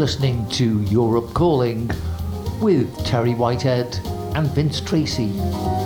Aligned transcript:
listening 0.00 0.48
to 0.48 0.80
Europe 0.84 1.34
Calling 1.34 1.90
with 2.58 3.04
Terry 3.04 3.34
Whitehead 3.34 3.98
and 4.34 4.48
Vince 4.48 4.80
Tracy. 4.80 5.30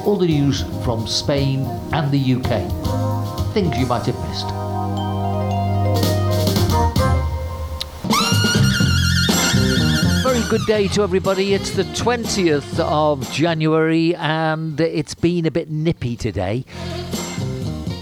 All 0.06 0.16
the 0.16 0.28
news 0.28 0.62
from 0.84 1.08
Spain 1.08 1.62
and 1.92 2.12
the 2.12 2.34
UK. 2.34 3.52
Things 3.54 3.76
you 3.76 3.86
might 3.86 4.06
have 4.06 4.14
missed. 4.28 4.46
Very 10.22 10.48
good 10.48 10.64
day 10.68 10.86
to 10.94 11.02
everybody. 11.02 11.52
It's 11.52 11.72
the 11.72 11.82
20th 11.82 12.78
of 12.78 13.28
January 13.32 14.14
and 14.14 14.80
it's 14.80 15.16
been 15.16 15.44
a 15.44 15.50
bit 15.50 15.70
nippy 15.70 16.16
today. 16.16 16.64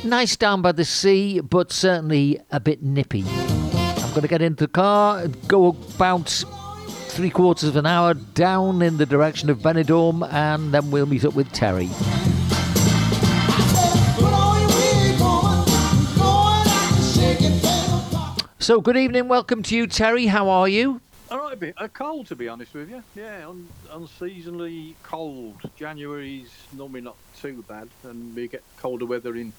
Nice 0.05 0.37
down 0.37 0.61
by 0.61 0.73
the 0.73 0.85
sea, 0.85 1.41
but 1.41 1.73
certainly 1.73 2.39
a 2.51 2.61
bit 2.61 2.83
nippy. 2.83 3.25
Going 4.13 4.21
to 4.21 4.29
get 4.29 4.43
into 4.43 4.65
the 4.65 4.69
car, 4.69 5.27
go 5.49 5.69
about 5.69 6.29
three 7.09 7.31
quarters 7.31 7.71
of 7.71 7.77
an 7.77 7.87
hour 7.87 8.13
down 8.13 8.83
in 8.83 8.99
the 8.99 9.07
direction 9.07 9.49
of 9.49 9.61
Benidorm, 9.61 10.31
and 10.31 10.71
then 10.71 10.91
we'll 10.91 11.07
meet 11.07 11.25
up 11.25 11.33
with 11.33 11.51
Terry. 11.53 11.89
So, 18.59 18.83
good 18.83 18.99
evening, 18.99 19.29
welcome 19.29 19.63
to 19.63 19.75
you, 19.75 19.87
Terry. 19.87 20.27
How 20.27 20.51
are 20.51 20.69
you? 20.69 21.01
All 21.31 21.39
right, 21.39 21.55
a 21.55 21.57
bit 21.57 21.75
cold 21.95 22.27
to 22.27 22.37
be 22.37 22.49
honest 22.49 22.75
with 22.75 22.91
you. 22.91 23.03
Yeah, 23.15 23.49
un- 23.49 23.67
unseasonably 23.91 24.95
cold. 25.03 25.57
January's 25.77 26.51
normally 26.75 27.01
not 27.01 27.17
too 27.41 27.65
bad, 27.67 27.89
and 28.05 28.37
we 28.37 28.47
get 28.47 28.63
colder 28.77 29.07
weather 29.07 29.35
in 29.37 29.55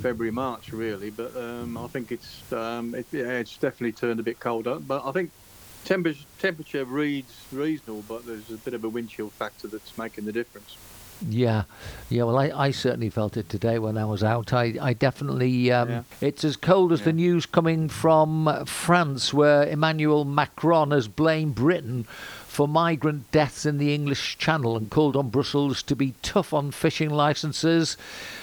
February, 0.00 0.30
March, 0.32 0.72
really. 0.72 1.10
But 1.10 1.36
um, 1.36 1.76
I 1.76 1.86
think 1.88 2.12
it's 2.12 2.52
um, 2.52 2.94
it, 2.94 3.06
yeah, 3.12 3.38
it's 3.38 3.56
definitely 3.56 3.92
turned 3.92 4.20
a 4.20 4.22
bit 4.22 4.40
colder. 4.40 4.78
But 4.78 5.04
I 5.04 5.12
think 5.12 5.30
temperature 5.84 6.24
temperature 6.38 6.84
reads 6.84 7.32
reasonable, 7.52 8.04
but 8.08 8.26
there's 8.26 8.50
a 8.50 8.56
bit 8.56 8.74
of 8.74 8.84
a 8.84 8.88
wind 8.88 9.10
chill 9.10 9.30
factor 9.30 9.68
that's 9.68 9.96
making 9.98 10.24
the 10.24 10.32
difference. 10.32 10.76
Yeah, 11.28 11.64
yeah. 12.08 12.24
Well, 12.24 12.36
I, 12.36 12.50
I 12.50 12.70
certainly 12.72 13.08
felt 13.10 13.36
it 13.36 13.48
today 13.48 13.78
when 13.78 13.96
I 13.96 14.04
was 14.04 14.24
out. 14.24 14.52
I, 14.52 14.74
I 14.80 14.92
definitely. 14.92 15.70
Um, 15.70 15.88
Yeah. 15.88 16.02
It's 16.20 16.42
as 16.44 16.56
cold 16.56 16.92
as 16.92 17.02
the 17.02 17.12
news 17.12 17.46
coming 17.46 17.88
from 17.88 18.48
uh, 18.48 18.64
France, 18.64 19.32
where 19.32 19.64
Emmanuel 19.68 20.24
Macron 20.24 20.90
has 20.90 21.06
blamed 21.06 21.54
Britain 21.54 22.06
for 22.52 22.68
migrant 22.68 23.30
deaths 23.30 23.64
in 23.64 23.78
the 23.78 23.94
English 23.94 24.36
Channel 24.36 24.76
and 24.76 24.90
called 24.90 25.16
on 25.16 25.30
Brussels 25.30 25.82
to 25.84 25.96
be 25.96 26.12
tough 26.20 26.52
on 26.52 26.70
fishing 26.70 27.08
licences, 27.08 27.96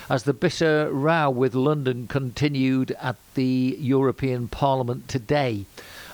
as 0.09 0.23
the 0.23 0.33
bitter 0.33 0.89
row 0.91 1.29
with 1.29 1.53
London 1.53 2.07
continued 2.07 2.89
at 2.99 3.17
the 3.35 3.77
European 3.79 4.47
Parliament 4.47 5.07
today. 5.07 5.65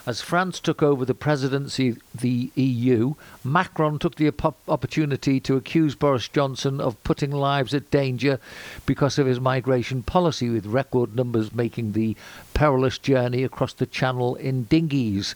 As 0.05 0.21
France 0.21 0.59
took 0.59 0.83
over 0.83 1.03
the 1.03 1.16
presidency 1.16 1.89
of 1.89 1.99
the 2.13 2.51
EU, 2.55 3.16
Macron 3.43 3.97
took 3.97 4.16
the 4.16 4.27
op- 4.27 4.57
opportunity 4.67 5.39
to 5.39 5.55
accuse 5.55 5.95
Boris 5.95 6.27
Johnson 6.27 6.81
of 6.81 7.01
putting 7.03 7.31
lives 7.31 7.73
at 7.73 7.89
danger 7.89 8.39
because 8.85 9.17
of 9.17 9.25
his 9.25 9.39
migration 9.39 10.03
policy, 10.03 10.49
with 10.49 10.67
record 10.67 11.16
numbers 11.16 11.55
making 11.55 11.93
the 11.93 12.16
perilous 12.53 12.99
journey 12.99 13.43
across 13.43 13.73
the 13.73 13.88
channel 13.88 14.35
in 14.35 14.66
dinghies. 14.66 15.33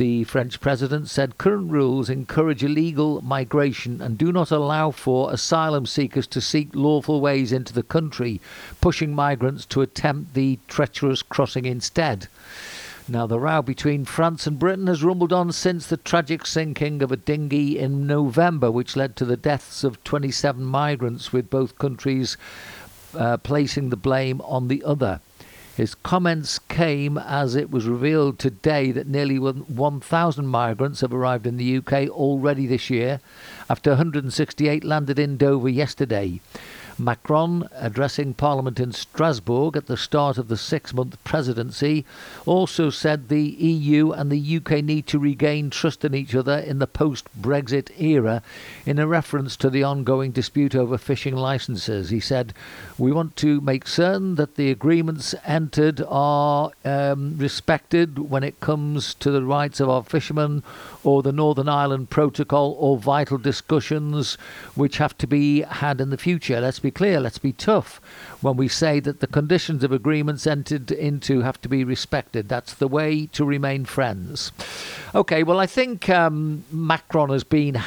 The 0.00 0.24
French 0.24 0.62
president 0.62 1.10
said 1.10 1.36
current 1.36 1.70
rules 1.70 2.08
encourage 2.08 2.64
illegal 2.64 3.20
migration 3.20 4.00
and 4.00 4.16
do 4.16 4.32
not 4.32 4.50
allow 4.50 4.92
for 4.92 5.30
asylum 5.30 5.84
seekers 5.84 6.26
to 6.28 6.40
seek 6.40 6.74
lawful 6.74 7.20
ways 7.20 7.52
into 7.52 7.74
the 7.74 7.82
country, 7.82 8.40
pushing 8.80 9.14
migrants 9.14 9.66
to 9.66 9.82
attempt 9.82 10.32
the 10.32 10.58
treacherous 10.68 11.20
crossing 11.20 11.66
instead. 11.66 12.28
Now, 13.08 13.26
the 13.26 13.38
row 13.38 13.60
between 13.60 14.06
France 14.06 14.46
and 14.46 14.58
Britain 14.58 14.86
has 14.86 15.04
rumbled 15.04 15.34
on 15.34 15.52
since 15.52 15.86
the 15.86 15.98
tragic 15.98 16.46
sinking 16.46 17.02
of 17.02 17.12
a 17.12 17.18
dinghy 17.18 17.78
in 17.78 18.06
November, 18.06 18.70
which 18.70 18.96
led 18.96 19.16
to 19.16 19.26
the 19.26 19.36
deaths 19.36 19.84
of 19.84 20.02
27 20.04 20.64
migrants, 20.64 21.30
with 21.30 21.50
both 21.50 21.76
countries 21.76 22.38
uh, 23.14 23.36
placing 23.36 23.90
the 23.90 23.96
blame 23.96 24.40
on 24.40 24.68
the 24.68 24.82
other. 24.82 25.20
His 25.76 25.94
comments 25.94 26.58
came 26.58 27.16
as 27.16 27.54
it 27.54 27.70
was 27.70 27.86
revealed 27.86 28.38
today 28.38 28.92
that 28.92 29.06
nearly 29.06 29.38
1,000 29.38 30.46
migrants 30.46 31.00
have 31.00 31.14
arrived 31.14 31.46
in 31.46 31.56
the 31.56 31.76
UK 31.78 32.08
already 32.08 32.66
this 32.66 32.90
year, 32.90 33.20
after 33.68 33.90
168 33.90 34.84
landed 34.84 35.18
in 35.18 35.36
Dover 35.36 35.68
yesterday. 35.68 36.40
Macron, 37.00 37.68
addressing 37.72 38.34
Parliament 38.34 38.78
in 38.78 38.92
Strasbourg 38.92 39.76
at 39.76 39.86
the 39.86 39.96
start 39.96 40.38
of 40.38 40.48
the 40.48 40.56
six 40.56 40.92
month 40.92 41.22
presidency, 41.24 42.04
also 42.46 42.90
said 42.90 43.28
the 43.28 43.42
EU 43.42 44.12
and 44.12 44.30
the 44.30 44.56
UK 44.56 44.84
need 44.84 45.06
to 45.06 45.18
regain 45.18 45.70
trust 45.70 46.04
in 46.04 46.14
each 46.14 46.34
other 46.34 46.58
in 46.58 46.78
the 46.78 46.86
post 46.86 47.26
Brexit 47.40 47.90
era, 47.98 48.42
in 48.84 48.98
a 48.98 49.06
reference 49.06 49.56
to 49.56 49.70
the 49.70 49.82
ongoing 49.82 50.30
dispute 50.30 50.74
over 50.74 50.98
fishing 50.98 51.34
licences. 51.34 52.10
He 52.10 52.20
said, 52.20 52.52
We 52.98 53.12
want 53.12 53.36
to 53.36 53.60
make 53.60 53.88
certain 53.88 54.34
that 54.34 54.56
the 54.56 54.70
agreements 54.70 55.34
entered 55.44 56.02
are 56.06 56.72
um, 56.84 57.36
respected 57.38 58.30
when 58.30 58.44
it 58.44 58.60
comes 58.60 59.14
to 59.14 59.30
the 59.30 59.42
rights 59.42 59.80
of 59.80 59.88
our 59.88 60.04
fishermen 60.04 60.62
or 61.04 61.22
the 61.22 61.32
Northern 61.32 61.68
Ireland 61.68 62.10
Protocol 62.10 62.76
or 62.78 62.96
vital 62.96 63.38
discussions 63.38 64.34
which 64.74 64.98
have 64.98 65.16
to 65.18 65.26
be 65.26 65.62
had 65.62 66.00
in 66.00 66.10
the 66.10 66.18
future. 66.18 66.60
Let's 66.60 66.78
be 66.78 66.90
clear, 66.90 67.20
let's 67.20 67.38
be 67.38 67.52
tough 67.52 68.00
when 68.40 68.56
we 68.56 68.68
say 68.68 69.00
that 69.00 69.20
the 69.20 69.26
conditions 69.26 69.84
of 69.84 69.92
agreements 69.92 70.46
entered 70.46 70.90
into 70.90 71.40
have 71.40 71.60
to 71.62 71.68
be 71.68 71.84
respected. 71.84 72.48
That's 72.48 72.74
the 72.74 72.88
way 72.88 73.26
to 73.26 73.44
remain 73.44 73.84
friends. 73.84 74.52
Okay, 75.14 75.42
well, 75.42 75.58
I 75.58 75.66
think 75.66 76.08
um, 76.08 76.64
Macron 76.70 77.30
has 77.30 77.44
been 77.44 77.80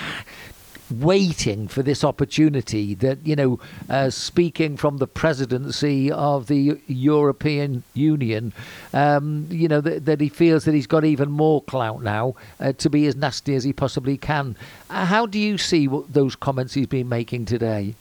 waiting 1.02 1.68
for 1.68 1.82
this 1.82 2.04
opportunity 2.04 2.94
that 2.96 3.26
you 3.26 3.36
know 3.36 3.60
uh, 3.90 4.10
speaking 4.10 4.78
from 4.78 4.98
the 4.98 5.08
presidency 5.08 6.12
of 6.12 6.48
the 6.48 6.80
European 6.88 7.84
Union 7.94 8.54
um, 8.94 9.48
you 9.50 9.68
know 9.68 9.82
that, 9.82 10.06
that 10.06 10.22
he 10.22 10.30
feels 10.30 10.66
that 10.66 10.74
he's 10.74 10.88
got 10.88 11.06
even 11.06 11.32
more 11.32 11.62
clout 11.64 12.02
now 12.02 12.36
uh, 12.60 12.72
to 12.74 12.90
be 12.90 13.06
as 13.08 13.16
nasty 13.16 13.56
as 13.56 13.64
he 13.64 13.74
possibly 13.74 14.18
can 14.18 14.56
uh, 14.90 15.06
how 15.06 15.26
do 15.26 15.40
you 15.40 15.58
see 15.58 15.88
what 15.88 16.14
those 16.14 16.36
comments 16.36 16.74
he's 16.74 16.88
been 16.88 17.10
making 17.10 17.46
today 17.46 17.96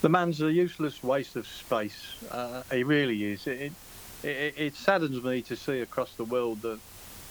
The 0.00 0.08
man's 0.08 0.40
a 0.40 0.50
useless 0.50 1.02
waste 1.04 1.36
of 1.36 1.46
space. 1.46 2.14
Uh, 2.30 2.62
he 2.72 2.84
really 2.84 3.32
is. 3.32 3.46
It, 3.46 3.72
it, 4.22 4.54
it 4.56 4.74
saddens 4.74 5.22
me 5.22 5.42
to 5.42 5.56
see 5.56 5.80
across 5.80 6.14
the 6.14 6.24
world 6.24 6.62
that 6.62 6.78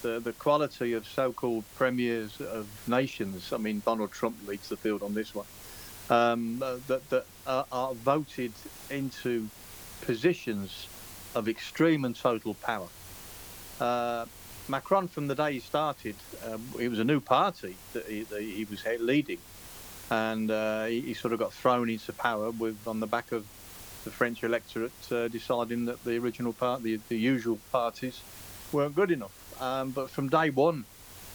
the, 0.01 0.19
the 0.19 0.33
quality 0.33 0.93
of 0.93 1.07
so-called 1.07 1.63
premiers 1.75 2.39
of 2.41 2.67
nations. 2.87 3.51
I 3.53 3.57
mean, 3.57 3.81
Donald 3.85 4.11
Trump 4.11 4.35
leads 4.47 4.69
the 4.69 4.77
field 4.77 5.03
on 5.03 5.13
this 5.13 5.33
one. 5.33 5.45
Um, 6.09 6.63
uh, 6.63 6.77
that 6.87 7.07
that 7.11 7.25
are, 7.45 7.65
are 7.71 7.93
voted 7.93 8.51
into 8.89 9.47
positions 10.01 10.87
of 11.35 11.47
extreme 11.47 12.03
and 12.05 12.15
total 12.15 12.55
power. 12.55 12.87
Uh, 13.79 14.25
Macron, 14.67 15.07
from 15.07 15.27
the 15.27 15.35
day 15.35 15.53
he 15.53 15.59
started, 15.59 16.15
um, 16.47 16.61
it 16.79 16.89
was 16.89 16.99
a 16.99 17.03
new 17.03 17.19
party 17.19 17.75
that 17.93 18.05
he, 18.05 18.23
that 18.23 18.41
he 18.41 18.65
was 18.69 18.83
leading, 18.99 19.39
and 20.09 20.49
uh, 20.49 20.85
he, 20.85 21.01
he 21.01 21.13
sort 21.13 21.33
of 21.33 21.39
got 21.39 21.53
thrown 21.53 21.89
into 21.89 22.11
power 22.13 22.51
with 22.51 22.87
on 22.87 22.99
the 22.99 23.07
back 23.07 23.31
of 23.31 23.45
the 24.03 24.11
French 24.11 24.43
electorate 24.43 24.91
uh, 25.11 25.27
deciding 25.27 25.85
that 25.85 26.03
the 26.03 26.17
original 26.17 26.53
part, 26.53 26.81
the, 26.83 26.99
the 27.09 27.17
usual 27.17 27.59
parties, 27.71 28.21
weren't 28.71 28.95
good 28.95 29.11
enough. 29.11 29.31
Um, 29.59 29.91
but 29.91 30.09
from 30.09 30.29
day 30.29 30.49
one, 30.49 30.85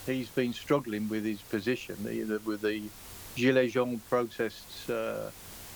he's 0.06 0.28
been 0.28 0.52
struggling 0.52 1.08
with 1.08 1.24
his 1.24 1.40
position 1.42 1.96
with 2.44 2.62
the 2.62 2.82
Gilets 3.36 3.72
jaunes 3.72 4.00
protests 4.08 4.88
uh, 4.88 5.30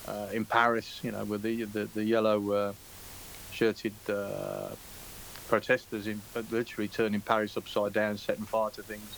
uh, 0.07 0.29
in 0.33 0.45
Paris. 0.45 1.01
You 1.03 1.13
know, 1.13 1.25
with 1.25 1.43
the 1.43 1.65
the, 1.65 1.85
the 1.87 2.05
yellow 2.05 2.53
uh, 2.53 2.73
shirted 3.53 3.95
uh, 4.09 4.71
protesters 5.49 6.07
in 6.07 6.21
uh, 6.37 6.43
literally 6.51 6.89
turning 6.89 7.21
Paris 7.21 7.57
upside 7.57 7.93
down, 7.93 8.17
setting 8.17 8.45
fire 8.45 8.71
to 8.71 8.83
things. 8.83 9.17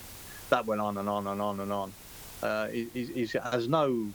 That 0.49 0.67
went 0.67 0.81
on 0.81 0.97
and 0.97 1.09
on 1.09 1.27
and 1.27 1.41
on 1.41 1.61
and 1.61 1.73
on. 1.73 1.93
Uh, 2.43 2.69
he 2.69 2.89
he 2.95 3.29
has 3.39 3.69
no 3.69 4.09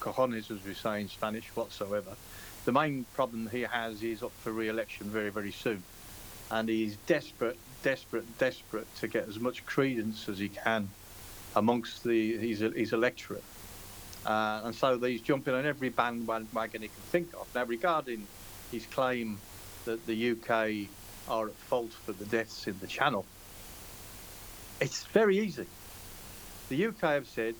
cojones, 0.00 0.50
as 0.50 0.64
we 0.64 0.74
say 0.74 1.00
in 1.00 1.08
Spanish, 1.08 1.46
whatsoever. 1.54 2.10
The 2.64 2.72
main 2.72 3.06
problem 3.14 3.48
he 3.50 3.62
has 3.62 4.02
is 4.02 4.22
up 4.22 4.32
for 4.42 4.52
re-election 4.52 5.06
very, 5.06 5.30
very 5.30 5.52
soon, 5.52 5.82
and 6.50 6.68
he's 6.68 6.96
desperate, 7.06 7.58
desperate, 7.82 8.38
desperate 8.38 8.92
to 8.96 9.08
get 9.08 9.28
as 9.28 9.38
much 9.38 9.64
credence 9.66 10.28
as 10.28 10.38
he 10.38 10.48
can 10.48 10.88
amongst 11.54 12.04
the 12.04 12.36
his, 12.36 12.60
his 12.60 12.92
electorate. 12.92 13.44
Uh, 14.24 14.62
and 14.64 14.74
so 14.74 14.98
he's 14.98 15.20
jumping 15.20 15.54
on 15.54 15.66
every 15.66 15.88
bandwagon 15.88 16.82
he 16.82 16.88
can 16.88 17.02
think 17.10 17.32
of. 17.34 17.46
Now, 17.54 17.64
regarding 17.64 18.26
his 18.70 18.86
claim 18.86 19.38
that 19.84 20.06
the 20.06 20.30
UK 20.30 20.88
are 21.28 21.48
at 21.48 21.54
fault 21.54 21.92
for 21.92 22.12
the 22.12 22.24
deaths 22.26 22.68
in 22.68 22.78
the 22.78 22.86
Channel, 22.86 23.26
it's 24.80 25.04
very 25.06 25.38
easy. 25.38 25.66
The 26.68 26.86
UK 26.86 27.00
have 27.00 27.28
said, 27.28 27.54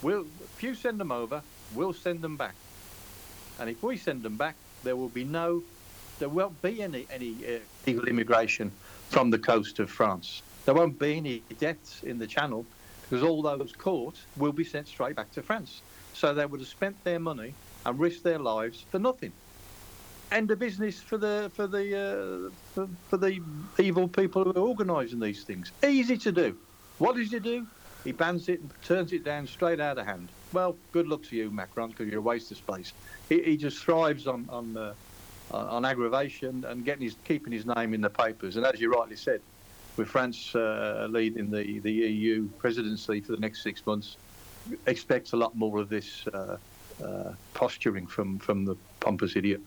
we'll, 0.00 0.26
if 0.56 0.62
you 0.62 0.74
send 0.74 1.00
them 1.00 1.12
over, 1.12 1.42
we'll 1.74 1.92
send 1.92 2.22
them 2.22 2.36
back. 2.36 2.54
And 3.58 3.68
if 3.68 3.82
we 3.82 3.96
send 3.96 4.22
them 4.22 4.36
back, 4.36 4.54
there 4.84 4.94
will 4.94 5.08
be 5.08 5.24
no, 5.24 5.62
there 6.20 6.28
won't 6.28 6.60
be 6.62 6.82
any, 6.82 7.06
any 7.10 7.34
uh, 7.44 7.58
illegal 7.84 8.08
immigration 8.08 8.70
from 9.08 9.30
the 9.30 9.38
coast 9.38 9.78
of 9.78 9.90
France. 9.90 10.42
There 10.64 10.74
won't 10.74 10.98
be 10.98 11.16
any 11.16 11.42
deaths 11.58 12.02
in 12.02 12.18
the 12.18 12.26
Channel 12.26 12.66
because 13.02 13.22
all 13.22 13.42
those 13.42 13.72
caught 13.72 14.16
will 14.36 14.52
be 14.52 14.64
sent 14.64 14.86
straight 14.86 15.16
back 15.16 15.32
to 15.32 15.42
France. 15.42 15.80
So 16.12 16.34
they 16.34 16.44
would 16.44 16.60
have 16.60 16.68
spent 16.68 17.02
their 17.04 17.18
money 17.18 17.54
and 17.86 17.98
risked 17.98 18.24
their 18.24 18.38
lives 18.38 18.84
for 18.90 18.98
nothing. 18.98 19.32
End 20.30 20.50
of 20.50 20.58
business 20.58 21.00
for 21.00 21.16
the 21.16 21.50
for 21.54 21.66
the 21.66 21.96
uh, 21.96 22.50
for, 22.74 22.88
for 23.08 23.16
the 23.16 23.40
evil 23.78 24.08
people 24.08 24.44
who 24.44 24.50
are 24.50 24.68
organising 24.68 25.20
these 25.20 25.42
things. 25.42 25.72
Easy 25.82 26.18
to 26.18 26.32
do. 26.32 26.54
What 26.98 27.16
does 27.16 27.30
he 27.30 27.38
do? 27.38 27.66
He 28.04 28.12
bans 28.12 28.48
it 28.48 28.60
and 28.60 28.70
turns 28.84 29.12
it 29.12 29.24
down 29.24 29.46
straight 29.46 29.80
out 29.80 29.96
of 29.96 30.06
hand. 30.06 30.28
Well, 30.52 30.76
good 30.92 31.08
luck 31.08 31.22
to 31.24 31.36
you, 31.36 31.50
Macron, 31.50 31.90
because 31.90 32.08
you're 32.08 32.18
a 32.18 32.22
waste 32.22 32.50
of 32.50 32.58
space. 32.58 32.92
He, 33.28 33.42
he 33.42 33.56
just 33.56 33.78
thrives 33.78 34.26
on 34.26 34.46
on 34.50 34.76
uh, 34.76 34.94
on 35.50 35.84
aggravation 35.84 36.64
and 36.68 36.84
getting 36.84 37.02
his 37.02 37.16
keeping 37.24 37.52
his 37.52 37.66
name 37.66 37.94
in 37.94 38.00
the 38.00 38.10
papers. 38.10 38.56
And 38.56 38.66
as 38.66 38.80
you 38.80 38.92
rightly 38.92 39.16
said, 39.16 39.40
with 39.96 40.08
France 40.08 40.54
uh, 40.54 41.08
leading 41.10 41.50
the, 41.50 41.80
the 41.80 41.92
EU 41.92 42.48
presidency 42.58 43.20
for 43.20 43.32
the 43.32 43.40
next 43.40 43.62
six 43.62 43.84
months, 43.84 44.16
expect 44.86 45.32
a 45.32 45.36
lot 45.36 45.56
more 45.56 45.78
of 45.78 45.88
this 45.88 46.26
uh, 46.28 46.56
uh, 47.04 47.32
posturing 47.54 48.06
from, 48.06 48.38
from 48.38 48.64
the 48.64 48.76
pompous 49.00 49.36
idiot. 49.36 49.60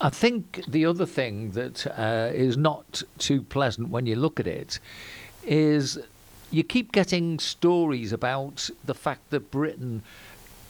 I 0.00 0.10
think 0.10 0.64
the 0.66 0.86
other 0.86 1.06
thing 1.06 1.52
that 1.52 1.86
uh, 1.86 2.30
is 2.32 2.56
not 2.56 3.02
too 3.18 3.42
pleasant 3.42 3.88
when 3.88 4.06
you 4.06 4.16
look 4.16 4.40
at 4.40 4.46
it 4.46 4.80
is 5.44 5.98
you 6.50 6.62
keep 6.62 6.92
getting 6.92 7.38
stories 7.38 8.12
about 8.12 8.68
the 8.84 8.94
fact 8.94 9.30
that 9.30 9.50
Britain 9.50 10.02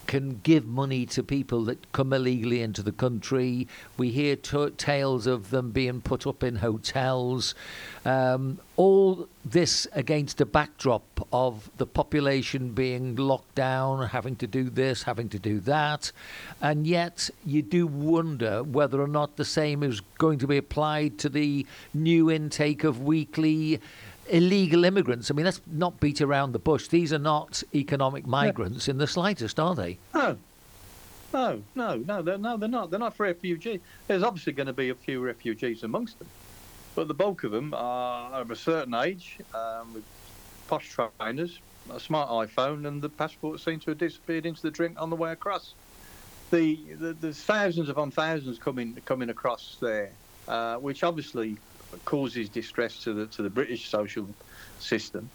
can 0.06 0.40
give 0.43 0.66
money 0.66 1.06
to 1.06 1.22
people 1.22 1.64
that 1.64 1.93
come 1.93 2.12
illegally 2.12 2.62
into 2.62 2.82
the 2.82 2.93
country. 2.93 3.66
We 3.96 4.10
hear 4.10 4.37
t- 4.37 4.70
tales 4.70 5.26
of 5.26 5.50
them 5.50 5.70
being 5.70 6.00
put 6.00 6.26
up 6.26 6.43
in 6.43 6.56
hotels. 6.56 7.54
Um, 8.04 8.58
all 8.76 9.28
this 9.44 9.87
against 9.93 10.40
a 10.40 10.46
backdrop 10.46 11.26
of 11.32 11.70
the 11.76 11.87
population 11.87 12.70
being 12.70 13.16
locked 13.16 13.54
down, 13.54 14.08
having 14.08 14.37
to 14.37 14.46
do 14.46 14.70
this, 14.70 15.04
having 15.04 15.28
to 15.31 15.38
do 15.38 15.60
that. 15.60 16.12
And 16.60 16.87
yet, 16.87 17.31
you 17.44 17.62
do 17.62 17.87
wonder 17.87 18.62
whether 18.62 19.00
or 19.00 19.08
not 19.08 19.37
the 19.37 19.44
same 19.44 19.82
is 19.82 20.00
going 20.19 20.38
to 20.40 20.46
be 20.46 20.56
applied 20.56 21.19
to 21.19 21.28
the 21.28 21.66
new 21.94 22.31
intake 22.31 22.84
of 22.84 23.02
weekly 23.02 23.81
illegal 24.32 24.84
immigrants. 24.84 25.31
I 25.31 25.34
mean, 25.34 25.44
let's 25.44 25.61
not 25.67 26.00
beat 26.00 26.20
around 26.20 26.52
the 26.52 26.58
bush. 26.58 26.88
These 26.88 27.12
are 27.12 27.19
not 27.19 27.62
economic 27.75 28.26
migrants 28.26 28.88
yeah. 28.88 28.93
in 28.93 28.99
the 28.99 29.06
slightest, 29.06 29.61
are 29.61 29.75
they? 29.75 29.99
No. 30.14 30.37
No, 31.32 31.62
no, 31.75 31.96
no, 31.96 32.20
they're, 32.20 32.37
no, 32.37 32.56
they're 32.58 32.69
not. 32.69 32.90
They're 32.90 33.00
not 33.00 33.19
refugees. 33.19 33.81
There's 34.06 34.23
obviously 34.23 34.52
going 34.52 34.67
to 34.67 34.75
be 34.75 34.90
a 34.90 34.94
few 34.94 35.20
refugees 35.20 35.82
amongst 35.82 36.19
them, 36.19 36.29
but 36.94 37.08
the 37.08 37.14
bulk 37.14 37.44
of 37.44 37.52
them 37.52 37.73
are 37.73 38.32
of 38.32 38.50
a 38.50 38.56
certain 38.56 38.93
age, 38.93 39.38
um, 39.55 39.94
with 39.94 40.05
posh 40.69 40.94
trainers, 41.19 41.58
a 41.90 41.99
smart 41.99 42.29
iPhone, 42.29 42.87
and 42.87 43.00
the 43.00 43.08
passport 43.08 43.61
seems 43.61 43.84
to 43.84 43.93
have 43.93 43.99
disappeared 43.99 44.44
into 44.44 44.61
the 44.61 44.70
drink 44.70 45.00
on 45.00 45.08
the 45.08 45.17
way 45.17 45.32
across. 45.32 45.73
The, 46.50 46.79
the 46.99 47.14
there's 47.14 47.40
thousands 47.40 47.88
upon 47.88 48.11
thousands 48.11 48.58
coming 48.58 48.99
coming 49.06 49.31
across 49.31 49.79
there, 49.81 50.11
uh, 50.49 50.76
which 50.76 51.02
obviously 51.02 51.56
causes 52.05 52.49
distress 52.49 52.99
to 53.05 53.12
the 53.12 53.27
to 53.27 53.43
the 53.43 53.50
British 53.50 53.89
social 53.89 54.29
system 54.79 55.29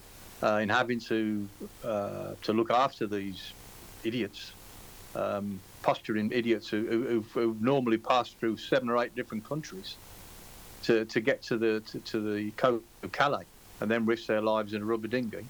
uh, 0.43 0.59
in 0.61 0.69
having 0.69 0.99
to 0.99 1.47
uh, 1.83 2.33
to 2.41 2.53
look 2.53 2.71
after 2.71 3.07
these 3.07 3.53
idiots, 4.03 4.53
um, 5.15 5.59
posturing 5.81 6.31
idiots 6.31 6.67
who, 6.67 6.85
who, 6.85 7.25
who, 7.33 7.57
normally 7.59 7.97
pass 7.97 8.29
through 8.29 8.57
seven 8.57 8.89
or 8.89 9.03
eight 9.03 9.15
different 9.15 9.43
countries 9.43 9.97
to, 10.83 11.05
to 11.05 11.19
get 11.19 11.41
to 11.43 11.57
the 11.57 11.79
to, 11.81 11.99
to 11.99 12.35
the 12.35 12.51
coast 12.51 12.83
of 13.03 13.11
Calais 13.11 13.45
and 13.81 13.89
then 13.89 14.05
risk 14.05 14.27
their 14.27 14.41
lives 14.41 14.73
in 14.73 14.81
a 14.81 14.85
rubber 14.85 15.07
dinghy 15.07 15.45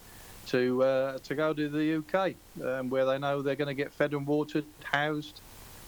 to 0.47 0.83
uh, 0.83 1.17
to 1.19 1.35
go 1.35 1.53
to 1.53 1.69
the 1.69 1.97
UK 1.97 2.33
um, 2.65 2.89
where 2.89 3.05
they 3.05 3.17
know 3.17 3.41
they're 3.41 3.55
going 3.55 3.67
to 3.67 3.73
get 3.73 3.93
fed 3.93 4.13
and 4.13 4.25
watered, 4.25 4.65
housed, 4.83 5.41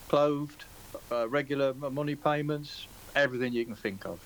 clothed, 0.09 0.65
uh, 1.11 1.27
regular 1.29 1.73
money 1.73 2.15
payments, 2.15 2.87
everything 3.15 3.53
you 3.53 3.65
can 3.65 3.75
think 3.75 4.05
of. 4.05 4.19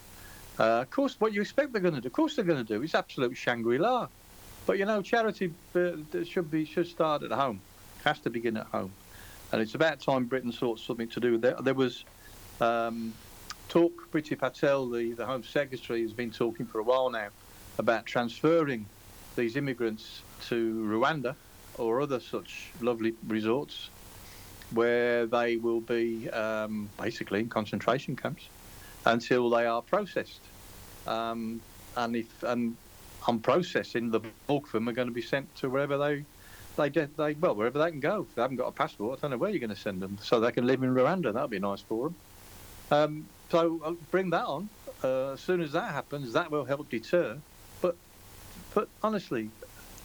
Uh, 0.60 0.82
of 0.82 0.90
course, 0.92 1.20
what 1.20 1.34
you 1.34 1.42
expect 1.42 1.74
they're 1.74 1.82
going 1.82 1.96
to 1.96 2.02
do, 2.02 2.08
of 2.08 2.14
course 2.14 2.36
they're 2.36 2.46
going 2.46 2.64
to 2.64 2.74
do, 2.78 2.84
is 2.84 2.94
absolute 2.94 3.36
Shangri-La. 3.36 4.08
But 4.66 4.78
you 4.78 4.86
know, 4.86 5.02
charity 5.02 5.54
uh, 5.76 5.92
should 6.24 6.50
be 6.50 6.66
should 6.66 6.88
start 6.88 7.24
at 7.24 7.32
home, 7.32 7.60
has 8.06 8.20
to 8.22 8.30
begin 8.30 8.58
at 8.58 8.68
home, 8.68 8.92
and 9.52 9.62
it's 9.62 9.76
about 9.76 10.00
time 10.00 10.26
Britain 10.26 10.52
sought 10.52 10.80
something 10.80 11.08
to 11.10 11.20
do. 11.20 11.38
There, 11.38 11.56
there 11.62 11.74
was 11.74 12.06
um, 12.62 13.14
talk. 13.68 13.92
Priti 14.12 14.38
Patel, 14.38 14.90
the 14.90 15.14
the 15.14 15.26
Home 15.26 15.44
Secretary, 15.44 16.02
has 16.04 16.14
been 16.14 16.32
talking 16.32 16.66
for 16.66 16.80
a 16.80 16.84
while 16.84 17.10
now 17.10 17.30
about 17.78 18.06
transferring 18.06 18.86
these 19.36 19.58
immigrants 19.58 20.22
to 20.48 20.76
Rwanda 20.88 21.36
or 21.78 22.02
other 22.02 22.20
such 22.20 22.70
lovely 22.80 23.16
resorts 23.28 23.90
where 24.72 25.26
they 25.26 25.58
will 25.58 25.82
be 25.82 26.30
um, 26.30 26.90
basically 27.02 27.40
in 27.40 27.50
concentration 27.50 28.16
camps 28.16 28.48
until 29.06 29.50
they 29.50 29.66
are 29.66 29.82
processed. 29.82 30.42
Um, 31.08 31.62
and 31.96 32.16
if 32.16 32.44
and 32.44 32.76
on 33.28 33.40
processing, 33.40 34.12
the 34.12 34.22
bulk 34.48 34.66
of 34.68 34.72
them 34.74 34.90
are 34.90 34.94
going 34.94 35.08
to 35.08 35.14
be 35.14 35.22
sent 35.22 35.54
to 35.56 35.70
wherever 35.70 35.98
they 35.98 36.26
they 36.76 36.90
they 36.90 37.34
well 37.34 37.56
wherever 37.56 37.80
they 37.80 37.92
can 37.92 38.00
go. 38.00 38.26
If 38.30 38.36
they 38.36 38.42
haven't 38.42 38.58
got 38.58 38.68
a 38.68 38.72
passport, 38.72 39.20
I 39.20 39.22
don't 39.22 39.32
know 39.32 39.38
where 39.38 39.50
you're 39.50 39.60
going 39.60 39.70
to 39.70 39.76
send 39.76 40.02
them, 40.02 40.18
so 40.22 40.40
they 40.40 40.52
can 40.52 40.66
live 40.66 40.84
in 40.84 40.94
Rwanda. 40.94 41.34
That'd 41.34 41.50
be 41.50 41.60
nice 41.60 41.82
for 41.82 42.06
them. 42.10 42.16
Um, 42.92 43.26
so 43.50 43.98
bring 44.12 44.30
that 44.32 44.46
on. 44.46 44.70
Uh, 45.04 45.34
as 45.34 45.42
soon 45.42 45.62
as 45.62 45.74
that 45.74 45.92
happens, 45.92 46.34
that 46.34 46.50
will 46.50 46.66
help 46.66 46.90
deter. 46.90 47.38
But 47.82 47.96
but 48.74 48.88
honestly, 49.02 49.50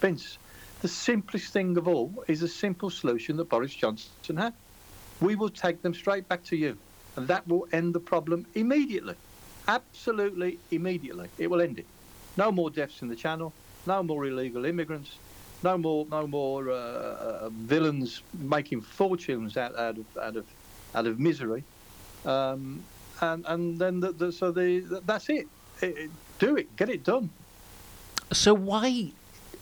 Vince, 0.01 0.39
the 0.83 0.89
simplest 0.89 1.53
thing 1.53 1.77
of 1.77 1.89
all 1.89 2.25
is 2.29 2.43
a 2.43 2.49
simple 2.49 2.91
solution 2.91 3.37
that 3.37 3.49
Boris 3.49 3.75
Johnson 3.75 4.37
had. 4.37 4.53
We 5.21 5.35
will 5.35 5.51
take 5.51 5.83
them 5.83 5.95
straight 5.95 6.29
back 6.29 6.45
to 6.45 6.57
you 6.57 6.79
and 7.19 7.27
that 7.27 7.47
will 7.49 7.67
end 7.73 7.95
the 7.95 8.01
problem 8.01 8.47
immediately. 8.55 9.15
Absolutely 9.67 10.59
immediately. 10.71 11.29
It 11.37 11.51
will 11.51 11.61
end 11.61 11.79
it. 11.81 11.87
No 12.37 12.53
more 12.53 12.71
deaths 12.71 13.03
in 13.03 13.09
the 13.09 13.17
channel, 13.17 13.53
no 13.87 14.05
more 14.05 14.25
illegal 14.25 14.65
immigrants, 14.65 15.17
no 15.65 15.77
more 15.77 16.07
no 16.11 16.29
more 16.29 16.71
uh, 16.71 16.75
uh, 16.75 17.49
villains 17.51 18.23
making 18.39 18.83
fortunes 18.83 19.57
out, 19.57 19.77
out 19.77 19.99
of 19.99 20.07
out 20.17 20.37
of 20.37 20.47
out 20.95 21.07
of 21.07 21.19
misery. 21.19 21.65
Um, 22.25 22.85
and 23.21 23.45
and 23.49 23.79
then 23.79 23.99
the, 23.99 24.13
the, 24.13 24.33
so 24.33 24.53
the 24.53 25.03
that's 25.05 25.29
it. 25.29 25.49
It, 25.83 25.99
it. 25.99 26.11
Do 26.39 26.57
it. 26.57 26.77
Get 26.77 26.89
it 26.89 27.03
done. 27.03 27.31
So 28.33 28.55
why 28.55 29.11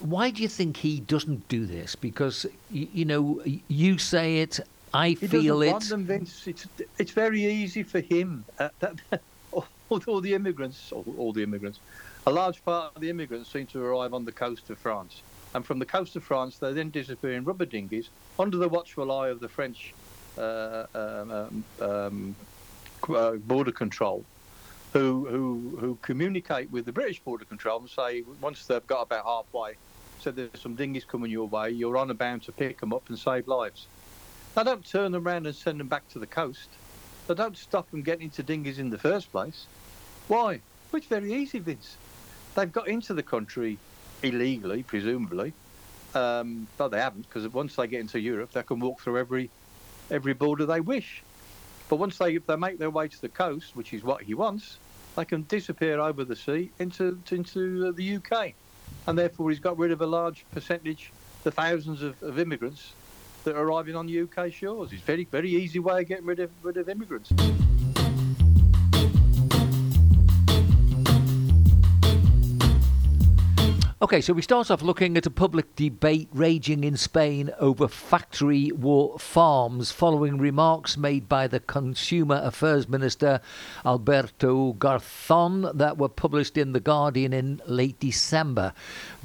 why 0.01 0.31
do 0.31 0.43
you 0.43 0.49
think 0.49 0.77
he 0.77 1.01
doesn't 1.01 1.49
do 1.49 1.65
this? 1.65 1.97
Because 1.97 2.45
you, 2.71 2.89
you 2.93 3.05
know 3.07 3.43
you 3.69 3.97
say 3.97 4.41
it, 4.41 4.61
I 4.93 5.11
he 5.11 5.15
feel 5.15 5.63
it. 5.63 5.81
Them, 5.83 6.05
Vince. 6.05 6.47
It's 6.47 6.67
it's 6.99 7.11
very 7.13 7.45
easy 7.45 7.83
for 7.83 8.01
him. 8.01 8.45
Uh, 8.59 8.69
that, 8.81 9.01
all, 9.53 9.67
all, 9.91 10.21
the 10.21 10.35
immigrants, 10.35 10.93
all, 10.93 11.05
all, 11.19 11.33
the 11.33 11.43
immigrants, 11.43 11.79
a 12.27 12.33
large 12.33 12.65
part 12.65 12.95
of 12.95 13.01
the 13.01 13.11
immigrants 13.11 13.53
seem 13.53 13.67
to 13.67 13.83
arrive 13.83 14.15
on 14.15 14.25
the 14.25 14.33
coast 14.33 14.71
of 14.71 14.79
France, 14.79 15.23
and 15.55 15.65
from 15.65 15.79
the 15.79 15.87
coast 15.87 16.17
of 16.17 16.25
France 16.25 16.59
they 16.59 16.73
then 16.73 16.91
disappear 16.91 17.33
in 17.33 17.45
rubber 17.45 17.67
dinghies 17.67 18.09
under 18.39 18.57
the 18.57 18.69
watchful 18.69 19.13
eye 19.13 19.29
of 19.29 19.41
the 19.41 19.49
French 19.49 19.93
uh, 20.39 20.87
um, 20.95 21.31
um, 21.31 21.65
um 21.81 22.37
uh, 23.09 23.33
border 23.33 23.73
control. 23.73 24.25
Who, 24.93 25.27
who 25.27 25.79
who 25.79 25.99
communicate 26.01 26.71
with 26.71 26.87
the 26.87 26.93
British 26.93 27.21
border 27.21 27.45
control 27.45 27.81
and 27.81 27.91
say 27.91 28.23
once 28.41 28.65
they've 28.65 28.87
got 28.87 29.03
about 29.03 29.27
halfway, 29.27 29.75
so 30.21 30.31
there's 30.31 30.59
some 30.59 30.75
dinghies 30.75 31.05
coming 31.05 31.31
your 31.31 31.49
way, 31.49 31.71
you're 31.71 31.99
on 31.99 32.11
a 32.11 32.15
bound 32.15 32.45
to 32.45 32.53
pick 32.53 32.81
them 32.81 32.95
up 32.95 33.09
and 33.11 33.19
save 33.19 33.47
lives. 33.47 33.89
They 34.57 34.65
don't 34.65 34.87
turn 34.87 35.13
them 35.13 35.29
around 35.29 35.47
and 35.47 35.55
send 35.55 35.79
them 35.79 35.89
back 35.89 36.09
to 36.13 36.19
the 36.19 36.27
coast. 36.27 36.71
They 37.27 37.35
don't 37.35 37.59
stop 37.59 37.91
them 37.91 38.01
getting 38.01 38.25
into 38.25 38.43
dinghies 38.43 38.79
in 38.79 38.89
the 38.89 38.97
first 38.97 39.31
place. 39.31 39.67
Why? 40.29 40.61
Well, 40.91 40.99
it's 40.99 41.09
very 41.09 41.35
easy, 41.35 41.59
Vince. 41.59 41.99
They've 42.55 42.73
got 42.73 42.89
into 42.89 43.13
the 43.13 43.23
country 43.23 43.77
illegally, 44.23 44.83
presumably. 44.83 45.53
Um, 46.15 46.67
but 46.79 46.89
they 46.89 46.99
haven't, 46.99 47.29
because 47.29 47.47
once 47.49 47.77
they 47.77 47.87
get 47.87 48.01
into 48.01 48.19
Europe, 48.19 48.53
they 48.53 48.63
can 48.63 48.81
walk 48.81 49.03
through 49.03 49.19
every 49.19 49.51
every 50.11 50.33
border 50.33 50.65
they 50.65 50.81
wish. 50.81 51.23
But 51.91 51.97
once 51.97 52.17
they 52.17 52.39
they 52.39 52.57
make 52.57 52.79
their 52.79 52.89
way 52.89 53.09
to 53.09 53.21
the 53.21 53.29
coast, 53.29 53.77
which 53.77 53.93
is 53.93 54.03
what 54.03 54.23
he 54.23 54.33
wants, 54.33 54.79
they 55.17 55.27
can 55.27 55.43
disappear 55.43 56.01
over 56.01 56.25
the 56.25 56.37
sea 56.37 56.71
into 56.79 57.21
into 57.31 57.93
the 57.93 58.17
UK, 58.17 58.55
and 59.07 59.19
therefore 59.19 59.51
he's 59.51 59.61
got 59.61 59.77
rid 59.77 59.91
of 59.91 60.01
a 60.01 60.07
large 60.07 60.47
percentage, 60.53 61.13
the 61.45 61.51
thousands 61.51 62.01
of, 62.01 62.23
of 62.23 62.39
immigrants 62.39 62.95
that 63.47 63.57
are 63.57 63.63
arriving 63.63 63.97
on 63.97 64.07
UK 64.07 64.53
shores. 64.53 64.93
It's 64.93 65.03
very, 65.03 65.25
very 65.25 65.51
easy 65.51 65.79
way 65.79 66.03
of 66.03 66.09
getting 66.09 66.27
rid 66.27 66.41
of, 66.41 66.51
rid 66.63 66.77
of 66.77 66.89
immigrants. 66.89 67.33
Okay, 74.03 74.21
so 74.21 74.35
we 74.35 74.43
start 74.43 74.71
off 74.71 74.83
looking 74.83 75.17
at 75.17 75.25
a 75.25 75.31
public 75.31 75.75
debate 75.75 76.29
raging 76.35 76.85
in 76.85 76.99
Spain 76.99 77.51
over 77.59 77.89
factory 77.89 78.71
war 78.73 79.19
farms 79.19 79.91
following 79.91 80.37
remarks 80.37 80.99
made 80.99 81.31
by 81.31 81.47
the 81.47 81.61
Consumer 81.61 82.39
Affairs 82.45 82.91
Minister 82.91 83.41
Alberto 83.87 84.75
Garzón 84.75 85.75
that 85.75 85.97
were 85.97 86.11
published 86.11 86.59
in 86.59 86.75
The 86.75 86.81
Guardian 86.81 87.33
in 87.33 87.63
late 87.65 87.99
December. 87.99 88.75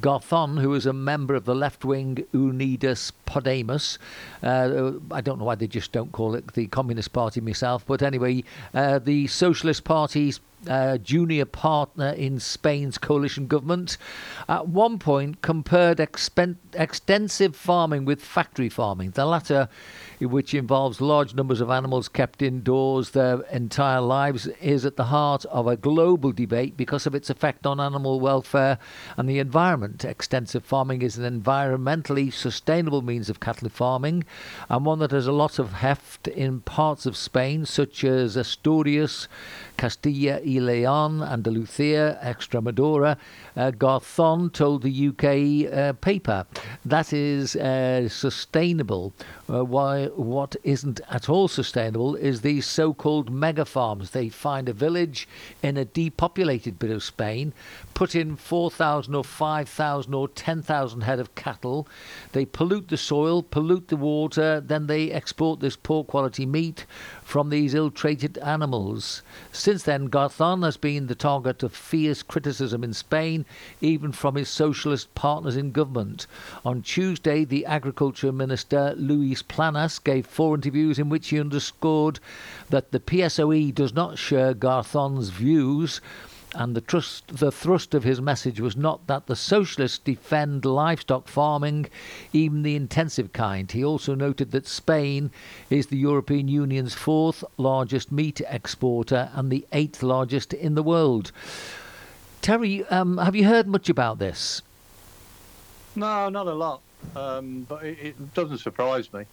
Garzón, 0.00 0.62
who 0.62 0.72
is 0.72 0.86
a 0.86 0.94
member 0.94 1.34
of 1.34 1.44
the 1.44 1.54
left 1.54 1.84
wing 1.84 2.24
Unidas 2.32 3.12
Podemos, 3.26 3.98
uh, 4.42 4.92
I 5.10 5.20
don't 5.20 5.38
know 5.38 5.44
why 5.44 5.54
they 5.54 5.66
just 5.66 5.92
don't 5.92 6.12
call 6.12 6.34
it 6.34 6.54
the 6.54 6.66
Communist 6.68 7.12
Party 7.12 7.42
myself, 7.42 7.84
but 7.86 8.00
anyway, 8.00 8.42
uh, 8.72 8.98
the 8.98 9.26
Socialist 9.26 9.84
Party's 9.84 10.40
uh, 10.68 10.98
junior 10.98 11.44
partner 11.44 12.10
in 12.10 12.38
Spain's 12.40 12.98
coalition 12.98 13.46
government, 13.46 13.96
at 14.48 14.68
one 14.68 14.98
point 14.98 15.42
compared 15.42 15.98
expen- 15.98 16.56
extensive 16.74 17.56
farming 17.56 18.04
with 18.04 18.22
factory 18.22 18.68
farming, 18.68 19.10
the 19.12 19.24
latter, 19.24 19.68
which 20.26 20.54
involves 20.54 21.00
large 21.00 21.34
numbers 21.34 21.60
of 21.60 21.70
animals 21.70 22.08
kept 22.08 22.42
indoors 22.42 23.10
their 23.10 23.40
entire 23.52 24.00
lives, 24.00 24.46
is 24.60 24.84
at 24.84 24.96
the 24.96 25.04
heart 25.04 25.44
of 25.46 25.66
a 25.66 25.76
global 25.76 26.32
debate 26.32 26.76
because 26.76 27.06
of 27.06 27.14
its 27.14 27.30
effect 27.30 27.66
on 27.66 27.80
animal 27.80 28.20
welfare 28.20 28.78
and 29.16 29.28
the 29.28 29.38
environment. 29.38 30.04
Extensive 30.04 30.64
farming 30.64 31.02
is 31.02 31.18
an 31.18 31.40
environmentally 31.40 32.32
sustainable 32.32 33.02
means 33.02 33.28
of 33.28 33.40
cattle 33.40 33.68
farming 33.68 34.24
and 34.68 34.84
one 34.84 34.98
that 34.98 35.10
has 35.10 35.26
a 35.26 35.32
lot 35.32 35.58
of 35.58 35.72
heft 35.72 36.28
in 36.28 36.60
parts 36.60 37.06
of 37.06 37.16
Spain, 37.16 37.66
such 37.66 38.04
as 38.04 38.36
Asturias, 38.36 39.28
Castilla 39.76 40.40
y 40.44 40.58
León, 40.60 41.26
Andalusia, 41.26 42.18
Extremadura. 42.22 43.16
Uh, 43.56 43.70
Garzón 43.72 44.52
told 44.52 44.82
the 44.82 45.08
UK 45.08 45.72
uh, 45.72 45.92
paper 45.94 46.46
that 46.84 47.12
is 47.12 47.56
uh, 47.56 48.08
sustainable. 48.08 49.12
Uh, 49.52 49.64
why 49.64 50.08
what 50.16 50.56
isn't 50.62 51.00
at 51.08 51.28
all 51.28 51.48
sustainable 51.48 52.14
is 52.14 52.40
these 52.40 52.66
so-called 52.66 53.30
mega 53.30 53.64
farms. 53.64 54.10
They 54.10 54.28
find 54.28 54.68
a 54.68 54.72
village 54.72 55.28
in 55.62 55.76
a 55.76 55.84
depopulated 55.84 56.78
bit 56.78 56.90
of 56.90 57.02
Spain, 57.02 57.52
put 57.94 58.14
in 58.14 58.36
4,000 58.36 59.14
or 59.14 59.24
5,000 59.24 60.14
or 60.14 60.28
10,000 60.28 61.00
head 61.02 61.20
of 61.20 61.34
cattle. 61.34 61.86
They 62.32 62.44
pollute 62.44 62.88
the 62.88 62.96
soil, 62.96 63.42
pollute 63.42 63.88
the 63.88 63.96
water, 63.96 64.60
then 64.60 64.86
they 64.86 65.10
export 65.10 65.60
this 65.60 65.76
poor 65.76 66.04
quality 66.04 66.46
meat 66.46 66.86
from 67.22 67.50
these 67.50 67.74
ill-treated 67.74 68.38
animals. 68.38 69.22
Since 69.52 69.84
then, 69.84 70.08
Garzón 70.08 70.64
has 70.64 70.76
been 70.76 71.06
the 71.06 71.14
target 71.14 71.62
of 71.62 71.74
fierce 71.74 72.22
criticism 72.22 72.82
in 72.84 72.92
Spain, 72.92 73.44
even 73.80 74.12
from 74.12 74.34
his 74.34 74.48
socialist 74.48 75.14
partners 75.14 75.56
in 75.56 75.72
government. 75.72 76.26
On 76.64 76.82
Tuesday, 76.82 77.44
the 77.44 77.66
Agriculture 77.66 78.32
Minister 78.32 78.94
Luis 78.96 79.42
Planas 79.42 80.02
gave 80.02 80.26
four 80.26 80.54
interviews 80.54 80.98
in 80.98 81.08
which 81.08 81.28
he 81.28 81.40
underscored 81.40 82.20
that 82.70 82.92
the 82.92 83.00
PSOE 83.00 83.74
does 83.74 83.94
not 83.94 84.18
share 84.18 84.54
Garzón's 84.54 85.30
views 85.30 86.00
and 86.54 86.74
the, 86.76 86.80
trust, 86.80 87.28
the 87.28 87.50
thrust 87.50 87.94
of 87.94 88.04
his 88.04 88.20
message 88.20 88.60
was 88.60 88.76
not 88.76 89.06
that 89.06 89.26
the 89.26 89.36
socialists 89.36 89.98
defend 89.98 90.64
livestock 90.64 91.28
farming, 91.28 91.86
even 92.32 92.62
the 92.62 92.76
intensive 92.76 93.32
kind. 93.32 93.70
He 93.70 93.84
also 93.84 94.14
noted 94.14 94.50
that 94.50 94.66
Spain 94.66 95.30
is 95.70 95.86
the 95.86 95.96
European 95.96 96.48
Union's 96.48 96.94
fourth 96.94 97.42
largest 97.56 98.12
meat 98.12 98.40
exporter 98.48 99.30
and 99.34 99.50
the 99.50 99.66
eighth 99.72 100.02
largest 100.02 100.52
in 100.52 100.74
the 100.74 100.82
world. 100.82 101.32
Terry, 102.42 102.84
um, 102.86 103.18
have 103.18 103.36
you 103.36 103.46
heard 103.46 103.66
much 103.66 103.88
about 103.88 104.18
this? 104.18 104.62
No, 105.94 106.28
not 106.28 106.46
a 106.46 106.54
lot, 106.54 106.80
um, 107.14 107.66
but 107.68 107.84
it, 107.84 107.98
it, 108.00 108.34
doesn't 108.34 108.58
surprise 108.58 109.12
me. 109.12 109.24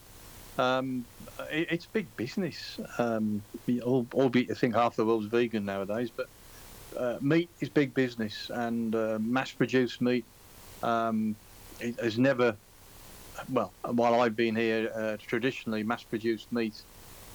Um, 0.57 1.05
it, 1.51 1.67
it's 1.71 1.85
big 1.85 2.05
business, 2.17 2.79
um, 2.97 3.41
albeit 4.13 4.51
I 4.51 4.53
think 4.53 4.75
half 4.75 4.95
the 4.95 5.05
world's 5.05 5.27
vegan 5.27 5.65
nowadays, 5.65 6.11
but 6.15 6.27
uh, 6.99 7.17
meat 7.21 7.49
is 7.61 7.69
big 7.69 7.93
business, 7.93 8.51
and 8.53 8.93
uh, 8.93 9.17
mass-produced 9.21 10.01
meat 10.01 10.25
um, 10.83 11.35
has 11.99 12.19
never. 12.19 12.55
Well, 13.49 13.71
while 13.83 14.19
I've 14.19 14.35
been 14.35 14.55
here, 14.55 14.91
uh, 14.93 15.17
traditionally 15.25 15.81
mass-produced 15.81 16.51
meat 16.51 16.81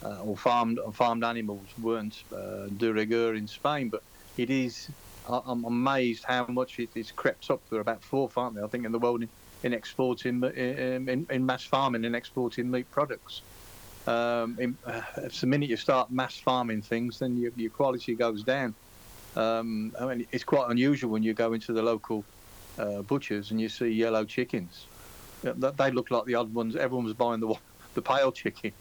uh, 0.04 0.22
or 0.22 0.36
farmed 0.36 0.78
farmed 0.92 1.24
animals 1.24 1.66
weren't 1.80 2.22
uh, 2.30 2.66
de 2.76 2.92
rigueur 2.92 3.34
in 3.34 3.48
Spain, 3.48 3.88
but 3.88 4.02
it 4.36 4.50
is. 4.50 4.90
I'm 5.26 5.64
amazed 5.64 6.24
how 6.24 6.46
much 6.48 6.78
it, 6.78 6.90
it 6.94 7.00
is 7.00 7.10
crept 7.10 7.50
up. 7.50 7.62
There 7.70 7.78
are 7.78 7.80
about 7.80 8.02
fourth, 8.02 8.36
aren't 8.36 8.56
there? 8.56 8.64
I 8.64 8.68
think 8.68 8.84
in 8.84 8.92
the 8.92 8.98
world 8.98 9.22
in, 9.22 9.30
in 9.62 9.72
exporting 9.72 10.44
in, 10.44 11.26
in, 11.30 11.46
mass 11.46 11.64
farming 11.64 12.04
and 12.04 12.14
exporting 12.14 12.70
meat 12.70 12.90
products. 12.90 13.40
Um, 14.06 14.58
in, 14.60 14.76
uh, 14.84 15.00
the 15.40 15.46
minute 15.46 15.70
you 15.70 15.78
start 15.78 16.10
mass 16.10 16.36
farming 16.36 16.82
things, 16.82 17.20
then 17.20 17.38
your, 17.38 17.52
your 17.56 17.70
quality 17.70 18.14
goes 18.14 18.42
down. 18.42 18.74
Um, 19.36 19.94
I 19.98 20.06
mean, 20.06 20.26
it's 20.32 20.44
quite 20.44 20.70
unusual 20.70 21.10
when 21.10 21.22
you 21.22 21.34
go 21.34 21.52
into 21.52 21.72
the 21.72 21.82
local 21.82 22.24
uh, 22.78 23.02
butchers 23.02 23.50
and 23.50 23.60
you 23.60 23.68
see 23.68 23.88
yellow 23.88 24.24
chickens. 24.24 24.86
They 25.42 25.90
look 25.90 26.10
like 26.10 26.24
the 26.24 26.36
odd 26.36 26.54
ones. 26.54 26.76
Everyone 26.76 27.04
was 27.04 27.14
buying 27.14 27.40
the 27.40 27.54
the 27.94 28.02
pale 28.02 28.32
chicken, 28.32 28.72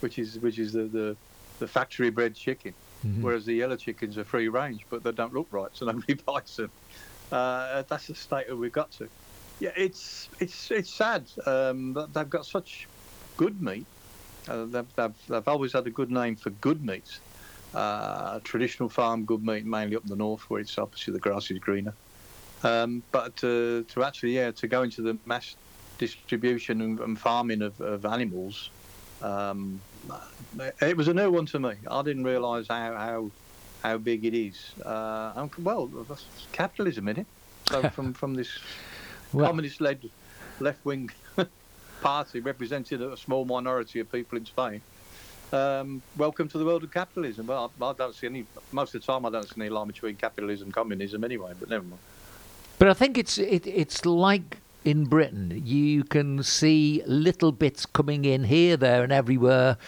which 0.00 0.18
is 0.18 0.38
which 0.38 0.58
is 0.58 0.72
the 0.72 0.84
the, 0.84 1.16
the 1.60 1.66
factory 1.66 2.10
bred 2.10 2.34
chicken, 2.34 2.74
mm-hmm. 3.04 3.22
whereas 3.22 3.46
the 3.46 3.54
yellow 3.54 3.76
chickens 3.76 4.18
are 4.18 4.24
free 4.24 4.48
range, 4.48 4.84
but 4.90 5.02
they 5.02 5.12
don't 5.12 5.32
look 5.32 5.48
right, 5.50 5.70
so 5.72 5.86
nobody 5.90 6.14
buys 6.14 6.56
them. 6.56 6.70
Uh, 7.32 7.82
that's 7.88 8.08
the 8.08 8.14
state 8.14 8.48
that 8.48 8.56
we've 8.56 8.72
got 8.72 8.90
to. 8.92 9.08
Yeah, 9.60 9.70
it's 9.76 10.28
it's 10.40 10.70
it's 10.70 10.92
sad. 10.92 11.24
Um, 11.46 11.96
they've 12.12 12.28
got 12.28 12.44
such 12.44 12.86
good 13.36 13.62
meat. 13.62 13.86
Uh, 14.46 14.66
they've, 14.66 14.94
they've, 14.94 15.26
they've 15.26 15.48
always 15.48 15.72
had 15.72 15.86
a 15.86 15.90
good 15.90 16.10
name 16.10 16.36
for 16.36 16.50
good 16.50 16.84
meat 16.84 17.18
uh, 17.74 18.40
traditional 18.44 18.88
farm 18.88 19.24
good 19.24 19.42
meat 19.44 19.66
mainly 19.66 19.96
up 19.96 20.04
the 20.04 20.16
north 20.16 20.48
where 20.48 20.60
it's 20.60 20.78
obviously 20.78 21.12
the 21.12 21.18
grass 21.18 21.50
is 21.50 21.58
greener. 21.58 21.94
Um, 22.62 23.02
but 23.12 23.36
to, 23.36 23.84
to 23.84 24.04
actually, 24.04 24.36
yeah, 24.36 24.50
to 24.52 24.66
go 24.66 24.82
into 24.82 25.02
the 25.02 25.18
mass 25.26 25.56
distribution 25.98 26.80
and, 26.80 27.00
and 27.00 27.18
farming 27.18 27.62
of, 27.62 27.78
of 27.80 28.06
animals, 28.06 28.70
um, 29.22 29.80
it 30.80 30.96
was 30.96 31.08
a 31.08 31.14
new 31.14 31.30
one 31.30 31.46
to 31.46 31.58
me. 31.58 31.74
I 31.90 32.02
didn't 32.02 32.24
realise 32.24 32.68
how, 32.68 32.94
how 32.94 33.30
how 33.82 33.98
big 33.98 34.24
it 34.24 34.34
is. 34.34 34.72
Uh, 34.82 35.46
well, 35.58 35.90
capitalism 36.52 37.06
in 37.08 37.18
it. 37.20 37.26
So 37.68 37.88
from 37.90 38.14
from 38.14 38.34
this 38.34 38.58
well, 39.32 39.46
communist-led 39.46 40.08
left-wing 40.60 41.10
party 42.00 42.40
representing 42.40 43.02
a 43.02 43.16
small 43.16 43.44
minority 43.44 44.00
of 44.00 44.10
people 44.10 44.38
in 44.38 44.46
Spain 44.46 44.80
um, 45.54 46.02
welcome 46.16 46.48
to 46.48 46.58
the 46.58 46.64
world 46.64 46.82
of 46.84 46.90
capitalism. 46.90 47.46
Well, 47.46 47.72
I, 47.80 47.84
I, 47.84 47.92
don't 47.92 48.14
see 48.14 48.26
any. 48.26 48.44
Most 48.72 48.94
of 48.94 49.00
the 49.00 49.06
time, 49.06 49.24
I 49.24 49.30
don't 49.30 49.48
see 49.48 49.60
any 49.60 49.70
line 49.70 49.86
between 49.86 50.16
capitalism 50.16 50.66
and 50.66 50.74
communism 50.74 51.24
anyway. 51.24 51.52
But 51.58 51.70
never 51.70 51.84
mind. 51.84 52.00
But 52.78 52.88
I 52.88 52.94
think 52.94 53.16
it's 53.16 53.38
it, 53.38 53.66
it's 53.66 54.04
like 54.04 54.58
in 54.84 55.04
Britain. 55.04 55.62
You 55.64 56.04
can 56.04 56.42
see 56.42 57.02
little 57.06 57.52
bits 57.52 57.86
coming 57.86 58.24
in 58.24 58.44
here, 58.44 58.76
there, 58.76 59.02
and 59.02 59.12
everywhere 59.12 59.78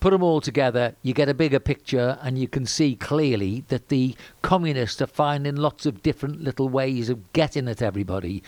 put 0.00 0.10
them 0.10 0.22
all 0.22 0.40
together, 0.40 0.94
you 1.02 1.14
get 1.14 1.28
a 1.28 1.34
bigger 1.34 1.60
picture, 1.60 2.18
and 2.22 2.38
you 2.38 2.48
can 2.48 2.66
see 2.66 2.94
clearly 2.94 3.64
that 3.68 3.88
the 3.88 4.16
communists 4.42 5.02
are 5.02 5.06
finding 5.06 5.56
lots 5.56 5.86
of 5.86 6.02
different 6.02 6.42
little 6.42 6.68
ways 6.68 7.08
of 7.08 7.32
getting 7.32 7.68
at 7.68 7.82
everybody. 7.82 8.42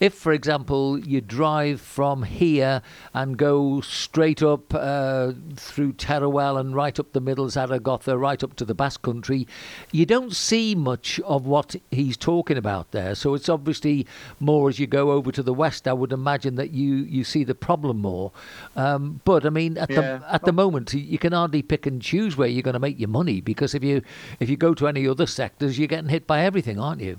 If, 0.00 0.14
for 0.14 0.32
example, 0.32 0.98
you 0.98 1.20
drive 1.20 1.80
from 1.80 2.22
here 2.22 2.82
and 3.14 3.36
go 3.36 3.80
straight 3.80 4.42
up 4.42 4.74
uh, 4.74 5.32
through 5.56 5.94
Teruel 5.94 6.60
and 6.60 6.74
right 6.74 6.98
up 6.98 7.12
the 7.12 7.20
middle 7.20 7.48
Zaragoza, 7.48 8.16
right 8.16 8.42
up 8.42 8.54
to 8.56 8.64
the 8.64 8.74
Basque 8.74 9.02
Country, 9.02 9.46
you 9.92 10.06
don't 10.06 10.34
see 10.34 10.74
much 10.74 11.18
of 11.20 11.46
what 11.46 11.76
he's 11.90 12.16
talking 12.16 12.56
about 12.56 12.90
there. 12.90 13.14
So 13.14 13.34
it's 13.34 13.48
obviously 13.48 14.06
more 14.40 14.68
as 14.68 14.78
you 14.78 14.86
go 14.86 15.12
over 15.12 15.32
to 15.32 15.42
the 15.42 15.54
west. 15.54 15.88
I 15.88 15.92
would 15.92 16.12
imagine 16.12 16.56
that 16.56 16.70
you 16.70 16.96
you 16.96 17.24
see 17.24 17.44
the 17.44 17.54
problem 17.54 17.98
more. 17.98 18.32
Um, 18.76 19.20
but 19.24 19.46
I 19.46 19.50
mean, 19.50 19.78
at 19.78 19.90
yeah. 19.90 20.18
the 20.18 20.32
at 20.32 20.44
the 20.44 20.52
moment 20.52 20.77
moment, 20.78 20.94
you 20.94 21.18
can 21.18 21.32
hardly 21.32 21.62
pick 21.62 21.86
and 21.86 22.00
choose 22.00 22.36
where 22.36 22.48
you're 22.48 22.62
going 22.62 22.74
to 22.74 22.80
make 22.80 22.98
your 22.98 23.08
money 23.08 23.40
because 23.40 23.74
if 23.74 23.82
you 23.82 24.02
if 24.40 24.48
you 24.48 24.56
go 24.56 24.74
to 24.74 24.88
any 24.88 25.06
other 25.06 25.26
sectors, 25.26 25.78
you're 25.78 25.88
getting 25.88 26.08
hit 26.08 26.26
by 26.26 26.44
everything, 26.44 26.78
aren't 26.78 27.00
you? 27.00 27.18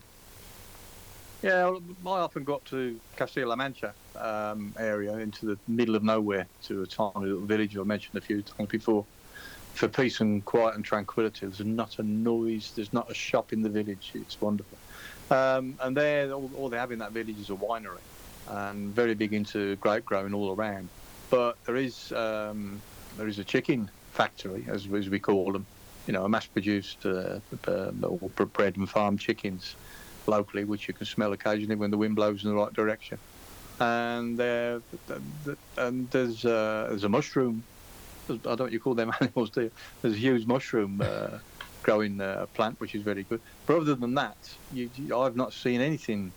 Yeah, 1.41 1.77
I 2.05 2.09
often 2.09 2.43
go 2.43 2.55
up 2.55 2.65
to 2.65 2.99
Castilla-La 3.15 3.55
Mancha 3.55 3.93
um, 4.17 4.73
area 4.77 5.13
into 5.19 5.45
the 5.45 5.57
middle 5.69 5.95
of 5.95 6.03
nowhere 6.03 6.47
to 6.63 6.83
a 6.83 6.87
tiny 6.87 7.27
little 7.27 7.45
village 7.45 7.77
I 7.77 7.83
mentioned 7.83 8.17
a 8.17 8.21
few 8.21 8.41
times 8.41 8.69
before 8.69 9.05
for 9.73 9.87
peace 9.87 10.19
and 10.19 10.43
quiet 10.43 10.75
and 10.75 10.83
tranquility. 10.83 11.45
There's 11.45 11.61
not 11.61 11.99
a 11.99 12.03
noise. 12.03 12.73
There's 12.75 12.91
not 12.91 13.09
a 13.09 13.13
shop 13.13 13.53
in 13.53 13.61
the 13.61 13.69
village. 13.69 14.11
It's 14.15 14.41
wonderful. 14.41 14.77
Um, 15.31 15.75
and 15.79 15.95
there, 15.95 16.31
all, 16.33 16.51
all, 16.57 16.69
they 16.69 16.77
have 16.77 16.91
in 16.91 16.99
that 16.99 17.11
village 17.13 17.39
is 17.39 17.49
a 17.49 17.53
winery, 17.53 17.99
and 18.49 18.93
very 18.93 19.13
big 19.13 19.31
into 19.31 19.75
grape 19.77 20.03
growing 20.03 20.33
all 20.33 20.53
around. 20.53 20.89
But 21.29 21.63
there 21.65 21.77
is 21.77 22.11
um, 22.11 22.81
there 23.17 23.27
is 23.27 23.39
a 23.39 23.43
chicken 23.43 23.89
factory, 24.11 24.65
as, 24.67 24.87
as 24.91 25.09
we 25.09 25.19
call 25.19 25.51
them, 25.51 25.65
you 26.07 26.13
know, 26.13 26.25
a 26.25 26.29
mass-produced 26.29 27.05
uh, 27.05 27.39
uh, 27.67 27.91
bred 27.91 28.77
and 28.77 28.89
farmed 28.89 29.19
chickens 29.19 29.75
locally, 30.27 30.63
which 30.63 30.87
you 30.87 30.93
can 30.93 31.05
smell 31.05 31.33
occasionally 31.33 31.75
when 31.75 31.91
the 31.91 31.97
wind 31.97 32.15
blows 32.15 32.43
in 32.43 32.49
the 32.49 32.55
right 32.55 32.73
direction. 32.73 33.17
And 33.79 34.37
there, 34.37 34.81
and 35.77 36.09
there's 36.11 36.43
uh, 36.43 36.87
there's 36.89 37.05
a 37.05 37.09
mushroom. 37.09 37.63
I 38.29 38.33
don't 38.33 38.45
know 38.45 38.63
what 38.65 38.73
you 38.73 38.79
call 38.79 38.93
them 38.93 39.11
animals. 39.21 39.51
Do 39.51 39.61
you? 39.61 39.71
There's 40.01 40.15
a 40.15 40.17
huge 40.17 40.45
mushroom 40.45 41.01
uh, 41.01 41.39
growing 41.83 42.19
uh, 42.19 42.45
plant, 42.53 42.79
which 42.79 42.93
is 42.93 43.03
very 43.03 43.23
good. 43.23 43.41
But 43.65 43.77
other 43.77 43.95
than 43.95 44.15
that, 44.15 44.37
you, 44.73 44.89
I've 45.15 45.37
not 45.37 45.53
seen 45.53 45.79
anything 45.79 46.31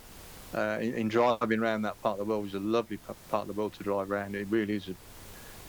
uh, 0.55 0.77
in, 0.79 0.93
in, 0.93 1.07
driving 1.09 1.59
around 1.59 1.81
that 1.81 2.01
part 2.01 2.19
of 2.19 2.25
the 2.25 2.31
world. 2.31 2.45
It's 2.45 2.55
a 2.55 2.59
lovely 2.59 2.97
part 2.97 3.17
of 3.41 3.47
the 3.47 3.53
world 3.53 3.73
to 3.73 3.83
drive 3.83 4.09
around. 4.09 4.35
It 4.35 4.47
really 4.49 4.75
is 4.75 4.87
a, 4.87 4.95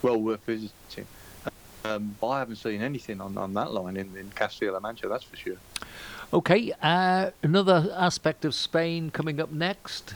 well 0.05 0.21
worth 0.21 0.45
visiting. 0.45 1.07
Um, 1.85 2.17
I 2.23 2.39
haven't 2.39 2.57
seen 2.57 2.81
anything 2.81 3.21
on, 3.21 3.37
on 3.37 3.53
that 3.55 3.73
line 3.73 3.97
in, 3.97 4.17
in 4.17 4.31
Castilla-La 4.35 4.81
Mancha, 4.81 5.09
that's 5.09 5.25
for 5.25 5.37
sure. 5.37 5.57
Okay, 6.33 6.73
uh, 6.81 7.31
another 7.43 7.93
aspect 7.95 8.45
of 8.45 8.55
Spain 8.55 9.11
coming 9.11 9.41
up 9.41 9.51
next. 9.51 10.15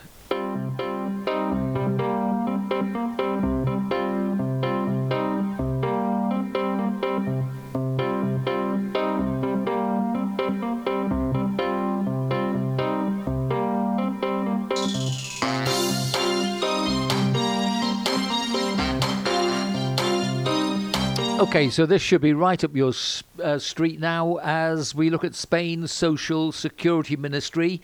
Okay, 21.38 21.70
so 21.70 21.86
this 21.86 22.02
should 22.02 22.20
be 22.20 22.32
right 22.32 22.64
up 22.64 22.74
your 22.74 22.92
uh, 23.40 23.60
street 23.60 24.00
now 24.00 24.38
as 24.42 24.92
we 24.92 25.08
look 25.08 25.22
at 25.22 25.36
Spain's 25.36 25.92
Social 25.92 26.50
Security 26.50 27.14
Ministry. 27.14 27.80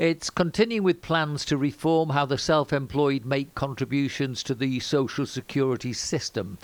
It's 0.00 0.30
continuing 0.30 0.84
with 0.84 1.02
plans 1.02 1.44
to 1.44 1.58
reform 1.58 2.08
how 2.08 2.24
the 2.24 2.38
self 2.38 2.72
employed 2.72 3.26
make 3.26 3.54
contributions 3.54 4.42
to 4.44 4.54
the 4.54 4.80
social 4.80 5.26
security 5.26 5.92
system. 5.92 6.56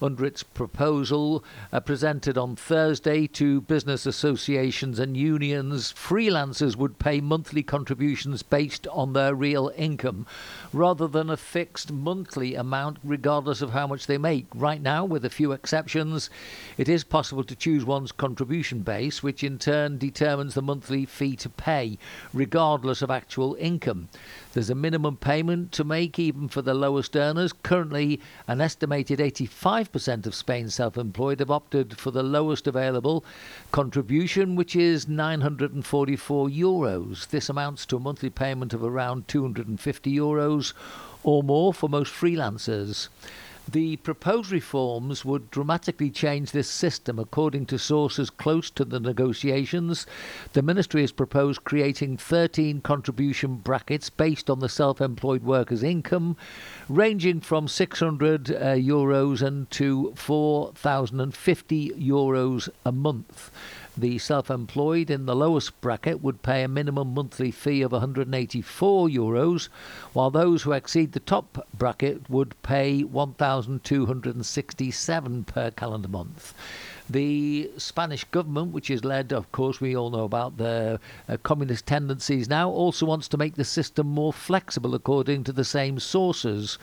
Under 0.00 0.24
its 0.24 0.44
proposal, 0.44 1.42
uh, 1.72 1.80
presented 1.80 2.38
on 2.38 2.54
Thursday 2.54 3.26
to 3.26 3.62
business 3.62 4.06
associations 4.06 5.00
and 5.00 5.16
unions, 5.16 5.92
freelancers 5.92 6.76
would 6.76 7.00
pay 7.00 7.20
monthly 7.20 7.64
contributions 7.64 8.44
based 8.44 8.86
on 8.86 9.12
their 9.12 9.34
real 9.34 9.72
income 9.76 10.24
rather 10.72 11.08
than 11.08 11.30
a 11.30 11.36
fixed 11.36 11.90
monthly 11.90 12.54
amount 12.54 12.98
regardless 13.02 13.60
of 13.60 13.70
how 13.70 13.88
much 13.88 14.06
they 14.06 14.18
make. 14.18 14.46
Right 14.54 14.80
now, 14.80 15.04
with 15.04 15.24
a 15.24 15.30
few 15.30 15.50
exceptions, 15.50 16.30
it 16.78 16.88
is 16.88 17.02
possible 17.02 17.42
to 17.42 17.56
choose 17.56 17.84
one's 17.84 18.12
contribution 18.12 18.82
base, 18.82 19.20
which 19.20 19.42
in 19.42 19.58
turn 19.58 19.98
determines 19.98 20.54
the 20.54 20.62
monthly 20.62 21.04
fee 21.04 21.34
to 21.34 21.48
pay, 21.48 21.98
regardless 22.32 22.83
regardless 22.84 23.00
of 23.00 23.10
actual 23.10 23.56
income. 23.58 24.10
There's 24.52 24.68
a 24.68 24.74
minimum 24.74 25.16
payment 25.16 25.72
to 25.72 25.84
make 25.84 26.18
even 26.18 26.48
for 26.48 26.60
the 26.60 26.74
lowest 26.74 27.16
earners. 27.16 27.54
Currently, 27.62 28.20
an 28.46 28.60
estimated 28.60 29.20
85% 29.20 30.26
of 30.26 30.34
Spain's 30.34 30.74
self 30.74 30.98
employed 30.98 31.40
have 31.40 31.50
opted 31.50 31.96
for 31.96 32.10
the 32.10 32.22
lowest 32.22 32.66
available 32.66 33.24
contribution, 33.72 34.54
which 34.54 34.76
is 34.76 35.08
944 35.08 36.48
euros. 36.48 37.26
This 37.28 37.48
amounts 37.48 37.86
to 37.86 37.96
a 37.96 38.00
monthly 38.00 38.28
payment 38.28 38.74
of 38.74 38.84
around 38.84 39.28
250 39.28 40.14
euros 40.14 40.74
or 41.22 41.42
more 41.42 41.72
for 41.72 41.88
most 41.88 42.12
freelancers. 42.12 43.08
The 43.70 43.96
proposed 43.96 44.52
reforms 44.52 45.24
would 45.24 45.50
dramatically 45.50 46.10
change 46.10 46.52
this 46.52 46.68
system, 46.68 47.18
according 47.18 47.64
to 47.66 47.78
sources 47.78 48.28
close 48.28 48.68
to 48.70 48.84
the 48.84 49.00
negotiations. 49.00 50.06
The 50.52 50.60
ministry 50.60 51.00
has 51.00 51.12
proposed 51.12 51.64
creating 51.64 52.18
13 52.18 52.82
contribution 52.82 53.56
brackets 53.56 54.10
based 54.10 54.50
on 54.50 54.60
the 54.60 54.68
self 54.68 55.00
employed 55.00 55.44
worker's 55.44 55.82
income, 55.82 56.36
ranging 56.90 57.40
from 57.40 57.66
600 57.66 58.50
uh, 58.50 58.54
euros 58.74 59.40
and 59.40 59.70
to 59.70 60.12
4,050 60.14 61.90
euros 61.92 62.68
a 62.84 62.92
month. 62.92 63.50
The 63.96 64.18
self 64.18 64.50
employed 64.50 65.08
in 65.08 65.26
the 65.26 65.36
lowest 65.36 65.80
bracket 65.80 66.20
would 66.20 66.42
pay 66.42 66.64
a 66.64 66.68
minimum 66.68 67.14
monthly 67.14 67.52
fee 67.52 67.80
of 67.82 67.92
184 67.92 69.08
euros, 69.08 69.68
while 70.12 70.30
those 70.30 70.62
who 70.62 70.72
exceed 70.72 71.12
the 71.12 71.20
top 71.20 71.64
bracket 71.72 72.28
would 72.28 72.60
pay 72.62 73.04
1,267 73.04 75.44
per 75.44 75.70
calendar 75.70 76.08
month. 76.08 76.54
The 77.08 77.70
Spanish 77.76 78.24
government, 78.24 78.72
which 78.72 78.88
is 78.88 79.04
led, 79.04 79.30
of 79.30 79.52
course, 79.52 79.78
we 79.78 79.94
all 79.94 80.08
know 80.08 80.24
about 80.24 80.56
the 80.56 80.98
uh, 81.28 81.36
communist 81.42 81.84
tendencies 81.84 82.48
now, 82.48 82.70
also 82.70 83.04
wants 83.04 83.28
to 83.28 83.36
make 83.36 83.56
the 83.56 83.64
system 83.64 84.06
more 84.06 84.32
flexible 84.32 84.94
according 84.94 85.44
to 85.44 85.52
the 85.52 85.64
same 85.64 85.98
sources. 86.00 86.78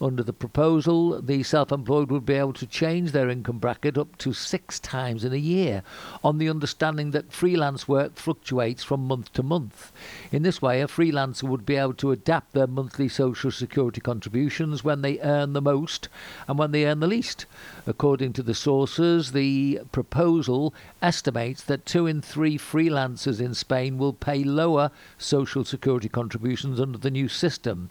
Under 0.00 0.22
the 0.22 0.32
proposal, 0.32 1.20
the 1.20 1.42
self 1.42 1.72
employed 1.72 2.12
would 2.12 2.24
be 2.24 2.34
able 2.34 2.52
to 2.52 2.66
change 2.68 3.10
their 3.10 3.28
income 3.28 3.58
bracket 3.58 3.98
up 3.98 4.16
to 4.18 4.32
six 4.32 4.78
times 4.78 5.24
in 5.24 5.32
a 5.32 5.36
year, 5.36 5.82
on 6.22 6.38
the 6.38 6.48
understanding 6.48 7.10
that 7.10 7.32
freelance 7.32 7.88
work 7.88 8.14
fluctuates 8.14 8.84
from 8.84 9.08
month 9.08 9.32
to 9.32 9.42
month. 9.42 9.90
In 10.30 10.44
this 10.44 10.62
way, 10.62 10.82
a 10.82 10.86
freelancer 10.86 11.48
would 11.48 11.66
be 11.66 11.74
able 11.74 11.94
to 11.94 12.12
adapt 12.12 12.52
their 12.52 12.68
monthly 12.68 13.08
social 13.08 13.50
security 13.50 14.00
contributions 14.00 14.84
when 14.84 15.02
they 15.02 15.18
earn 15.18 15.52
the 15.52 15.60
most 15.60 16.08
and 16.46 16.60
when 16.60 16.70
they 16.70 16.86
earn 16.86 17.00
the 17.00 17.08
least. 17.08 17.46
According 17.88 18.34
to 18.34 18.42
the 18.42 18.54
sources, 18.54 19.32
the 19.32 19.63
proposal 19.92 20.74
estimates 21.00 21.62
that 21.64 21.86
two 21.86 22.06
in 22.06 22.20
three 22.20 22.58
freelancers 22.58 23.40
in 23.40 23.54
Spain 23.54 23.98
will 23.98 24.12
pay 24.12 24.44
lower 24.44 24.90
social 25.16 25.64
security 25.64 26.08
contributions 26.08 26.78
under 26.80 26.98
the 26.98 27.10
new 27.10 27.28
system. 27.28 27.88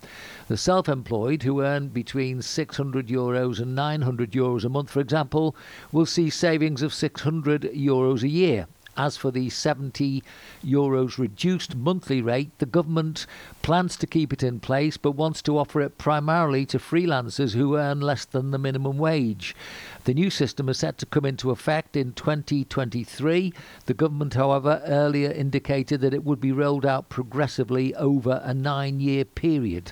The 0.47 0.57
self 0.57 0.87
employed, 0.87 1.43
who 1.43 1.61
earn 1.61 1.87
between 1.87 2.41
600 2.41 3.07
euros 3.07 3.59
and 3.59 3.75
900 3.75 4.31
euros 4.31 4.63
a 4.63 4.69
month, 4.69 4.91
for 4.91 4.99
example, 4.99 5.55
will 5.91 6.05
see 6.05 6.29
savings 6.29 6.81
of 6.81 6.93
600 6.93 7.63
euros 7.73 8.23
a 8.23 8.29
year. 8.29 8.67
As 8.95 9.17
for 9.17 9.31
the 9.31 9.49
70 9.49 10.23
euros 10.63 11.17
reduced 11.17 11.75
monthly 11.75 12.21
rate, 12.21 12.51
the 12.59 12.67
government 12.67 13.25
plans 13.63 13.95
to 13.97 14.07
keep 14.07 14.31
it 14.31 14.43
in 14.43 14.59
place 14.59 14.97
but 14.97 15.11
wants 15.11 15.41
to 15.43 15.57
offer 15.57 15.81
it 15.81 15.97
primarily 15.97 16.65
to 16.67 16.77
freelancers 16.77 17.53
who 17.53 17.75
earn 17.75 18.01
less 18.01 18.25
than 18.25 18.51
the 18.51 18.59
minimum 18.59 18.99
wage. 18.99 19.55
The 20.03 20.13
new 20.13 20.29
system 20.29 20.69
is 20.69 20.77
set 20.77 20.97
to 20.99 21.05
come 21.05 21.25
into 21.25 21.49
effect 21.49 21.95
in 21.95 22.13
2023. 22.13 23.53
The 23.85 23.93
government, 23.93 24.35
however, 24.35 24.81
earlier 24.85 25.31
indicated 25.31 26.01
that 26.01 26.13
it 26.13 26.23
would 26.23 26.39
be 26.39 26.51
rolled 26.51 26.85
out 26.85 27.09
progressively 27.09 27.95
over 27.95 28.41
a 28.43 28.53
nine 28.53 28.99
year 28.99 29.25
period. 29.25 29.91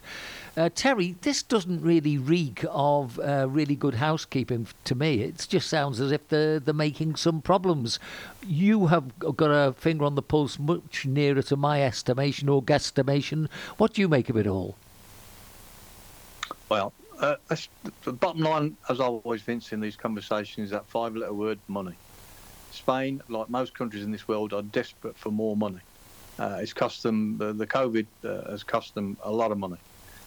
Uh, 0.58 0.70
Terry, 0.76 1.16
this 1.22 1.44
doesn't 1.44 1.82
really 1.82 2.18
reek 2.18 2.66
of 2.70 3.18
uh, 3.20 3.48
really 3.50 3.76
good 3.76 3.96
housekeeping 3.96 4.68
to 4.84 4.96
me. 4.96 5.22
It 5.22 5.46
just 5.48 5.70
sounds 5.70 6.02
as 6.02 6.12
if 6.12 6.28
they're, 6.28 6.60
they're 6.60 6.74
making 6.74 7.16
some 7.16 7.42
problems. 7.42 8.00
You 8.46 8.88
have 8.88 9.18
got 9.20 9.48
a 9.48 9.72
finger 9.72 10.04
on 10.04 10.16
the 10.16 10.22
pulse 10.22 10.60
much 10.60 11.06
nearer 11.06 11.42
to 11.44 11.56
my 11.56 11.82
estimation 11.82 12.50
or 12.50 12.62
guesstimation. 12.62 13.50
What 13.78 13.94
do 13.94 14.02
you 14.02 14.10
make 14.10 14.30
of 14.30 14.36
it 14.36 14.46
all? 14.46 14.76
Well, 16.68 16.92
uh, 17.20 17.36
the 18.04 18.14
bottom 18.14 18.42
line, 18.42 18.76
as 18.90 19.00
always, 19.00 19.42
Vince, 19.42 19.72
in 19.72 19.80
these 19.80 19.96
conversations, 19.96 20.66
is 20.66 20.72
that 20.72 20.86
five-letter 20.88 21.34
word: 21.34 21.60
money. 21.68 21.96
Spain, 22.72 23.22
like 23.30 23.50
most 23.50 23.74
countries 23.74 24.04
in 24.04 24.12
this 24.12 24.28
world, 24.28 24.54
are 24.54 24.62
desperate 24.62 25.18
for 25.18 25.32
more 25.32 25.56
money. 25.56 25.80
Uh, 26.40 26.60
it's 26.62 26.74
cost 26.74 27.04
them 27.04 27.40
uh, 27.42 27.52
the 27.52 27.68
COVID 27.68 28.08
uh, 28.24 28.50
has 28.50 28.64
cost 28.64 28.96
them 28.96 29.18
a 29.24 29.32
lot 29.32 29.52
of 29.52 29.58
money, 29.58 29.78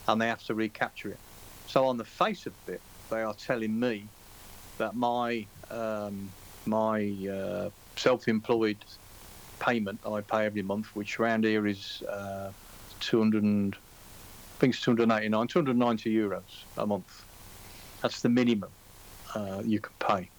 and 0.08 0.20
they 0.20 0.28
have 0.28 0.42
to 0.44 0.54
recapture 0.54 1.10
it. 1.10 1.18
So, 1.66 1.86
on 1.86 1.96
the 1.96 2.04
face 2.04 2.46
of 2.46 2.54
it, 2.68 2.80
they 3.10 3.22
are 3.22 3.34
telling 3.34 3.78
me 3.78 4.08
that 4.78 4.94
my 4.94 5.46
um, 5.70 6.30
my 6.66 7.28
uh, 7.30 7.70
self-employed 7.96 8.84
payment 9.60 10.00
I 10.06 10.20
pay 10.20 10.46
every 10.46 10.62
month, 10.62 10.94
which 10.94 11.18
around 11.18 11.44
here 11.44 11.66
is 11.66 12.02
uh, 12.08 12.50
200 13.00 13.76
I 14.54 14.60
think 14.60 14.74
it's 14.74 14.82
289, 14.84 15.48
290 15.48 16.14
euros 16.14 16.42
a 16.78 16.86
month. 16.86 17.24
That's 18.02 18.22
the 18.22 18.28
minimum 18.28 18.70
uh, 19.34 19.62
you 19.64 19.80
can 19.80 19.92
pay. 19.98 20.30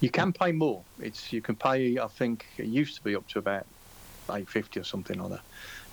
You 0.00 0.10
can 0.10 0.32
pay 0.32 0.52
more. 0.52 0.84
It's 1.00 1.32
you 1.32 1.40
can 1.40 1.56
pay. 1.56 1.98
I 1.98 2.06
think 2.06 2.46
it 2.56 2.66
used 2.66 2.96
to 2.96 3.02
be 3.02 3.16
up 3.16 3.26
to 3.28 3.38
about 3.40 3.66
850 4.28 4.80
or 4.80 4.84
something 4.84 5.18
like 5.18 5.30
that. 5.30 5.40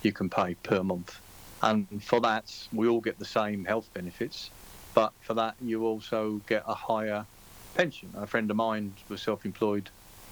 You 0.03 0.11
can 0.11 0.29
pay 0.29 0.55
per 0.55 0.83
month, 0.83 1.19
and 1.61 2.03
for 2.03 2.19
that 2.21 2.51
we 2.73 2.87
all 2.87 3.01
get 3.01 3.19
the 3.19 3.25
same 3.25 3.65
health 3.65 3.89
benefits. 3.93 4.49
But 4.93 5.13
for 5.21 5.33
that 5.35 5.55
you 5.61 5.85
also 5.85 6.41
get 6.47 6.63
a 6.67 6.73
higher 6.73 7.25
pension. 7.75 8.13
A 8.15 8.27
friend 8.27 8.49
of 8.51 8.57
mine 8.57 8.93
was 9.09 9.21
self-employed 9.21 9.89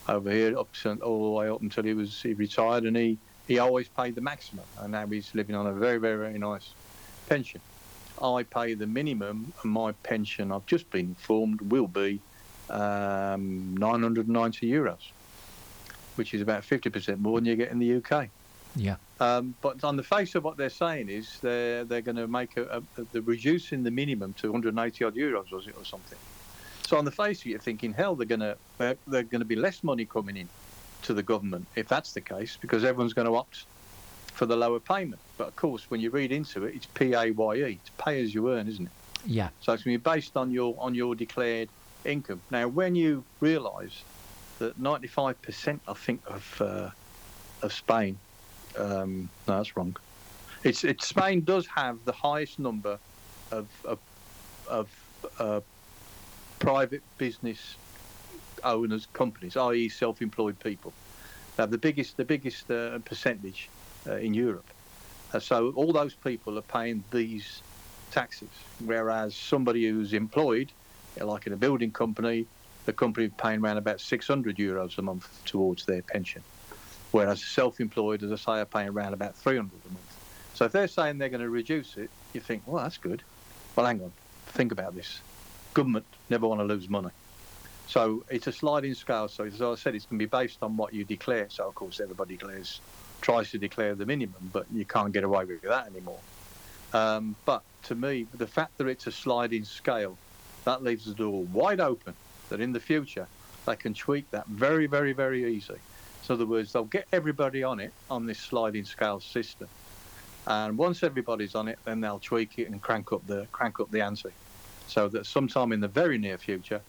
over 0.08 0.32
here 0.32 0.58
up 0.58 0.74
to, 0.74 0.96
all 0.96 1.24
the 1.26 1.38
way 1.38 1.50
up 1.50 1.62
until 1.62 1.84
he 1.84 1.94
was 1.94 2.22
he 2.22 2.34
retired, 2.34 2.84
and 2.84 2.98
he 2.98 3.18
he 3.48 3.60
always 3.60 3.88
paid 3.88 4.16
the 4.16 4.22
maximum, 4.22 4.66
and 4.80 4.92
now 4.92 5.06
he's 5.08 5.34
living 5.34 5.56
on 5.56 5.68
a 5.68 5.74
very 5.74 5.98
very 5.98 6.18
very 6.18 6.38
nice 6.38 6.74
pension. 7.28 7.62
I 8.22 8.44
pay 8.44 8.74
the 8.74 8.88
minimum, 8.88 9.54
and 9.64 9.72
my 9.72 9.94
pension, 10.04 10.52
I've 10.52 10.66
just 10.66 10.90
been 10.90 11.08
informed, 11.08 11.62
will 11.62 11.88
be 11.88 12.20
um, 12.70 13.76
990 13.78 14.70
euros, 14.70 15.12
which 16.16 16.34
is 16.34 16.42
about 16.42 16.64
50% 16.64 17.20
more 17.20 17.40
than 17.40 17.46
you 17.46 17.56
get 17.56 17.72
in 17.72 17.80
the 17.80 17.96
UK. 17.96 18.30
Yeah. 18.76 18.96
Um, 19.20 19.56
but 19.62 19.84
on 19.84 19.98
the 19.98 20.04
face 20.04 20.36
of 20.36 20.44
what 20.44 20.58
they're 20.58 20.70
saying 20.70 21.10
is 21.10 21.40
they're 21.42 21.84
they're 21.84 22.02
going 22.02 22.16
to 22.18 22.28
make 22.28 22.56
a, 22.58 22.64
a, 22.64 23.02
a 23.02 23.06
they're 23.12 23.22
reducing 23.22 23.84
the 23.84 23.92
minimum 23.92 24.34
to 24.34 24.52
180 24.52 25.04
odd 25.04 25.16
euros 25.16 25.52
was 25.52 25.68
it 25.68 25.76
or 25.78 25.86
something. 25.86 26.18
So 26.88 26.98
on 26.98 27.06
the 27.06 27.12
face 27.12 27.42
of 27.42 27.48
it, 27.48 27.50
you're 27.50 27.60
thinking, 27.60 27.94
hell, 27.94 28.16
they're 28.16 28.26
going 28.26 28.40
to 28.40 28.58
they're, 28.78 28.98
they're 29.08 29.24
going 29.24 29.42
to 29.42 29.46
be 29.46 29.56
less 29.56 29.84
money 29.84 30.06
coming 30.06 30.38
in 30.38 30.48
to 31.04 31.14
the 31.14 31.24
government 31.24 31.66
if 31.76 31.88
that's 31.88 32.14
the 32.14 32.22
case 32.22 32.58
because 32.60 32.84
everyone's 32.84 33.14
going 33.14 33.28
to 33.28 33.36
opt 33.36 33.66
for 34.34 34.46
the 34.46 34.56
lower 34.56 34.80
payment. 34.80 35.22
But 35.38 35.50
of 35.50 35.56
course, 35.56 35.90
when 35.90 36.00
you 36.00 36.10
read 36.12 36.32
into 36.32 36.64
it, 36.66 36.76
it's 36.76 36.86
PAYE, 36.86 37.34
it's 37.74 37.92
pay 37.98 38.22
as 38.22 38.34
you 38.34 38.52
earn, 38.52 38.68
isn't 38.68 38.86
it? 38.86 38.92
Yeah. 39.26 39.50
So 39.60 39.74
it's 39.74 39.84
going 39.84 39.96
to 39.96 40.00
be 40.00 40.10
based 40.12 40.38
on 40.38 40.52
your 40.52 40.76
on 40.80 40.96
your 40.96 41.14
declared 41.16 41.70
income. 42.06 42.42
Now, 42.50 42.68
when 42.68 42.96
you 42.96 43.26
realise 43.40 44.04
that 44.60 44.82
95%, 44.82 45.80
I 45.88 45.94
think, 45.94 46.22
of 46.28 46.62
uh, 46.62 46.90
of 47.62 47.74
Spain, 47.74 48.18
um, 48.80 49.30
no, 49.48 49.58
that's 49.58 49.76
wrong. 49.76 49.96
It's 50.64 50.84
it's 50.84 51.08
Spain 51.08 51.44
does 51.44 51.68
have 51.68 52.04
the 52.06 52.12
highest 52.12 52.60
number 52.60 53.00
of 53.52 53.70
of, 53.86 54.00
of 54.68 54.90
uh, 55.40 55.62
private 56.60 57.04
business 57.18 57.76
owners, 58.64 59.08
companies, 59.14 59.56
i.e., 59.56 59.88
self-employed 59.88 60.60
people. 60.60 60.94
They 61.56 61.64
have 61.64 61.72
the 61.72 61.78
biggest 61.78 62.18
the 62.18 62.26
biggest 62.26 62.70
uh, 62.70 63.00
percentage 63.00 63.70
uh, 64.08 64.16
in 64.16 64.34
Europe. 64.34 64.68
Uh, 65.34 65.40
so 65.40 65.72
all 65.76 65.94
those 65.94 66.16
people 66.16 66.58
are 66.58 66.64
paying 66.64 67.04
these 67.12 67.62
taxes, 68.12 68.50
whereas 68.84 69.36
somebody 69.36 69.88
who's 69.88 70.14
employed, 70.14 70.72
like 71.20 71.46
in 71.48 71.54
a 71.54 71.58
building 71.58 71.92
company, 71.92 72.48
the 72.86 72.94
company 72.94 73.30
paying 73.30 73.62
around 73.62 73.78
about 73.78 74.02
600 74.02 74.58
euros 74.58 74.98
a 74.98 75.02
month 75.02 75.44
towards 75.46 75.86
their 75.86 76.02
pension, 76.02 76.44
whereas 77.12 77.44
self-employed, 77.44 78.24
as 78.24 78.32
I 78.32 78.36
say, 78.36 78.60
are 78.62 78.66
paying 78.66 78.90
around 78.90 79.14
about 79.14 79.36
300 79.36 79.72
a 79.72 79.94
month. 79.94 80.18
So 80.54 80.66
if 80.66 80.72
they're 80.72 80.88
saying 80.88 81.18
they're 81.18 81.30
going 81.30 81.42
to 81.42 81.50
reduce 81.50 81.98
it, 81.98 82.10
you 82.34 82.42
think, 82.42 82.64
well, 82.66 82.84
that's 82.84 82.98
good. 82.98 83.24
Well, 83.76 83.86
hang 83.86 84.02
on, 84.02 84.12
think 84.48 84.72
about 84.72 84.96
this. 84.96 85.22
Government 85.74 86.06
never 86.30 86.48
want 86.48 86.60
to 86.62 86.66
lose 86.66 86.90
money. 86.90 87.10
So 87.88 88.24
it's 88.30 88.46
a 88.46 88.52
sliding 88.52 88.94
scale. 88.94 89.28
So 89.28 89.46
as 89.46 89.62
I 89.62 89.76
said, 89.76 89.96
it's 89.96 90.06
going 90.06 90.20
to 90.20 90.26
be 90.26 90.30
based 90.30 90.60
on 90.62 90.78
what 90.78 90.94
you 90.94 91.06
declare. 91.06 91.48
So 91.50 91.68
of 91.68 91.76
course, 91.76 92.00
everybody 92.00 92.38
declares, 92.38 92.82
tries 93.22 93.52
to 93.52 93.58
declare 93.58 93.96
the 93.96 94.06
minimum, 94.06 94.50
but 94.54 94.66
you 94.72 94.86
can't 94.86 95.12
get 95.12 95.24
away 95.24 95.46
with 95.46 95.62
that 95.64 95.88
anymore. 95.88 96.20
Um, 96.94 97.36
but 97.46 97.64
to 97.84 97.96
me, 97.96 98.28
the 98.34 98.48
fact 98.48 98.78
that 98.78 98.88
it's 98.88 99.08
a 99.08 99.12
sliding 99.12 99.64
scale, 99.64 100.18
that 100.66 100.84
leaves 100.84 101.06
the 101.06 101.14
door 101.14 101.44
wide 101.46 101.80
open 101.80 102.14
that 102.50 102.62
in 102.62 102.74
the 102.74 102.80
future 102.80 103.28
they 103.66 103.76
can 103.76 103.94
tweak 103.94 104.30
that 104.32 104.46
very, 104.48 104.88
very, 104.88 105.14
very 105.14 105.54
easy. 105.56 105.76
So 106.30 106.36
in 106.36 106.42
other 106.42 106.46
words, 106.46 106.72
they'll 106.72 106.84
get 106.84 107.08
everybody 107.12 107.64
on 107.64 107.80
it 107.80 107.92
on 108.08 108.28
this 108.28 108.38
sliding 108.38 108.86
scale 108.86 109.20
system, 109.20 109.68
and 110.46 110.78
once 110.78 111.02
everybody's 111.02 111.56
on 111.56 111.68
it, 111.68 111.80
then 111.86 112.02
they'll 112.02 112.20
tweak 112.20 112.60
it 112.60 112.70
and 112.70 112.80
crank 112.80 113.12
up 113.12 113.26
the 113.26 113.48
crank 113.52 113.80
up 113.80 113.90
the 113.90 114.02
ante, 114.02 114.30
so 114.86 115.08
that 115.08 115.26
sometime 115.26 115.72
in 115.72 115.80
the 115.80 115.88
very 115.88 116.20
near 116.20 116.38
future, 116.38 116.82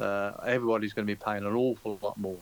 uh, 0.00 0.32
everybody's 0.44 0.94
going 0.94 1.06
to 1.06 1.14
be 1.14 1.14
paying 1.14 1.44
an 1.44 1.54
awful 1.54 1.96
lot 2.02 2.18
more 2.18 2.40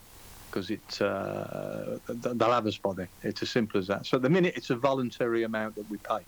because 0.51 0.71
it 0.71 1.03
uh, 1.03 1.99
they'll 2.09 2.51
have 2.51 2.67
us 2.67 2.79
by 2.79 2.95
then. 2.95 3.09
It's 3.23 3.43
as 3.43 3.51
simple 3.51 3.79
as 3.79 3.89
that. 3.89 4.07
So 4.07 4.17
at 4.17 4.23
the 4.23 4.31
minute, 4.31 4.55
it's 4.57 4.71
a 4.71 4.77
voluntary 4.77 5.43
amount 5.43 5.75
that 5.75 5.91
we 5.91 5.99
pay. 5.99 6.21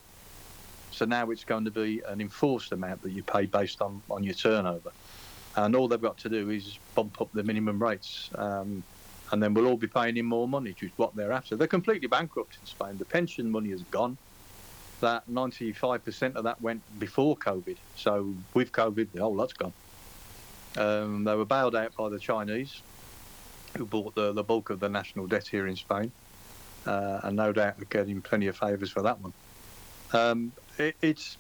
So 0.91 1.07
now 1.07 1.31
it's 1.31 1.45
going 1.45 1.64
to 1.64 1.71
be 1.71 2.03
an 2.07 2.21
enforced 2.21 2.73
amount 2.73 3.01
that 3.01 3.12
you 3.12 3.23
pay 3.23 3.47
based 3.47 3.81
on, 3.81 4.03
on 4.11 4.25
your 4.25 4.35
turnover. 4.35 4.93
And 5.57 5.75
all 5.75 5.88
they've 5.88 5.99
got 5.99 6.19
to 6.19 6.29
do 6.29 6.51
is 6.51 6.79
bump 6.95 7.19
up 7.23 7.31
the 7.33 7.43
minimum 7.43 7.83
rates. 7.83 8.29
Um, 8.35 8.85
and 9.31 9.43
then 9.43 9.55
we'll 9.55 9.67
all 9.67 9.77
be 9.77 9.87
paying 9.87 10.17
in 10.17 10.27
more 10.27 10.49
money, 10.49 10.71
which 10.71 10.83
is 10.83 10.91
what 10.97 11.14
they're 11.14 11.33
after. 11.33 11.57
They're 11.57 11.67
completely 11.67 12.09
bankrupt 12.09 12.57
in 12.61 12.67
Spain. 12.67 12.97
The 12.99 13.05
pension 13.05 13.51
money 13.51 13.71
is 13.71 13.83
gone. 13.85 14.17
That 15.01 15.29
95% 15.31 16.35
of 16.35 16.45
that 16.45 16.61
went 16.61 16.83
before 16.99 17.37
COVID. 17.37 17.77
So 17.97 18.35
with 18.55 18.73
COVID, 18.73 19.12
the 19.12 19.21
whole 19.21 19.35
lot's 19.35 19.53
gone. 19.53 19.73
Um, 20.77 21.25
they 21.25 21.35
were 21.35 21.45
bailed 21.45 21.77
out 21.77 21.95
by 21.97 22.09
the 22.09 22.19
Chinese, 22.19 22.83
who 23.77 23.85
bought 23.85 24.14
the, 24.14 24.33
the 24.33 24.43
bulk 24.43 24.71
of 24.71 24.81
the 24.81 24.88
national 24.88 25.27
debt 25.27 25.47
here 25.47 25.67
in 25.67 25.77
Spain. 25.77 26.11
Uh, 26.87 27.21
and 27.25 27.37
no 27.37 27.53
doubt 27.53 27.75
are 27.81 27.85
getting 27.85 28.23
plenty 28.23 28.47
of 28.47 28.57
favours 28.57 28.91
for 28.91 29.03
that 29.03 29.21
one. 29.21 29.33
Um, 30.12 30.53
it, 30.79 30.97
it's 31.03 31.37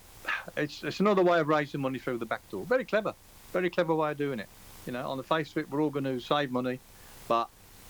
it's 0.56 0.82
it's 0.82 1.00
another 1.00 1.22
way 1.22 1.40
of 1.40 1.48
raising 1.48 1.80
money 1.80 1.98
through 1.98 2.18
the 2.18 2.26
back 2.26 2.48
door. 2.50 2.64
Very 2.66 2.84
clever, 2.84 3.14
very 3.52 3.70
clever 3.70 3.94
way 3.94 4.10
of 4.10 4.18
doing 4.18 4.40
it. 4.40 4.48
You 4.86 4.92
know, 4.92 5.08
on 5.08 5.16
the 5.16 5.22
face 5.22 5.50
of 5.52 5.58
it, 5.58 5.70
we're 5.70 5.80
all 5.80 5.90
going 5.90 6.04
to 6.04 6.20
save 6.20 6.50
money, 6.50 6.80
but 7.28 7.48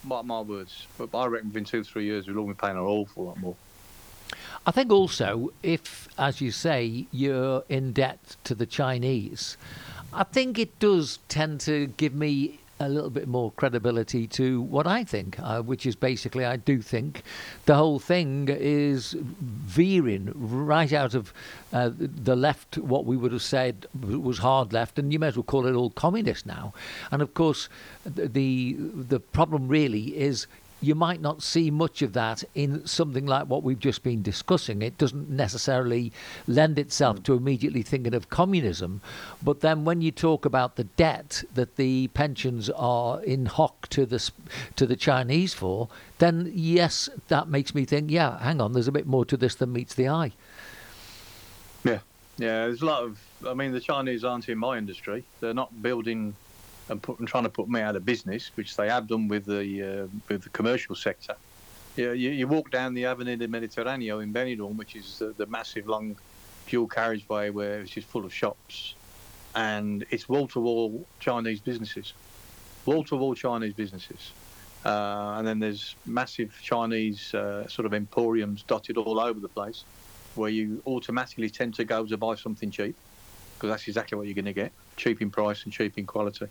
mark 0.08 0.24
my 0.24 0.40
words, 0.40 0.86
but 0.96 1.10
I 1.14 1.26
reckon 1.26 1.48
within 1.48 1.64
two 1.64 1.84
three 1.84 2.04
years 2.04 2.26
we'll 2.26 2.38
all 2.38 2.46
be 2.46 2.54
paying 2.54 2.76
an 2.76 2.82
awful 2.82 3.26
lot 3.26 3.38
more. 3.38 3.56
I 4.66 4.70
think 4.70 4.90
also, 4.90 5.52
if, 5.62 6.08
as 6.18 6.40
you 6.40 6.50
say, 6.50 7.06
you're 7.10 7.64
in 7.68 7.92
debt 7.92 8.36
to 8.44 8.54
the 8.54 8.66
Chinese, 8.66 9.56
I 10.12 10.24
think 10.24 10.58
it 10.58 10.78
does 10.78 11.20
tend 11.28 11.60
to 11.62 11.86
give 11.96 12.14
me 12.14 12.60
a 12.80 12.88
little 12.88 13.10
bit 13.10 13.26
more 13.26 13.52
credibility 13.52 14.26
to 14.28 14.62
what 14.62 14.86
I 14.86 15.04
think, 15.04 15.38
uh, 15.40 15.62
which 15.62 15.86
is 15.86 15.96
basically 15.96 16.44
I 16.44 16.56
do 16.56 16.80
think 16.80 17.22
the 17.66 17.74
whole 17.74 17.98
thing 17.98 18.48
is 18.48 19.16
veering 19.20 20.32
right 20.34 20.92
out 20.92 21.14
of 21.14 21.32
uh, 21.72 21.90
the 21.94 22.36
left, 22.36 22.78
what 22.78 23.04
we 23.04 23.16
would 23.16 23.32
have 23.32 23.42
said 23.42 23.86
was 24.00 24.38
hard 24.38 24.72
left, 24.72 24.98
and 24.98 25.12
you 25.12 25.18
may 25.18 25.28
as 25.28 25.36
well 25.36 25.42
call 25.42 25.66
it 25.66 25.74
all 25.74 25.90
communist 25.90 26.46
now. 26.46 26.72
And 27.10 27.22
of 27.22 27.34
course, 27.34 27.68
the 28.04 28.76
the 28.78 29.20
problem 29.20 29.68
really 29.68 30.16
is 30.16 30.46
you 30.80 30.94
might 30.94 31.20
not 31.20 31.42
see 31.42 31.70
much 31.70 32.02
of 32.02 32.12
that 32.12 32.44
in 32.54 32.86
something 32.86 33.26
like 33.26 33.46
what 33.46 33.62
we've 33.62 33.78
just 33.78 34.02
been 34.02 34.22
discussing. 34.22 34.82
It 34.82 34.96
doesn't 34.98 35.28
necessarily 35.28 36.12
lend 36.46 36.78
itself 36.78 37.18
hmm. 37.18 37.22
to 37.24 37.34
immediately 37.34 37.82
thinking 37.82 38.14
of 38.14 38.30
communism. 38.30 39.00
But 39.42 39.60
then 39.60 39.84
when 39.84 40.00
you 40.00 40.10
talk 40.10 40.44
about 40.44 40.76
the 40.76 40.84
debt 40.84 41.44
that 41.54 41.76
the 41.76 42.08
pensions 42.08 42.70
are 42.70 43.22
in 43.22 43.46
hock 43.46 43.88
to 43.90 44.06
the, 44.06 44.30
to 44.76 44.86
the 44.86 44.96
Chinese 44.96 45.54
for, 45.54 45.88
then 46.18 46.50
yes, 46.54 47.08
that 47.28 47.48
makes 47.48 47.74
me 47.74 47.84
think, 47.84 48.10
yeah, 48.10 48.38
hang 48.38 48.60
on, 48.60 48.72
there's 48.72 48.88
a 48.88 48.92
bit 48.92 49.06
more 49.06 49.24
to 49.24 49.36
this 49.36 49.54
than 49.56 49.72
meets 49.72 49.94
the 49.94 50.08
eye. 50.08 50.32
Yeah, 51.84 52.00
yeah, 52.38 52.66
there's 52.66 52.82
a 52.82 52.86
lot 52.86 53.02
of, 53.02 53.20
I 53.46 53.54
mean, 53.54 53.72
the 53.72 53.80
Chinese 53.80 54.24
aren't 54.24 54.48
in 54.48 54.58
my 54.58 54.78
industry. 54.78 55.24
They're 55.40 55.54
not 55.54 55.82
building 55.82 56.34
and, 56.88 57.02
put, 57.02 57.18
and 57.18 57.28
trying 57.28 57.44
to 57.44 57.50
put 57.50 57.68
me 57.68 57.80
out 57.80 57.96
of 57.96 58.04
business, 58.04 58.50
which 58.54 58.76
they 58.76 58.88
have 58.88 59.06
done 59.06 59.28
with 59.28 59.44
the 59.46 60.04
uh, 60.04 60.06
with 60.28 60.42
the 60.42 60.50
commercial 60.50 60.94
sector. 60.94 61.34
You, 61.96 62.12
you, 62.12 62.30
you, 62.30 62.48
walk 62.48 62.70
down 62.70 62.94
the 62.94 63.06
Avenida 63.06 63.48
Mediterraneo 63.48 64.22
in 64.22 64.32
Benidorm, 64.32 64.76
which 64.76 64.94
is 64.94 65.18
the, 65.18 65.34
the 65.36 65.46
massive 65.46 65.88
long 65.88 66.16
dual 66.68 66.86
carriageway 66.86 67.50
where 67.50 67.80
it's 67.80 67.90
just 67.90 68.06
full 68.06 68.24
of 68.24 68.32
shops, 68.32 68.94
and 69.54 70.06
it's 70.10 70.28
wall 70.28 70.46
to 70.48 70.60
wall 70.60 71.06
Chinese 71.18 71.60
businesses, 71.60 72.12
wall 72.86 73.04
to 73.04 73.16
wall 73.16 73.34
Chinese 73.34 73.74
businesses. 73.74 74.32
Uh, 74.84 75.34
and 75.36 75.46
then 75.46 75.58
there's 75.58 75.96
massive 76.06 76.56
Chinese 76.62 77.34
uh, 77.34 77.66
sort 77.66 77.84
of 77.84 77.92
emporiums 77.92 78.62
dotted 78.62 78.96
all 78.96 79.18
over 79.18 79.40
the 79.40 79.48
place, 79.48 79.82
where 80.36 80.50
you 80.50 80.80
automatically 80.86 81.50
tend 81.50 81.74
to 81.74 81.84
go 81.84 82.06
to 82.06 82.16
buy 82.16 82.36
something 82.36 82.70
cheap, 82.70 82.94
because 83.54 83.70
that's 83.70 83.88
exactly 83.88 84.16
what 84.16 84.26
you're 84.26 84.36
going 84.36 84.44
to 84.44 84.52
get: 84.52 84.70
cheap 84.96 85.20
in 85.20 85.30
price 85.30 85.64
and 85.64 85.72
cheap 85.72 85.98
in 85.98 86.06
quality. 86.06 86.46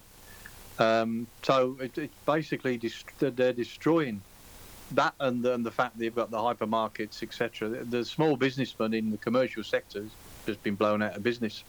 Um, 0.79 1.27
so 1.43 1.77
it, 1.79 1.97
it's 1.97 2.15
basically 2.25 2.79
they're 3.19 3.53
destroying 3.53 4.21
that 4.91 5.13
and 5.19 5.43
the, 5.43 5.53
and 5.53 5.65
the 5.65 5.71
fact 5.71 5.97
that 5.97 6.03
you've 6.03 6.15
got 6.15 6.31
the 6.31 6.37
hypermarkets, 6.37 7.23
etc. 7.23 7.83
The, 7.83 8.05
small 8.05 8.37
businessman 8.37 8.93
in 8.93 9.11
the 9.11 9.17
commercial 9.17 9.63
sector 9.63 10.05
has 10.45 10.57
been 10.57 10.75
blown 10.75 11.01
out 11.01 11.15
of 11.15 11.23
business 11.23 11.63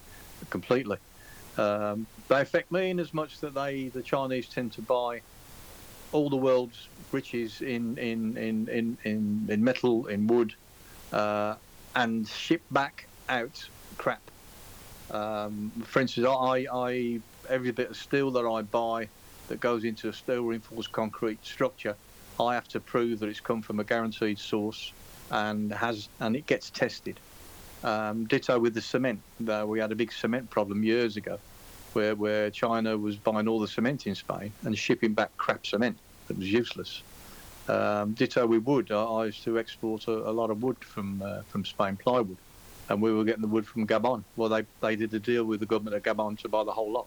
completely. 0.51 0.99
Um, 1.57 2.07
they 2.29 2.41
affect 2.41 2.71
me 2.71 2.91
in 2.91 3.01
as 3.01 3.13
much 3.13 3.41
that 3.41 3.55
they, 3.55 3.89
the 3.89 4.03
Chinese, 4.03 4.49
tend 4.49 4.73
to 4.75 4.83
buy 4.83 5.23
all 6.13 6.31
the 6.31 6.37
world's 6.37 6.89
riches 7.13 7.61
in 7.61 7.99
in 7.99 8.37
in 8.37 8.69
in, 8.69 8.99
in, 9.05 9.47
in 9.49 9.65
metal, 9.65 10.07
in 10.07 10.27
wood, 10.29 10.55
uh, 11.13 11.57
and 11.97 12.29
ship 12.29 12.63
back 12.71 13.09
out 13.29 13.69
crap. 13.97 14.23
Um, 15.11 15.73
for 15.85 16.01
instance, 16.01 16.27
I, 16.29 16.67
I 16.73 17.21
every 17.51 17.71
bit 17.71 17.91
of 17.91 17.97
steel 17.97 18.31
that 18.33 18.47
I 18.47 18.63
buy 18.63 19.09
that 19.49 19.61
goes 19.61 19.85
into 19.85 20.09
a 20.09 20.13
steel 20.13 20.45
reinforced 20.45 20.93
concrete 20.93 21.45
structure, 21.45 21.97
I 22.41 22.55
have 22.55 22.69
to 22.69 22.81
prove 22.81 23.21
that 23.21 23.29
it's 23.29 23.41
come 23.41 23.63
from 23.63 23.81
a 23.81 23.85
guaranteed 23.85 24.39
source 24.39 24.93
and 25.31 25.73
has 25.73 26.09
and 26.21 26.37
it 26.37 26.47
gets 26.47 26.71
tested. 26.71 27.19
Um, 27.85 28.25
ditto 28.25 28.59
with 28.59 28.75
the 28.75 28.81
cement. 28.81 29.21
Uh, 29.47 29.65
we 29.67 29.79
had 29.79 29.93
a 29.93 29.95
big 29.95 30.13
cement 30.13 30.51
problem 30.51 30.83
years 30.83 31.17
ago, 31.17 31.39
where 31.93 32.15
where 32.15 32.51
China 32.51 32.97
was 32.97 33.17
buying 33.17 33.49
all 33.49 33.61
the 33.61 33.69
cement 33.69 34.07
in 34.07 34.15
Spain 34.15 34.53
and 34.65 34.77
shipping 34.77 35.15
back 35.15 35.37
crap 35.37 35.67
cement 35.67 35.97
that 36.27 36.37
was 36.37 36.51
useless. 36.51 37.03
Um, 37.69 38.15
ditto 38.15 38.47
with 38.47 38.65
wood. 38.65 38.91
I, 38.91 39.03
I, 39.03 39.25
used 39.27 39.45
to 39.45 39.59
export 39.59 40.09
a, 40.09 40.13
a 40.13 40.33
lot 40.33 40.51
of 40.51 40.63
wood 40.63 40.79
from 40.81 41.23
uh, 41.23 41.43
from 41.43 41.65
Spain, 41.65 41.97
plywood, 41.97 42.39
and 42.89 43.03
we 43.03 43.13
were 43.13 43.25
getting 43.25 43.43
the 43.43 43.49
wood 43.49 43.67
from 43.67 43.87
Gabon. 43.87 44.25
Well, 44.37 44.49
they 44.49 44.65
they 44.81 44.97
did 44.97 45.13
a 45.15 45.19
deal 45.19 45.45
with 45.45 45.61
the 45.61 45.67
government 45.67 45.97
of 45.97 46.03
Gabon 46.03 46.39
to 46.41 46.49
buy 46.49 46.65
the 46.65 46.73
whole 46.73 46.91
lot. 46.91 47.07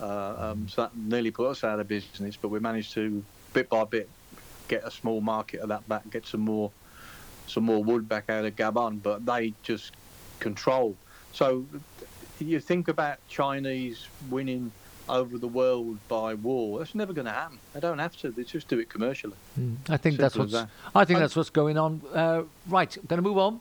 Uh, 0.00 0.34
um, 0.52 0.68
so 0.68 0.82
that 0.82 0.96
nearly 0.96 1.30
put 1.30 1.48
us 1.48 1.64
out 1.64 1.80
of 1.80 1.88
business, 1.88 2.36
but 2.36 2.48
we 2.48 2.58
managed 2.58 2.92
to, 2.94 3.24
bit 3.52 3.68
by 3.68 3.84
bit, 3.84 4.08
get 4.68 4.84
a 4.84 4.90
small 4.90 5.20
market 5.20 5.60
of 5.60 5.68
that 5.68 5.88
back, 5.88 6.08
get 6.10 6.26
some 6.26 6.40
more 6.40 6.70
some 7.46 7.64
more 7.64 7.84
wood 7.84 8.08
back 8.08 8.30
out 8.30 8.44
of 8.44 8.56
Gabon, 8.56 9.02
but 9.02 9.24
they 9.26 9.52
just 9.62 9.92
control. 10.40 10.96
So 11.32 11.66
you 12.38 12.58
think 12.60 12.88
about 12.88 13.18
Chinese 13.28 14.08
winning 14.30 14.72
over 15.08 15.38
the 15.38 15.48
world 15.48 15.98
by 16.08 16.34
war. 16.34 16.78
That's 16.78 16.94
never 16.94 17.12
going 17.12 17.26
to 17.26 17.32
happen. 17.32 17.58
They 17.74 17.80
don't 17.80 17.98
have 17.98 18.16
to. 18.18 18.30
They 18.30 18.44
just 18.44 18.68
do 18.68 18.78
it 18.78 18.88
commercially. 18.88 19.36
Mm, 19.58 19.76
I 19.88 19.96
think 19.96 20.14
Simple 20.14 20.22
that's 20.22 20.36
what's. 20.36 20.52
that. 20.52 20.68
I 20.94 21.04
think 21.04 21.18
that's 21.18 21.36
what's 21.36 21.50
going 21.50 21.76
on. 21.76 22.00
Uh, 22.12 22.42
right, 22.68 22.96
I'm 22.96 23.04
going 23.06 23.22
to 23.22 23.28
move 23.28 23.38
on. 23.38 23.60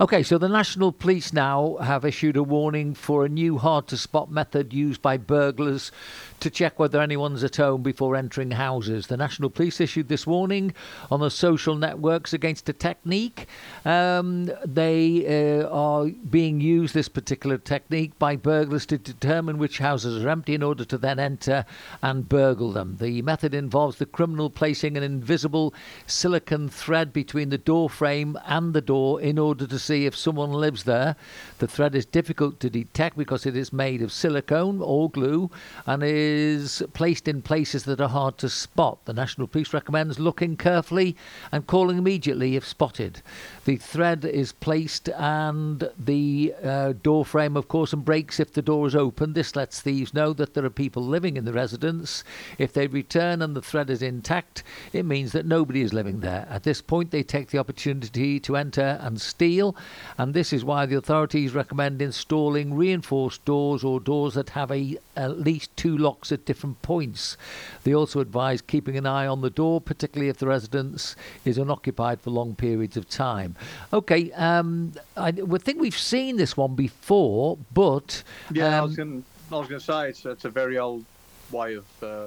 Okay, 0.00 0.22
so 0.22 0.38
the 0.38 0.48
National 0.48 0.92
Police 0.92 1.32
now 1.32 1.76
have 1.82 2.04
issued 2.04 2.36
a 2.36 2.42
warning 2.44 2.94
for 2.94 3.24
a 3.24 3.28
new 3.28 3.58
hard 3.58 3.88
to 3.88 3.96
spot 3.96 4.30
method 4.30 4.72
used 4.72 5.02
by 5.02 5.16
burglars 5.16 5.90
to 6.38 6.50
check 6.50 6.78
whether 6.78 7.00
anyone's 7.00 7.42
at 7.42 7.56
home 7.56 7.82
before 7.82 8.14
entering 8.14 8.52
houses. 8.52 9.08
The 9.08 9.16
National 9.16 9.50
Police 9.50 9.80
issued 9.80 10.08
this 10.08 10.24
warning 10.24 10.72
on 11.10 11.18
the 11.18 11.30
social 11.30 11.74
networks 11.74 12.32
against 12.32 12.68
a 12.68 12.72
technique. 12.72 13.48
Um, 13.84 14.48
they 14.64 15.62
uh, 15.62 15.68
are 15.68 16.06
being 16.06 16.60
used, 16.60 16.94
this 16.94 17.08
particular 17.08 17.58
technique, 17.58 18.16
by 18.20 18.36
burglars 18.36 18.86
to 18.86 18.98
determine 18.98 19.58
which 19.58 19.78
houses 19.78 20.24
are 20.24 20.28
empty 20.28 20.54
in 20.54 20.62
order 20.62 20.84
to 20.84 20.96
then 20.96 21.18
enter 21.18 21.64
and 22.02 22.28
burgle 22.28 22.70
them. 22.70 22.98
The 23.00 23.20
method 23.22 23.52
involves 23.52 23.98
the 23.98 24.06
criminal 24.06 24.48
placing 24.48 24.96
an 24.96 25.02
invisible 25.02 25.74
silicon 26.06 26.68
thread 26.68 27.12
between 27.12 27.48
the 27.48 27.58
door 27.58 27.90
frame 27.90 28.38
and 28.46 28.74
the 28.74 28.80
door 28.80 29.20
in 29.20 29.40
order 29.40 29.66
to 29.66 29.87
see 29.88 30.04
if 30.04 30.14
someone 30.14 30.52
lives 30.52 30.84
there. 30.84 31.16
The 31.58 31.66
thread 31.66 31.94
is 31.94 32.04
difficult 32.04 32.60
to 32.60 32.68
detect 32.68 33.16
because 33.16 33.46
it 33.46 33.56
is 33.56 33.72
made 33.72 34.02
of 34.02 34.12
silicone 34.12 34.82
or 34.82 35.10
glue 35.10 35.50
and 35.86 36.02
is 36.02 36.82
placed 36.92 37.26
in 37.26 37.40
places 37.40 37.84
that 37.84 38.00
are 38.00 38.08
hard 38.08 38.36
to 38.38 38.50
spot. 38.50 38.98
The 39.06 39.14
National 39.14 39.46
Police 39.46 39.72
recommends 39.72 40.18
looking 40.18 40.56
carefully 40.56 41.16
and 41.50 41.66
calling 41.66 41.96
immediately 41.96 42.54
if 42.54 42.66
spotted. 42.66 43.22
The 43.64 43.76
thread 43.76 44.24
is 44.26 44.52
placed 44.52 45.08
and 45.08 45.90
the 45.98 46.54
uh, 46.62 46.92
door 47.02 47.24
frame, 47.24 47.56
of 47.56 47.68
course, 47.68 47.94
and 47.94 48.04
breaks 48.04 48.38
if 48.38 48.52
the 48.52 48.62
door 48.62 48.86
is 48.86 48.94
open. 48.94 49.32
This 49.32 49.56
lets 49.56 49.80
thieves 49.80 50.12
know 50.12 50.34
that 50.34 50.52
there 50.52 50.64
are 50.66 50.70
people 50.70 51.02
living 51.02 51.38
in 51.38 51.46
the 51.46 51.52
residence. 51.52 52.24
If 52.58 52.74
they 52.74 52.86
return 52.86 53.40
and 53.40 53.56
the 53.56 53.62
thread 53.62 53.88
is 53.88 54.02
intact, 54.02 54.62
it 54.92 55.06
means 55.06 55.32
that 55.32 55.46
nobody 55.46 55.80
is 55.80 55.94
living 55.94 56.20
there. 56.20 56.46
At 56.50 56.64
this 56.64 56.82
point, 56.82 57.10
they 57.10 57.22
take 57.22 57.48
the 57.48 57.58
opportunity 57.58 58.38
to 58.40 58.56
enter 58.56 58.98
and 59.00 59.20
steal, 59.20 59.74
and 60.16 60.34
this 60.34 60.52
is 60.52 60.64
why 60.64 60.86
the 60.86 60.96
authorities 60.96 61.54
recommend 61.54 62.02
installing 62.02 62.74
reinforced 62.74 63.44
doors 63.44 63.84
or 63.84 64.00
doors 64.00 64.34
that 64.34 64.50
have 64.50 64.70
a, 64.70 64.98
at 65.16 65.40
least 65.40 65.76
two 65.76 65.96
locks 65.96 66.32
at 66.32 66.44
different 66.44 66.80
points. 66.82 67.36
They 67.84 67.94
also 67.94 68.20
advise 68.20 68.60
keeping 68.60 68.96
an 68.96 69.06
eye 69.06 69.26
on 69.26 69.40
the 69.40 69.50
door, 69.50 69.80
particularly 69.80 70.28
if 70.28 70.38
the 70.38 70.46
residence 70.46 71.16
is 71.44 71.58
unoccupied 71.58 72.20
for 72.20 72.30
long 72.30 72.54
periods 72.54 72.96
of 72.96 73.08
time. 73.08 73.56
Okay, 73.92 74.32
um, 74.32 74.92
I 75.16 75.30
would 75.30 75.62
think 75.62 75.80
we've 75.80 75.96
seen 75.96 76.36
this 76.36 76.56
one 76.56 76.74
before, 76.74 77.58
but 77.72 78.22
Yeah, 78.52 78.76
I 78.76 78.78
um, 78.78 78.84
was 78.84 78.96
going. 78.96 79.24
I 79.50 79.56
was 79.56 79.68
going 79.68 79.80
to 79.80 79.84
say 79.86 80.08
it's, 80.10 80.26
it's 80.26 80.44
a 80.44 80.50
very 80.50 80.76
old 80.78 81.06
way 81.50 81.74
of, 81.74 81.86
uh, 82.02 82.26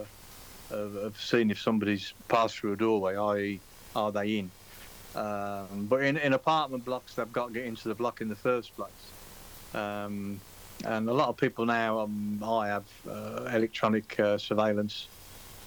of 0.72 0.96
of 0.96 1.22
seeing 1.22 1.52
if 1.52 1.60
somebody's 1.60 2.14
passed 2.28 2.58
through 2.58 2.74
a 2.74 2.78
doorway, 2.78 3.16
i.e., 3.16 3.60
are 3.96 4.12
they 4.12 4.38
in? 4.38 4.52
Um, 5.16 5.88
but 5.90 6.04
in, 6.04 6.18
in 6.18 6.34
apartment 6.34 6.86
blocks, 6.86 7.16
they've 7.16 7.32
got 7.32 7.48
to 7.48 7.54
get 7.54 7.66
into 7.66 7.88
the 7.88 7.96
block 7.96 8.22
in 8.22 8.30
the 8.30 8.36
first 8.36 8.76
place. 8.76 8.92
Um, 9.74 10.40
and 10.86 11.10
a 11.10 11.14
lot 11.14 11.30
of 11.30 11.38
people 11.38 11.66
now, 11.66 12.00
um, 12.00 12.42
I 12.44 12.68
have 12.68 12.86
uh, 13.08 13.50
electronic 13.54 14.20
uh, 14.20 14.38
surveillance. 14.38 15.08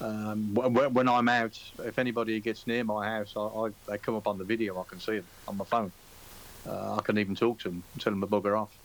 Um, 0.01 0.53
when, 0.53 0.93
when 0.93 1.07
I'm 1.07 1.29
out, 1.29 1.57
if 1.83 1.97
anybody 1.99 2.39
gets 2.41 2.67
near 2.67 2.83
my 2.83 3.07
house, 3.07 3.33
I, 3.37 3.41
I, 3.41 3.69
they 3.87 3.97
come 3.97 4.15
up 4.15 4.27
on 4.27 4.37
the 4.37 4.43
video. 4.43 4.79
I 4.79 4.83
can 4.89 4.99
see 4.99 5.17
them 5.17 5.25
on 5.47 5.57
my 5.57 5.65
phone. 5.65 5.91
Uh, 6.67 6.95
I 6.95 7.01
can 7.01 7.17
even 7.17 7.35
talk 7.35 7.59
to 7.59 7.69
them 7.69 7.83
and 7.93 8.01
tell 8.01 8.11
them 8.11 8.21
to 8.21 8.27
bugger 8.27 8.59
off. 8.59 8.75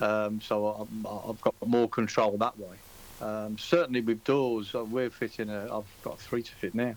Um, 0.00 0.40
so 0.40 0.88
I- 1.04 1.28
I've 1.28 1.40
got 1.40 1.54
more 1.66 1.88
control 1.88 2.38
that 2.38 2.56
way. 2.58 2.76
Um, 3.20 3.58
certainly 3.58 4.00
with 4.00 4.22
doors, 4.22 4.74
uh, 4.74 4.84
we're 4.84 5.10
fitting. 5.10 5.50
I've 5.50 5.84
got 6.02 6.20
three 6.20 6.42
to 6.44 6.52
fit 6.54 6.74
now, 6.74 6.94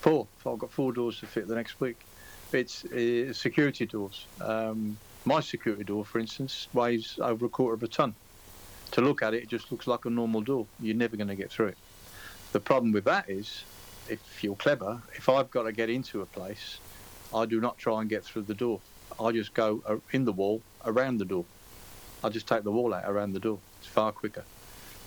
four. 0.00 0.26
I've 0.46 0.58
got 0.58 0.70
four 0.70 0.92
doors 0.92 1.18
to 1.20 1.26
fit 1.26 1.48
the 1.48 1.54
next 1.54 1.80
week. 1.80 1.98
It's 2.54 2.84
uh, 2.84 3.32
security 3.32 3.84
doors. 3.86 4.26
Um, 4.40 4.96
my 5.24 5.40
security 5.40 5.84
door, 5.84 6.04
for 6.04 6.18
instance, 6.18 6.68
weighs 6.72 7.18
over 7.20 7.46
a 7.46 7.48
quarter 7.48 7.74
of 7.74 7.82
a 7.82 7.88
ton. 7.88 8.14
To 8.92 9.00
look 9.00 9.22
at 9.22 9.34
it, 9.34 9.42
it 9.42 9.48
just 9.48 9.72
looks 9.72 9.86
like 9.86 10.04
a 10.04 10.10
normal 10.10 10.40
door. 10.40 10.66
You're 10.80 10.94
never 10.94 11.16
going 11.16 11.28
to 11.28 11.34
get 11.34 11.50
through 11.50 11.68
it. 11.68 11.78
The 12.52 12.60
problem 12.60 12.92
with 12.92 13.04
that 13.04 13.28
is, 13.28 13.64
if 14.08 14.44
you're 14.44 14.54
clever, 14.54 15.02
if 15.14 15.28
I've 15.28 15.50
got 15.50 15.64
to 15.64 15.72
get 15.72 15.90
into 15.90 16.20
a 16.20 16.26
place, 16.26 16.78
I 17.34 17.46
do 17.46 17.60
not 17.60 17.76
try 17.78 18.00
and 18.00 18.08
get 18.08 18.24
through 18.24 18.42
the 18.42 18.54
door. 18.54 18.80
I 19.18 19.32
just 19.32 19.54
go 19.54 19.82
uh, 19.86 19.96
in 20.12 20.24
the 20.24 20.32
wall 20.32 20.62
around 20.84 21.18
the 21.18 21.24
door. 21.24 21.44
I 22.22 22.28
just 22.28 22.46
take 22.46 22.62
the 22.62 22.70
wall 22.70 22.94
out 22.94 23.04
around 23.06 23.32
the 23.32 23.40
door. 23.40 23.58
It's 23.80 23.88
far 23.88 24.12
quicker. 24.12 24.44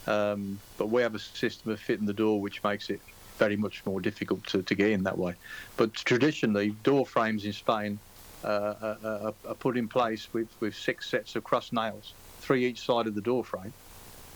Um, 0.05 0.59
but 0.77 0.89
we 0.89 1.01
have 1.01 1.15
a 1.15 1.19
system 1.19 1.71
of 1.71 1.79
fitting 1.79 2.05
the 2.05 2.13
door 2.13 2.41
which 2.41 2.63
makes 2.63 2.89
it 2.89 3.01
very 3.37 3.55
much 3.55 3.85
more 3.85 4.01
difficult 4.01 4.45
to, 4.47 4.61
to 4.63 4.75
get 4.75 4.91
in 4.91 5.03
that 5.03 5.17
way. 5.17 5.35
But 5.77 5.93
traditionally, 5.93 6.75
door 6.83 7.05
frames 7.05 7.45
in 7.45 7.53
Spain 7.53 7.99
uh, 8.43 8.73
are, 8.81 8.97
are, 9.03 9.33
are 9.47 9.55
put 9.55 9.77
in 9.77 9.87
place 9.87 10.33
with, 10.33 10.49
with 10.59 10.75
six 10.75 11.09
sets 11.09 11.35
of 11.35 11.43
cross 11.43 11.71
nails, 11.71 12.13
three 12.39 12.65
each 12.65 12.81
side 12.85 13.07
of 13.07 13.15
the 13.15 13.21
door 13.21 13.43
frame, 13.43 13.73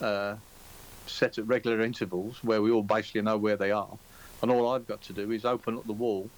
uh, 0.02 0.36
set 1.08 1.38
at 1.38 1.48
regular 1.48 1.82
intervals 1.82 2.44
where 2.44 2.62
we 2.62 2.72
all 2.72 2.84
basically 2.84 3.22
know 3.22 3.38
where 3.38 3.58
they 3.58 3.72
are. 3.72 3.98
And 4.42 4.52
all 4.52 4.72
I've 4.74 4.88
got 4.88 5.02
to 5.04 5.14
do 5.14 5.32
is 5.32 5.46
open 5.46 5.78
up 5.78 5.86
the 5.86 5.94
wall 5.94 6.30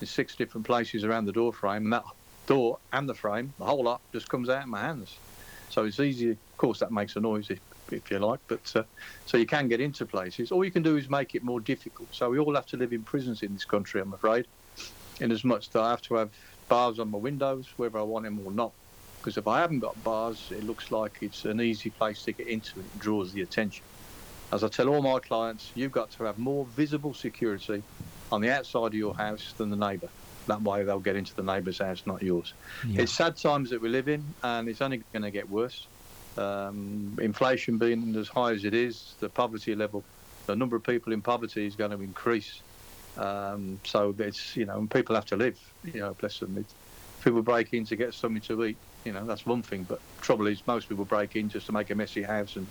in 0.00 0.06
six 0.06 0.34
different 0.34 0.66
places 0.66 1.04
around 1.04 1.26
the 1.26 1.32
door 1.32 1.52
frame, 1.52 1.84
and 1.84 1.92
that 1.92 2.04
door 2.46 2.78
and 2.92 3.08
the 3.08 3.14
frame, 3.14 3.52
the 3.58 3.64
whole 3.64 3.84
lot, 3.84 4.00
just 4.12 4.28
comes 4.28 4.48
out 4.48 4.62
in 4.62 4.70
my 4.70 4.80
hands. 4.80 5.16
So 5.68 5.84
it's 5.84 6.00
easy. 6.00 6.30
Of 6.30 6.56
course, 6.56 6.80
that 6.80 6.90
makes 6.90 7.16
a 7.16 7.20
noise 7.20 7.50
if, 7.50 7.60
if 7.92 8.10
you 8.10 8.18
like, 8.18 8.40
but 8.46 8.72
uh, 8.76 8.82
so 9.26 9.36
you 9.36 9.46
can 9.46 9.68
get 9.68 9.80
into 9.80 10.06
places. 10.06 10.52
All 10.52 10.64
you 10.64 10.70
can 10.70 10.82
do 10.82 10.96
is 10.96 11.08
make 11.08 11.34
it 11.34 11.42
more 11.42 11.60
difficult. 11.60 12.08
So 12.12 12.30
we 12.30 12.38
all 12.38 12.54
have 12.54 12.66
to 12.66 12.76
live 12.76 12.92
in 12.92 13.02
prisons 13.02 13.42
in 13.42 13.52
this 13.52 13.64
country, 13.64 14.00
I'm 14.00 14.12
afraid, 14.12 14.46
in 15.20 15.30
as 15.32 15.44
much 15.44 15.70
that 15.70 15.82
I 15.82 15.90
have 15.90 16.02
to 16.02 16.14
have 16.14 16.30
bars 16.68 16.98
on 16.98 17.10
my 17.10 17.18
windows, 17.18 17.68
whether 17.76 17.98
I 17.98 18.02
want 18.02 18.24
them 18.24 18.40
or 18.44 18.52
not. 18.52 18.72
Because 19.18 19.36
if 19.36 19.46
I 19.46 19.60
haven't 19.60 19.80
got 19.80 20.02
bars, 20.02 20.50
it 20.50 20.64
looks 20.64 20.90
like 20.90 21.18
it's 21.20 21.44
an 21.44 21.60
easy 21.60 21.90
place 21.90 22.24
to 22.24 22.32
get 22.32 22.46
into 22.46 22.78
and 22.78 22.86
it 22.86 22.98
draws 22.98 23.32
the 23.32 23.42
attention. 23.42 23.84
As 24.52 24.64
I 24.64 24.68
tell 24.68 24.88
all 24.88 25.02
my 25.02 25.18
clients, 25.20 25.70
you've 25.74 25.92
got 25.92 26.10
to 26.12 26.24
have 26.24 26.38
more 26.38 26.64
visible 26.64 27.12
security 27.14 27.82
on 28.32 28.40
the 28.40 28.50
outside 28.50 28.88
of 28.88 28.94
your 28.94 29.14
house 29.14 29.52
than 29.56 29.70
the 29.70 29.76
neighbour. 29.76 30.08
That 30.46 30.62
way 30.62 30.82
they'll 30.84 30.98
get 30.98 31.16
into 31.16 31.34
the 31.34 31.42
neighbour's 31.42 31.78
house, 31.78 32.02
not 32.06 32.22
yours. 32.22 32.54
yeah. 32.88 33.02
It's 33.02 33.12
sad 33.12 33.36
times 33.36 33.70
that 33.70 33.80
we 33.80 33.88
live 33.88 34.08
in, 34.08 34.34
and 34.42 34.68
it's 34.68 34.80
only 34.80 35.02
going 35.12 35.22
to 35.22 35.30
get 35.30 35.48
worse. 35.48 35.86
Um, 36.40 37.18
inflation 37.20 37.76
being 37.76 38.16
as 38.16 38.28
high 38.28 38.52
as 38.52 38.64
it 38.64 38.72
is, 38.72 39.14
the 39.20 39.28
poverty 39.28 39.74
level, 39.74 40.02
the 40.46 40.56
number 40.56 40.74
of 40.74 40.82
people 40.82 41.12
in 41.12 41.20
poverty 41.20 41.66
is 41.66 41.76
going 41.76 41.90
to 41.90 42.00
increase. 42.00 42.62
Um, 43.18 43.78
so 43.84 44.14
it's 44.18 44.56
you 44.56 44.64
know, 44.64 44.78
and 44.78 44.90
people 44.90 45.14
have 45.14 45.26
to 45.26 45.36
live. 45.36 45.58
You 45.84 46.00
know, 46.00 46.14
bless 46.14 46.38
them. 46.38 46.64
People 47.22 47.42
break 47.42 47.74
in 47.74 47.84
to 47.86 47.96
get 47.96 48.14
something 48.14 48.40
to 48.42 48.64
eat. 48.64 48.76
You 49.04 49.12
know, 49.12 49.24
that's 49.26 49.44
one 49.44 49.62
thing. 49.62 49.84
But 49.84 50.00
trouble 50.20 50.46
is, 50.46 50.66
most 50.66 50.88
people 50.88 51.04
break 51.04 51.36
in 51.36 51.48
just 51.48 51.66
to 51.66 51.72
make 51.72 51.90
a 51.90 51.94
messy 51.94 52.22
house 52.22 52.56
and 52.56 52.66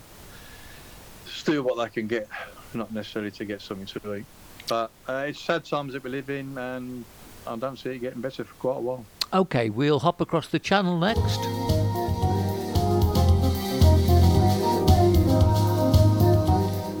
steal 1.26 1.62
what 1.62 1.76
they 1.76 1.88
can 1.88 2.08
get, 2.08 2.28
not 2.74 2.92
necessarily 2.92 3.30
to 3.32 3.44
get 3.44 3.62
something 3.62 3.86
to 3.86 4.14
eat. 4.16 4.24
But 4.66 4.90
uh, 5.08 5.26
it's 5.28 5.40
sad 5.40 5.64
times 5.64 5.92
that 5.92 6.02
we 6.02 6.10
live 6.10 6.30
in, 6.30 6.58
and 6.58 7.04
I 7.46 7.56
don't 7.56 7.78
see 7.78 7.90
it 7.90 7.98
getting 7.98 8.20
better 8.20 8.44
for 8.44 8.54
quite 8.54 8.76
a 8.78 8.80
while. 8.80 9.04
Okay, 9.32 9.70
we'll 9.70 10.00
hop 10.00 10.20
across 10.20 10.48
the 10.48 10.58
channel 10.58 10.98
next. 10.98 11.69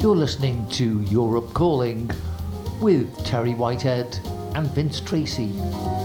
You're 0.00 0.16
listening 0.16 0.66
to 0.70 1.02
Europe 1.02 1.52
Calling 1.52 2.10
with 2.80 3.22
Terry 3.22 3.52
Whitehead 3.52 4.18
and 4.54 4.66
Vince 4.68 4.98
Tracy. 4.98 5.52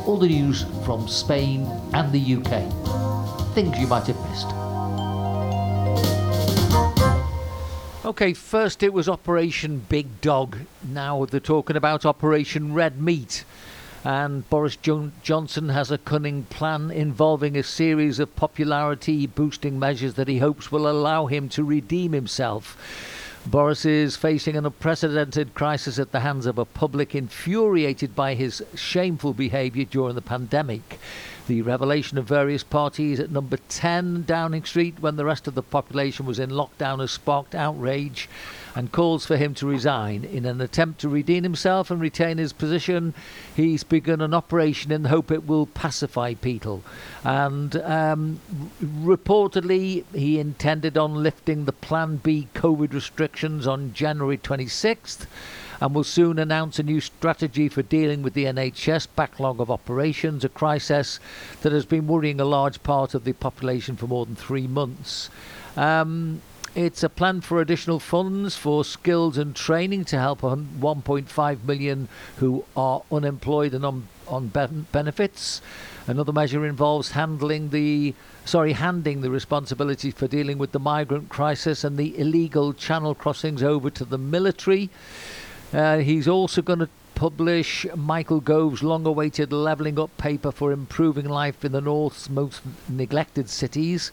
All 0.05 0.17
the 0.17 0.27
news 0.27 0.65
from 0.83 1.07
Spain 1.07 1.65
and 1.93 2.11
the 2.11 2.35
UK. 2.35 3.53
Things 3.53 3.79
you 3.79 3.87
might 3.87 4.05
have 4.07 4.19
missed. 4.29 4.47
Okay, 8.05 8.33
first 8.33 8.83
it 8.83 8.91
was 8.91 9.07
Operation 9.07 9.85
Big 9.87 10.19
Dog. 10.19 10.57
Now 10.83 11.23
they're 11.23 11.39
talking 11.39 11.77
about 11.77 12.05
Operation 12.05 12.73
Red 12.73 13.01
Meat. 13.01 13.45
And 14.03 14.47
Boris 14.49 14.75
jo- 14.75 15.11
Johnson 15.23 15.69
has 15.69 15.89
a 15.89 15.97
cunning 15.97 16.43
plan 16.43 16.91
involving 16.91 17.55
a 17.55 17.63
series 17.63 18.19
of 18.19 18.35
popularity 18.35 19.25
boosting 19.25 19.79
measures 19.79 20.15
that 20.15 20.27
he 20.27 20.39
hopes 20.39 20.69
will 20.69 20.85
allow 20.85 21.27
him 21.27 21.47
to 21.47 21.63
redeem 21.63 22.11
himself. 22.11 22.77
Boris 23.47 23.85
is 23.85 24.15
facing 24.15 24.57
an 24.57 24.65
unprecedented 24.65 25.53
crisis 25.53 25.99
at 25.99 26.11
the 26.11 26.21
hands 26.21 26.47
of 26.47 26.57
a 26.57 26.65
public 26.65 27.13
infuriated 27.13 28.15
by 28.15 28.33
his 28.33 28.63
shameful 28.73 29.33
behaviour 29.33 29.85
during 29.85 30.15
the 30.15 30.21
pandemic. 30.21 30.99
The 31.47 31.61
revelation 31.61 32.17
of 32.17 32.25
various 32.25 32.63
parties 32.63 33.19
at 33.19 33.29
number 33.29 33.57
10 33.69 34.23
Downing 34.23 34.63
Street 34.63 34.95
when 34.99 35.15
the 35.15 35.25
rest 35.25 35.47
of 35.47 35.53
the 35.53 35.61
population 35.61 36.25
was 36.25 36.39
in 36.39 36.49
lockdown 36.49 37.01
has 37.01 37.11
sparked 37.11 37.53
outrage 37.53 38.27
and 38.73 38.91
calls 38.91 39.27
for 39.27 39.37
him 39.37 39.53
to 39.55 39.67
resign. 39.67 40.23
In 40.23 40.45
an 40.45 40.59
attempt 40.59 41.01
to 41.01 41.09
redeem 41.09 41.43
himself 41.43 41.91
and 41.91 42.01
retain 42.01 42.39
his 42.39 42.51
position, 42.51 43.13
he's 43.55 43.83
begun 43.83 44.21
an 44.21 44.33
operation 44.33 44.91
in 44.91 45.03
the 45.03 45.09
hope 45.09 45.29
it 45.29 45.45
will 45.45 45.67
pacify 45.67 46.33
people. 46.33 46.81
And 47.23 47.75
um, 47.77 48.41
reportedly, 48.83 50.03
he 50.15 50.39
intended 50.39 50.97
on 50.97 51.13
lifting 51.13 51.65
the 51.65 51.73
Plan 51.73 52.17
B 52.17 52.47
COVID 52.55 52.91
restrictions 52.91 53.67
on 53.67 53.93
January 53.93 54.39
26th 54.39 55.27
and 55.81 55.93
will 55.93 56.03
soon 56.03 56.39
announce 56.39 56.79
a 56.79 56.83
new 56.83 57.01
strategy 57.01 57.69
for 57.69 57.81
dealing 57.81 58.21
with 58.21 58.33
the 58.33 58.45
NHS 58.45 59.07
backlog 59.15 59.59
of 59.59 59.71
operations, 59.71 60.43
a 60.43 60.49
crisis 60.49 61.19
that 61.61 61.71
has 61.71 61.85
been 61.85 62.07
worrying 62.07 62.39
a 62.39 62.45
large 62.45 62.81
part 62.83 63.13
of 63.13 63.23
the 63.23 63.33
population 63.33 63.95
for 63.95 64.07
more 64.07 64.25
than 64.25 64.35
three 64.35 64.67
months. 64.67 65.29
Um, 65.75 66.41
it's 66.75 67.03
a 67.03 67.09
plan 67.09 67.39
for 67.39 67.61
additional 67.61 68.01
funds 68.01 68.57
for 68.57 68.83
skills 68.83 69.37
and 69.37 69.55
training 69.55 70.03
to 70.05 70.19
help 70.19 70.41
1.5 70.41 71.63
million 71.63 72.09
who 72.37 72.65
are 72.75 73.01
unemployed 73.09 73.73
and 73.73 73.85
on, 73.85 74.09
on 74.27 74.47
benefits. 74.91 75.61
Another 76.05 76.33
measure 76.33 76.65
involves 76.65 77.11
handling 77.11 77.69
the 77.69 78.13
sorry 78.43 78.73
handing 78.73 79.21
the 79.21 79.31
responsibility 79.31 80.11
for 80.11 80.27
dealing 80.27 80.57
with 80.57 80.73
the 80.73 80.79
migrant 80.79 81.29
crisis 81.29 81.83
and 81.83 81.97
the 81.97 82.17
illegal 82.19 82.73
channel 82.73 83.15
crossings 83.15 83.63
over 83.63 83.89
to 83.89 84.03
the 84.03 84.17
military. 84.17 84.89
Uh, 85.73 85.97
he's 85.97 86.27
also 86.27 86.61
going 86.61 86.79
to 86.79 86.89
publish 87.15 87.85
Michael 87.95 88.41
Gove's 88.41 88.83
long 88.83 89.05
awaited 89.05 89.51
Levelling 89.51 89.97
Up 89.97 90.15
paper 90.17 90.51
for 90.51 90.71
improving 90.71 91.27
life 91.27 91.63
in 91.63 91.71
the 91.71 91.81
North's 91.81 92.29
most 92.29 92.61
neglected 92.89 93.49
cities. 93.49 94.11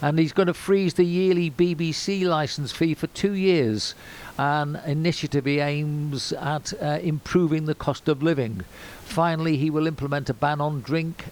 And 0.00 0.18
he's 0.18 0.32
going 0.32 0.46
to 0.46 0.54
freeze 0.54 0.94
the 0.94 1.04
yearly 1.04 1.50
BBC 1.50 2.24
licence 2.24 2.72
fee 2.72 2.94
for 2.94 3.08
two 3.08 3.32
years. 3.32 3.94
An 4.38 4.76
initiative 4.86 5.44
he 5.44 5.58
aims 5.58 6.32
at 6.32 6.72
uh, 6.80 7.00
improving 7.02 7.66
the 7.66 7.74
cost 7.74 8.08
of 8.08 8.22
living. 8.22 8.62
Finally, 9.04 9.56
he 9.56 9.68
will 9.68 9.86
implement 9.86 10.30
a 10.30 10.34
ban 10.34 10.60
on 10.60 10.80
drink 10.80 11.26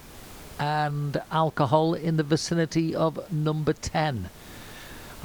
and 0.59 1.21
alcohol 1.31 1.93
in 1.93 2.17
the 2.17 2.23
vicinity 2.23 2.93
of 2.93 3.31
number 3.31 3.73
10 3.73 4.29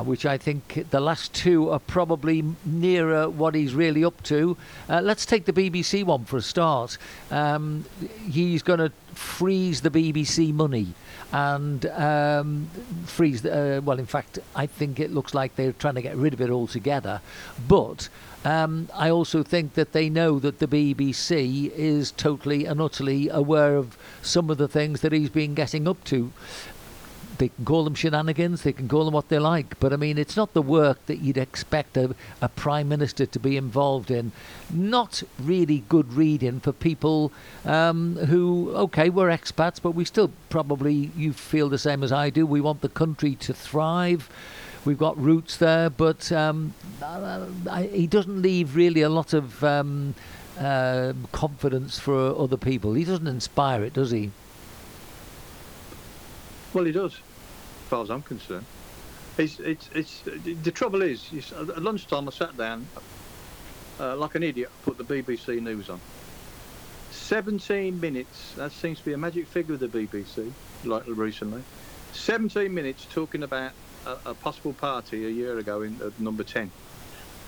which 0.04 0.24
I 0.26 0.38
think 0.38 0.86
the 0.90 1.00
last 1.00 1.32
two 1.34 1.70
are 1.70 1.78
probably 1.78 2.44
nearer 2.64 3.28
what 3.28 3.54
he's 3.54 3.74
really 3.74 4.04
up 4.04 4.22
to. 4.24 4.56
Uh, 4.88 5.00
let's 5.02 5.26
take 5.26 5.44
the 5.44 5.52
BBC 5.52 6.04
one 6.04 6.24
for 6.24 6.36
a 6.36 6.42
start. 6.42 6.98
Um, 7.30 7.84
he's 8.30 8.62
going 8.62 8.78
to 8.78 8.92
freeze 9.14 9.80
the 9.80 9.90
BBC 9.90 10.52
money 10.52 10.94
and 11.32 11.84
um, 11.86 12.70
freeze. 13.06 13.42
The, 13.42 13.78
uh, 13.78 13.80
well, 13.80 13.98
in 13.98 14.06
fact, 14.06 14.38
I 14.54 14.66
think 14.66 15.00
it 15.00 15.10
looks 15.10 15.34
like 15.34 15.56
they're 15.56 15.72
trying 15.72 15.96
to 15.96 16.02
get 16.02 16.16
rid 16.16 16.32
of 16.32 16.40
it 16.40 16.50
altogether. 16.50 17.20
But 17.66 18.08
um, 18.44 18.88
I 18.94 19.10
also 19.10 19.42
think 19.42 19.74
that 19.74 19.92
they 19.92 20.08
know 20.08 20.38
that 20.38 20.60
the 20.60 20.68
BBC 20.68 21.70
is 21.72 22.12
totally 22.12 22.64
and 22.64 22.80
utterly 22.80 23.28
aware 23.28 23.76
of 23.76 23.98
some 24.22 24.50
of 24.50 24.58
the 24.58 24.68
things 24.68 25.00
that 25.00 25.12
he's 25.12 25.30
been 25.30 25.54
getting 25.54 25.88
up 25.88 26.02
to 26.04 26.32
they 27.38 27.48
can 27.48 27.64
call 27.64 27.84
them 27.84 27.94
shenanigans, 27.94 28.62
they 28.62 28.72
can 28.72 28.88
call 28.88 29.04
them 29.04 29.14
what 29.14 29.28
they 29.28 29.38
like, 29.38 29.78
but 29.80 29.92
I 29.92 29.96
mean, 29.96 30.18
it's 30.18 30.36
not 30.36 30.52
the 30.52 30.62
work 30.62 31.06
that 31.06 31.18
you'd 31.18 31.38
expect 31.38 31.96
a, 31.96 32.14
a 32.42 32.48
prime 32.48 32.88
minister 32.88 33.26
to 33.26 33.38
be 33.38 33.56
involved 33.56 34.10
in. 34.10 34.32
Not 34.70 35.22
really 35.38 35.84
good 35.88 36.12
reading 36.12 36.60
for 36.60 36.72
people 36.72 37.32
um, 37.64 38.16
who, 38.16 38.72
okay, 38.74 39.08
we're 39.08 39.30
expats, 39.30 39.80
but 39.80 39.92
we 39.92 40.04
still 40.04 40.30
probably, 40.50 41.10
you 41.16 41.32
feel 41.32 41.68
the 41.68 41.78
same 41.78 42.02
as 42.02 42.12
I 42.12 42.30
do. 42.30 42.44
We 42.44 42.60
want 42.60 42.80
the 42.80 42.88
country 42.88 43.34
to 43.36 43.54
thrive. 43.54 44.28
We've 44.84 44.98
got 44.98 45.18
roots 45.18 45.56
there, 45.56 45.90
but 45.90 46.30
um, 46.32 46.74
I, 47.02 47.88
he 47.92 48.06
doesn't 48.06 48.42
leave 48.42 48.74
really 48.76 49.02
a 49.02 49.08
lot 49.08 49.32
of 49.32 49.62
um, 49.62 50.14
uh, 50.58 51.12
confidence 51.32 51.98
for 51.98 52.36
other 52.38 52.56
people. 52.56 52.94
He 52.94 53.04
doesn't 53.04 53.26
inspire 53.26 53.84
it, 53.84 53.92
does 53.92 54.10
he? 54.10 54.30
Well, 56.72 56.84
he 56.84 56.92
does 56.92 57.20
far 57.88 58.02
as 58.02 58.10
I'm 58.10 58.22
concerned. 58.22 58.66
It's, 59.38 59.58
it's, 59.60 59.88
it's, 59.94 60.20
the 60.22 60.70
trouble 60.70 61.02
is, 61.02 61.32
at 61.52 61.82
lunchtime 61.82 62.28
I 62.28 62.32
sat 62.32 62.56
down 62.56 62.86
uh, 63.98 64.16
like 64.16 64.34
an 64.34 64.42
idiot, 64.42 64.70
put 64.84 64.98
the 64.98 65.04
BBC 65.04 65.60
News 65.62 65.88
on. 65.88 66.00
17 67.10 67.98
minutes, 67.98 68.54
that 68.56 68.72
seems 68.72 68.98
to 68.98 69.04
be 69.04 69.12
a 69.12 69.18
magic 69.18 69.46
figure 69.46 69.74
of 69.74 69.80
the 69.80 69.88
BBC, 69.88 70.52
like 70.84 71.04
recently. 71.06 71.62
17 72.12 72.72
minutes 72.72 73.06
talking 73.10 73.42
about 73.42 73.72
a, 74.06 74.16
a 74.26 74.34
possible 74.34 74.72
party 74.72 75.24
a 75.26 75.30
year 75.30 75.58
ago 75.58 75.82
in 75.82 75.98
uh, 76.02 76.10
number 76.18 76.44
10. 76.44 76.70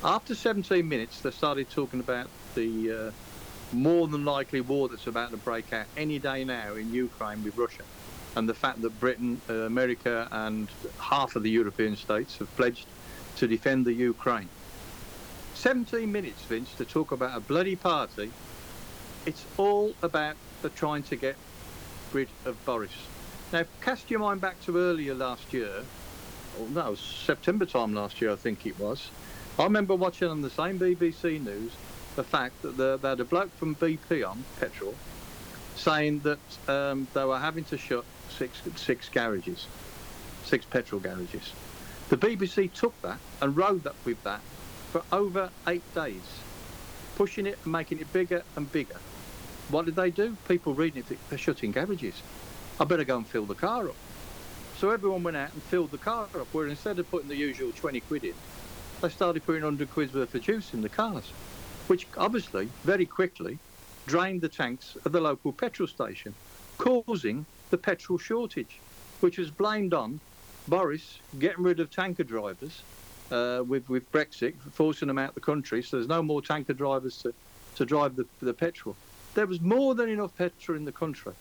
After 0.02 0.34
17 0.34 0.88
minutes, 0.88 1.20
they 1.20 1.30
started 1.30 1.68
talking 1.70 2.00
about 2.00 2.28
the 2.54 2.92
uh, 2.92 3.10
more 3.72 4.08
than 4.08 4.24
likely 4.24 4.60
war 4.60 4.88
that's 4.88 5.06
about 5.06 5.30
to 5.32 5.36
break 5.36 5.72
out 5.72 5.86
any 5.96 6.18
day 6.18 6.44
now 6.44 6.74
in 6.74 6.92
Ukraine 6.92 7.44
with 7.44 7.56
Russia 7.56 7.82
and 8.36 8.48
the 8.48 8.54
fact 8.54 8.82
that 8.82 8.98
Britain, 9.00 9.40
uh, 9.48 9.54
America, 9.54 10.28
and 10.30 10.68
half 10.98 11.36
of 11.36 11.42
the 11.42 11.50
European 11.50 11.96
states 11.96 12.38
have 12.38 12.54
pledged 12.56 12.86
to 13.36 13.46
defend 13.46 13.84
the 13.84 13.92
Ukraine. 13.92 14.48
17 15.54 16.10
minutes, 16.10 16.42
Vince, 16.42 16.72
to 16.74 16.84
talk 16.84 17.12
about 17.12 17.36
a 17.36 17.40
bloody 17.40 17.76
party. 17.76 18.30
It's 19.26 19.44
all 19.58 19.94
about 20.02 20.36
the 20.62 20.70
trying 20.70 21.02
to 21.04 21.16
get 21.16 21.36
rid 22.12 22.28
of 22.44 22.62
Boris. 22.64 22.92
Now, 23.52 23.64
cast 23.80 24.10
your 24.10 24.20
mind 24.20 24.40
back 24.40 24.62
to 24.64 24.78
earlier 24.78 25.14
last 25.14 25.52
year, 25.52 25.82
or 26.58 26.68
no, 26.68 26.94
September 26.94 27.66
time 27.66 27.94
last 27.94 28.20
year, 28.20 28.32
I 28.32 28.36
think 28.36 28.64
it 28.64 28.78
was. 28.78 29.10
I 29.58 29.64
remember 29.64 29.94
watching 29.94 30.28
on 30.28 30.40
the 30.40 30.50
same 30.50 30.78
BBC 30.78 31.44
News 31.44 31.72
the 32.16 32.24
fact 32.24 32.62
that 32.62 32.76
the, 32.76 32.96
they 32.96 33.08
had 33.08 33.20
a 33.20 33.24
bloke 33.24 33.54
from 33.56 33.74
BP 33.76 34.28
on, 34.28 34.44
petrol, 34.58 34.94
saying 35.76 36.20
that 36.20 36.38
um, 36.68 37.06
they 37.12 37.24
were 37.24 37.38
having 37.38 37.64
to 37.64 37.76
shut 37.76 38.04
six, 38.30 38.62
six 38.76 39.08
garages, 39.08 39.66
six 40.44 40.64
petrol 40.64 41.00
garages. 41.00 41.52
The 42.08 42.16
BBC 42.16 42.72
took 42.72 43.00
that 43.02 43.18
and 43.40 43.56
rode 43.56 43.84
that 43.84 43.94
with 44.04 44.22
that 44.24 44.40
for 44.90 45.02
over 45.12 45.50
eight 45.68 45.94
days, 45.94 46.40
pushing 47.16 47.46
it 47.46 47.58
and 47.64 47.72
making 47.72 48.00
it 48.00 48.12
bigger 48.12 48.42
and 48.56 48.70
bigger. 48.70 48.96
What 49.68 49.86
did 49.86 49.94
they 49.94 50.10
do? 50.10 50.36
People 50.48 50.74
reading 50.74 51.04
it, 51.08 51.18
they're 51.28 51.38
shutting 51.38 51.70
garages. 51.70 52.22
I 52.80 52.84
better 52.84 53.04
go 53.04 53.18
and 53.18 53.26
fill 53.26 53.44
the 53.44 53.54
car 53.54 53.88
up. 53.88 53.96
So 54.78 54.90
everyone 54.90 55.22
went 55.22 55.36
out 55.36 55.52
and 55.52 55.62
filled 55.62 55.90
the 55.90 55.98
car 55.98 56.26
up, 56.34 56.48
where 56.52 56.66
instead 56.66 56.98
of 56.98 57.10
putting 57.10 57.28
the 57.28 57.36
usual 57.36 57.70
20 57.70 58.00
quid 58.00 58.24
in, 58.24 58.34
they 59.00 59.08
started 59.10 59.44
putting 59.44 59.62
100 59.62 59.90
quid 59.90 60.14
worth 60.14 60.34
of 60.34 60.40
juice 60.40 60.74
in 60.74 60.80
the 60.80 60.88
cars, 60.88 61.30
which 61.86 62.06
obviously, 62.16 62.70
very 62.82 63.06
quickly, 63.06 63.58
drained 64.06 64.40
the 64.40 64.48
tanks 64.48 64.96
of 65.04 65.12
the 65.12 65.20
local 65.20 65.52
petrol 65.52 65.86
station, 65.86 66.34
causing 66.78 67.44
the 67.70 67.78
petrol 67.78 68.18
shortage, 68.18 68.78
which 69.20 69.38
was 69.38 69.50
blamed 69.50 69.94
on 69.94 70.20
Boris 70.68 71.18
getting 71.38 71.62
rid 71.62 71.80
of 71.80 71.90
tanker 71.90 72.24
drivers 72.24 72.82
uh, 73.30 73.62
with, 73.66 73.88
with 73.88 74.10
Brexit, 74.12 74.54
forcing 74.72 75.08
them 75.08 75.18
out 75.18 75.30
of 75.30 75.34
the 75.34 75.40
country, 75.40 75.82
so 75.82 75.96
there's 75.96 76.08
no 76.08 76.22
more 76.22 76.42
tanker 76.42 76.74
drivers 76.74 77.16
to, 77.22 77.32
to 77.76 77.84
drive 77.84 78.16
the, 78.16 78.26
the 78.40 78.54
petrol. 78.54 78.96
There 79.34 79.46
was 79.46 79.60
more 79.60 79.94
than 79.94 80.08
enough 80.08 80.36
petrol 80.36 80.76
in 80.76 80.84
the 80.84 80.92
country. 80.92 81.32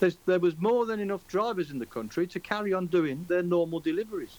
There's, 0.00 0.16
there 0.26 0.40
was 0.40 0.58
more 0.58 0.84
than 0.84 1.00
enough 1.00 1.26
drivers 1.26 1.70
in 1.70 1.78
the 1.78 1.86
country 1.86 2.26
to 2.26 2.40
carry 2.40 2.72
on 2.72 2.86
doing 2.86 3.24
their 3.28 3.42
normal 3.42 3.80
deliveries. 3.80 4.38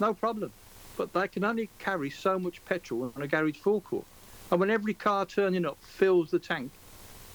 No 0.00 0.12
problem. 0.12 0.52
But 0.96 1.12
they 1.12 1.28
can 1.28 1.44
only 1.44 1.70
carry 1.78 2.10
so 2.10 2.38
much 2.38 2.64
petrol 2.64 3.12
on 3.16 3.22
a 3.22 3.26
garage 3.26 3.56
forecourt. 3.56 4.04
And 4.50 4.60
when 4.60 4.70
every 4.70 4.94
car 4.94 5.24
turning 5.24 5.64
up 5.64 5.78
fills 5.82 6.30
the 6.30 6.38
tank, 6.38 6.70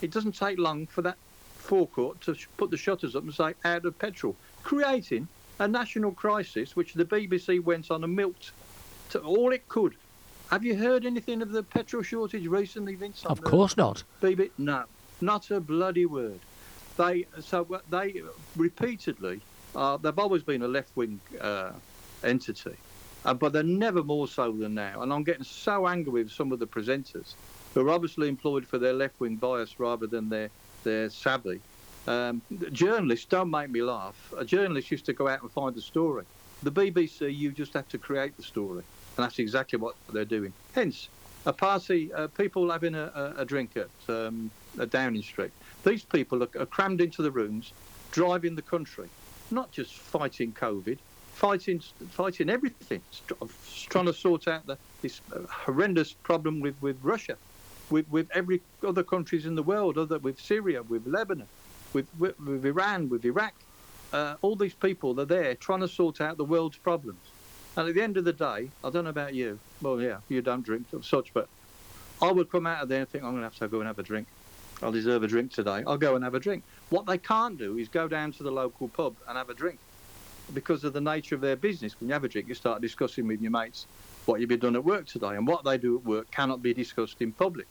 it 0.02 0.12
doesn't 0.12 0.34
take 0.34 0.60
long 0.60 0.86
for 0.86 1.02
that 1.02 1.18
forecourt 1.70 2.20
to 2.22 2.36
put 2.58 2.72
the 2.72 2.78
shutters 2.78 3.16
up 3.16 3.24
and 3.24 3.34
say 3.34 3.54
out 3.64 3.86
of 3.86 3.98
petrol, 4.00 4.36
creating 4.64 5.28
a 5.60 5.68
national 5.68 6.12
crisis 6.12 6.76
which 6.76 6.96
the 6.96 7.06
BBC 7.06 7.64
went 7.64 7.92
on 7.92 8.04
and 8.04 8.16
milked 8.16 8.52
to 9.12 9.20
all 9.20 9.52
it 9.52 9.68
could. 9.70 9.94
Have 10.50 10.66
you 10.66 10.76
heard 10.76 11.06
anything 11.06 11.44
of 11.44 11.52
the 11.52 11.62
petrol 11.62 12.02
shortage 12.02 12.48
recently, 12.48 12.96
Vince? 12.96 13.24
Of 13.24 13.44
course 13.44 13.78
not. 13.78 14.04
BBC? 14.20 14.50
No, 14.58 14.86
not 15.22 15.52
a 15.52 15.60
bloody 15.60 16.08
word. 16.08 16.40
They 16.98 17.28
so 17.40 17.80
they 17.92 18.24
repeatedly 18.58 19.40
uh, 19.76 19.98
they've 19.98 20.18
always 20.18 20.42
been 20.42 20.64
a 20.64 20.68
left-wing 20.68 21.20
uh, 21.40 21.72
entity, 22.24 22.76
uh, 23.26 23.34
but 23.36 23.54
they're 23.54 23.62
never 23.62 24.04
more 24.04 24.28
so 24.28 24.52
than 24.52 24.74
now. 24.74 25.04
And 25.04 25.14
I'm 25.14 25.24
getting 25.24 25.44
so 25.44 25.88
angry 25.88 26.24
with 26.24 26.32
some 26.32 26.52
of 26.52 26.58
the 26.58 26.66
presenters 26.66 27.36
who 27.76 27.88
are 27.88 27.92
obviously 27.92 28.28
employed 28.28 28.66
for 28.66 28.80
their 28.80 28.94
left-wing 28.94 29.36
bias 29.36 29.80
rather 29.80 30.08
than 30.08 30.30
their 30.30 30.50
they're 30.84 31.10
savvy. 31.10 31.62
Um, 32.08 32.42
journalists 32.72 33.26
don't 33.26 33.50
make 33.50 33.70
me 33.70 33.82
laugh. 33.82 34.16
A 34.38 34.46
journalist 34.46 34.90
used 34.90 35.06
to 35.06 35.14
go 35.14 35.28
out 35.28 35.42
and 35.42 35.52
find 35.52 35.76
a 35.78 35.82
story. 35.82 36.26
The 36.64 36.72
BBC, 36.72 37.36
you 37.36 37.52
just 37.52 37.74
have 37.74 37.88
to 37.90 37.98
create 37.98 38.36
the 38.36 38.44
story. 38.44 38.84
and 39.16 39.24
that's 39.26 39.40
exactly 39.40 39.78
what 39.78 39.96
they're 40.12 40.26
doing. 40.26 40.54
Hence, 40.74 41.10
a 41.46 41.54
party, 41.54 42.12
uh, 42.14 42.28
people 42.28 42.72
having 42.72 42.96
a, 42.96 43.12
a, 43.38 43.42
a 43.42 43.46
drink 43.46 43.78
at 43.78 43.90
um, 44.08 44.50
a 44.78 44.86
Downing 44.86 45.22
Street. 45.22 45.52
These 45.84 46.04
people 46.04 46.44
are, 46.44 46.50
are 46.60 46.66
crammed 46.66 47.02
into 47.02 47.22
the 47.22 47.32
rooms, 47.32 47.74
driving 48.12 48.56
the 48.56 48.62
country, 48.62 49.10
not 49.52 49.72
just 49.72 49.94
fighting 49.94 50.52
COVID, 50.54 50.98
fighting 51.34 51.82
fighting 52.10 52.50
everything, 52.50 53.02
trying 53.90 54.06
to 54.06 54.14
sort 54.14 54.48
out 54.48 54.66
the, 54.66 54.78
this 55.02 55.22
horrendous 55.50 56.12
problem 56.12 56.60
with, 56.60 56.76
with 56.82 56.98
Russia, 57.02 57.38
with, 57.90 58.10
with 58.10 58.30
every 58.34 58.62
other 58.86 59.04
countries 59.04 59.46
in 59.46 59.56
the 59.56 59.64
world, 59.64 59.98
other 59.98 60.20
with 60.20 60.40
Syria, 60.40 60.84
with 60.84 61.06
Lebanon, 61.08 61.48
with, 61.94 62.08
with, 62.18 62.40
with 62.40 62.66
Iran, 62.66 63.10
with 63.10 63.26
Iraq. 63.26 63.54
Uh, 64.12 64.36
all 64.42 64.56
these 64.56 64.74
people 64.74 65.20
are 65.20 65.26
there 65.26 65.56
trying 65.56 65.82
to 65.82 65.88
sort 65.88 66.22
out 66.22 66.38
the 66.38 66.46
world's 66.46 66.78
problems. 66.78 67.20
And 67.78 67.88
at 67.88 67.96
the 67.96 68.02
end 68.02 68.18
of 68.18 68.26
the 68.26 68.34
day, 68.34 68.70
I 68.84 68.90
don't 68.90 69.04
know 69.04 69.10
about 69.10 69.34
you. 69.34 69.60
Well, 69.82 70.02
yeah, 70.02 70.18
you 70.28 70.42
don't 70.42 70.64
drink 70.64 70.92
of 70.94 71.06
such, 71.06 71.34
but 71.34 71.48
I 72.22 72.32
would 72.32 72.52
come 72.52 72.66
out 72.66 72.84
of 72.84 72.90
there 72.90 73.02
and 73.02 73.10
think 73.10 73.24
I'm 73.24 73.32
going 73.32 73.42
to 73.42 73.46
have 73.46 73.56
to 73.58 73.68
go 73.68 73.80
and 73.80 73.88
have 73.88 74.00
a 74.00 74.04
drink. 74.04 74.28
I 74.82 74.90
deserve 74.92 75.24
a 75.24 75.28
drink 75.28 75.52
today. 75.52 75.84
I'll 75.86 75.98
go 75.98 76.16
and 76.16 76.24
have 76.24 76.36
a 76.36 76.40
drink. 76.40 76.64
What 76.90 77.06
they 77.06 77.18
can't 77.18 77.58
do 77.58 77.78
is 77.78 77.88
go 77.88 78.08
down 78.08 78.32
to 78.34 78.44
the 78.44 78.52
local 78.52 78.88
pub 78.88 79.16
and 79.28 79.38
have 79.38 79.50
a 79.50 79.54
drink 79.54 79.78
because 80.54 80.84
of 80.84 80.94
the 80.94 81.02
nature 81.02 81.36
of 81.36 81.42
their 81.42 81.56
business. 81.56 82.00
When 82.00 82.10
you 82.10 82.14
have 82.14 82.24
a 82.24 82.30
drink, 82.30 82.48
you 82.48 82.56
start 82.56 82.82
discussing 82.82 83.28
with 83.28 83.42
your 83.42 83.52
mates 83.52 83.86
what 84.26 84.40
you've 84.40 84.50
been 84.50 84.60
done 84.60 84.76
at 84.76 84.84
work 84.84 85.06
today, 85.06 85.36
and 85.36 85.48
what 85.48 85.64
they 85.64 85.78
do 85.78 85.98
at 85.98 86.06
work 86.06 86.32
cannot 86.32 86.62
be 86.62 86.74
discussed 86.74 87.22
in 87.22 87.32
public. 87.32 87.68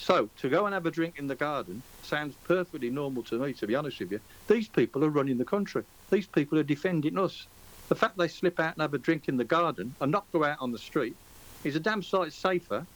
So 0.00 0.30
to 0.38 0.48
go 0.48 0.64
and 0.64 0.72
have 0.72 0.86
a 0.86 0.90
drink 0.90 1.18
in 1.18 1.26
the 1.26 1.34
garden 1.34 1.82
sounds 2.02 2.34
perfectly 2.44 2.88
normal 2.90 3.22
to 3.24 3.38
me, 3.38 3.52
to 3.52 3.66
be 3.66 3.74
honest 3.74 4.00
with 4.00 4.12
you. 4.12 4.20
These 4.48 4.68
people 4.68 5.04
are 5.04 5.10
running 5.10 5.36
the 5.36 5.44
country. 5.44 5.84
These 6.10 6.26
people 6.26 6.58
are 6.58 6.64
defending 6.64 7.18
us. 7.18 7.46
The 7.88 7.94
fact 7.94 8.16
they 8.16 8.28
slip 8.28 8.58
out 8.58 8.74
and 8.74 8.82
have 8.82 8.94
a 8.94 8.98
drink 8.98 9.28
in 9.28 9.36
the 9.36 9.44
garden 9.44 9.94
and 10.00 10.10
not 10.10 10.24
go 10.32 10.42
out 10.42 10.56
on 10.60 10.72
the 10.72 10.78
street 10.78 11.16
is 11.64 11.76
a 11.76 11.80
damn 11.80 12.02
sight 12.02 12.32
safer 12.32 12.86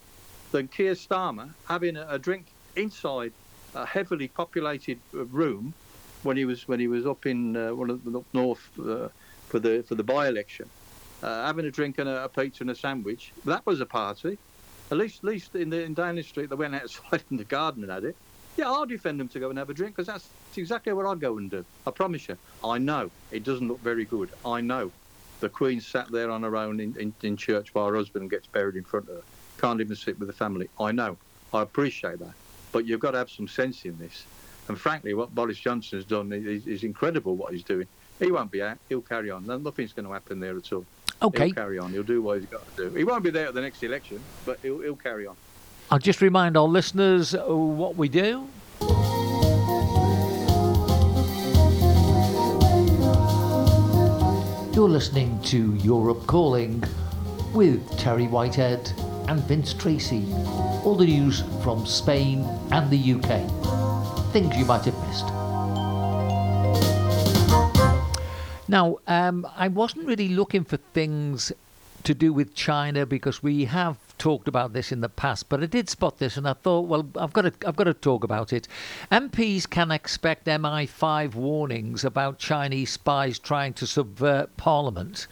than 0.51 0.67
Keir 0.67 0.93
Starmer 0.93 1.51
having 1.67 1.95
a, 1.95 2.07
a 2.09 2.17
drink 2.17 2.47
inside 2.75 3.33
a 3.75 3.85
heavily 3.85 4.27
populated 4.27 4.99
room 5.11 5.73
when 6.23 6.37
he 6.37 6.45
was 6.45 6.67
when 6.67 6.79
he 6.79 6.87
was 6.87 7.05
up 7.05 7.25
in 7.25 7.55
uh, 7.55 7.75
one 7.75 7.89
of 7.89 8.03
the 8.03 8.17
up 8.17 8.25
north 8.33 8.67
uh, 8.79 9.09
for 9.47 9.59
the 9.59 9.83
for 9.87 9.95
the 9.95 10.03
by-election, 10.03 10.67
uh, 11.21 11.45
having 11.45 11.65
a 11.65 11.71
drink 11.71 11.99
and 11.99 12.09
a, 12.09 12.23
a, 12.23 12.29
pizza 12.29 12.63
and 12.63 12.71
a 12.71 12.75
sandwich. 12.75 13.31
That 13.45 13.65
was 13.65 13.79
a 13.79 13.85
party. 13.85 14.39
At 14.91 14.97
least, 14.97 15.23
at 15.23 15.23
least 15.23 15.55
in 15.55 15.69
the 15.69 15.81
in 15.81 15.93
Downing 15.93 16.23
Street, 16.23 16.49
they 16.49 16.55
went 16.55 16.75
outside 16.75 17.23
in 17.31 17.37
the 17.37 17.43
garden 17.43 17.83
and 17.83 17.91
had 17.91 18.03
it. 18.03 18.15
Yeah, 18.57 18.71
I'll 18.71 18.85
defend 18.85 19.19
them 19.19 19.27
to 19.29 19.39
go 19.39 19.49
and 19.49 19.59
have 19.59 19.69
a 19.69 19.73
drink 19.73 19.95
because 19.95 20.07
that's 20.07 20.29
exactly 20.55 20.93
what 20.93 21.05
I'd 21.05 21.19
go 21.19 21.37
and 21.37 21.51
do. 21.51 21.65
I 21.85 21.91
promise 21.91 22.29
you. 22.29 22.37
I 22.63 22.77
know 22.77 23.11
it 23.31 23.43
doesn't 23.43 23.67
look 23.67 23.81
very 23.81 24.05
good. 24.05 24.29
I 24.45 24.61
know. 24.61 24.91
The 25.41 25.49
Queen 25.49 25.81
sat 25.81 26.09
there 26.09 26.31
on 26.31 26.43
her 26.43 26.55
own 26.55 26.79
in, 26.79 26.95
in, 26.97 27.13
in 27.21 27.35
church 27.35 27.75
while 27.75 27.87
her 27.87 27.95
husband 27.95 28.29
gets 28.29 28.47
buried 28.47 28.77
in 28.77 28.85
front 28.85 29.09
of 29.09 29.15
her. 29.15 29.23
Can't 29.59 29.81
even 29.81 29.95
sit 29.95 30.17
with 30.17 30.27
the 30.27 30.33
family. 30.33 30.69
I 30.79 30.93
know. 30.93 31.17
I 31.53 31.61
appreciate 31.61 32.19
that. 32.19 32.33
But 32.71 32.85
you've 32.85 33.01
got 33.01 33.11
to 33.11 33.17
have 33.17 33.29
some 33.29 33.47
sense 33.49 33.83
in 33.83 33.97
this. 33.97 34.25
And 34.69 34.79
frankly, 34.79 35.13
what 35.13 35.35
Boris 35.35 35.59
Johnson 35.59 35.99
has 35.99 36.05
done 36.05 36.31
is, 36.31 36.65
is 36.65 36.83
incredible 36.83 37.35
what 37.35 37.51
he's 37.51 37.63
doing. 37.63 37.87
He 38.19 38.31
won't 38.31 38.51
be 38.51 38.63
out. 38.63 38.77
He'll 38.87 39.01
carry 39.01 39.29
on. 39.29 39.45
Nothing's 39.45 39.91
going 39.91 40.05
to 40.05 40.13
happen 40.13 40.39
there 40.39 40.57
at 40.57 40.71
all. 40.71 40.85
Okay. 41.25 41.45
He'll 41.47 41.55
carry 41.55 41.79
on. 41.79 41.91
He'll 41.91 42.03
do 42.03 42.21
what 42.21 42.39
he's 42.39 42.49
got 42.49 42.75
to 42.75 42.89
do. 42.89 42.95
He 42.95 43.03
won't 43.03 43.23
be 43.23 43.31
there 43.31 43.47
at 43.47 43.53
the 43.53 43.61
next 43.61 43.81
election, 43.83 44.19
but 44.45 44.59
he'll, 44.61 44.79
he'll 44.79 44.95
carry 44.95 45.25
on. 45.25 45.35
I'll 45.89 45.99
just 45.99 46.21
remind 46.21 46.55
our 46.57 46.67
listeners 46.67 47.33
uh, 47.33 47.43
what 47.45 47.95
we 47.95 48.09
do. 48.09 48.47
You're 54.75 54.89
listening 54.89 55.41
to 55.43 55.73
Europe 55.75 56.27
Calling 56.27 56.83
with 57.53 57.97
Terry 57.97 58.27
Whitehead 58.27 58.91
and 59.29 59.39
Vince 59.43 59.73
Tracy. 59.73 60.25
All 60.83 60.95
the 60.95 61.05
news 61.05 61.43
from 61.63 61.85
Spain 61.85 62.45
and 62.71 62.89
the 62.91 63.13
UK. 63.13 64.31
Things 64.33 64.55
you 64.57 64.65
might 64.65 64.83
have 64.83 65.07
missed. 65.07 65.44
Now, 68.67 68.97
um, 69.07 69.47
I 69.55 69.67
wasn't 69.67 70.07
really 70.07 70.29
looking 70.29 70.63
for 70.63 70.77
things 70.77 71.51
to 72.03 72.13
do 72.13 72.31
with 72.31 72.53
China 72.53 73.05
because 73.05 73.43
we 73.43 73.65
have 73.65 73.97
talked 74.17 74.47
about 74.47 74.73
this 74.73 74.91
in 74.91 75.01
the 75.01 75.09
past, 75.09 75.49
but 75.49 75.61
I 75.61 75.65
did 75.65 75.89
spot 75.89 76.19
this 76.19 76.37
and 76.37 76.47
I 76.47 76.53
thought, 76.53 76.81
well, 76.81 77.07
I've 77.15 77.33
got 77.33 77.41
to, 77.41 77.53
I've 77.67 77.75
got 77.75 77.85
to 77.85 77.93
talk 77.93 78.23
about 78.23 78.53
it. 78.53 78.67
MPs 79.11 79.69
can 79.69 79.91
expect 79.91 80.45
MI5 80.45 81.35
warnings 81.35 82.05
about 82.05 82.39
Chinese 82.39 82.91
spies 82.91 83.39
trying 83.39 83.73
to 83.73 83.87
subvert 83.87 84.55
Parliament. 84.57 85.27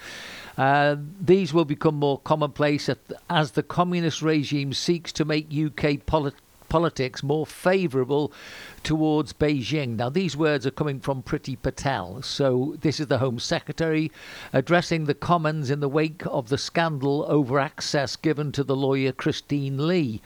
Uh, 0.57 0.97
these 1.19 1.53
will 1.53 1.65
become 1.65 1.95
more 1.95 2.19
commonplace 2.19 2.89
as 3.29 3.51
the 3.51 3.63
communist 3.63 4.21
regime 4.21 4.73
seeks 4.73 5.11
to 5.13 5.25
make 5.25 5.51
UK 5.51 6.05
politics 6.05 6.42
politics 6.73 7.21
more 7.21 7.45
favourable 7.45 8.33
towards 8.81 9.31
Beijing. 9.31 9.95
Now, 9.95 10.09
these 10.09 10.35
words 10.35 10.65
are 10.65 10.71
coming 10.71 10.99
from 10.99 11.21
Priti 11.21 11.55
Patel. 11.55 12.23
So, 12.23 12.77
this 12.81 12.99
is 12.99 13.05
the 13.05 13.19
Home 13.19 13.37
Secretary 13.37 14.11
addressing 14.51 15.05
the 15.05 15.13
Commons 15.13 15.69
in 15.69 15.81
the 15.81 15.87
wake 15.87 16.23
of 16.25 16.49
the 16.49 16.57
scandal 16.57 17.27
over 17.27 17.59
access 17.59 18.15
given 18.15 18.51
to 18.53 18.63
the 18.63 18.75
lawyer 18.75 19.11
Christine 19.11 19.85
Lee. 19.85 20.19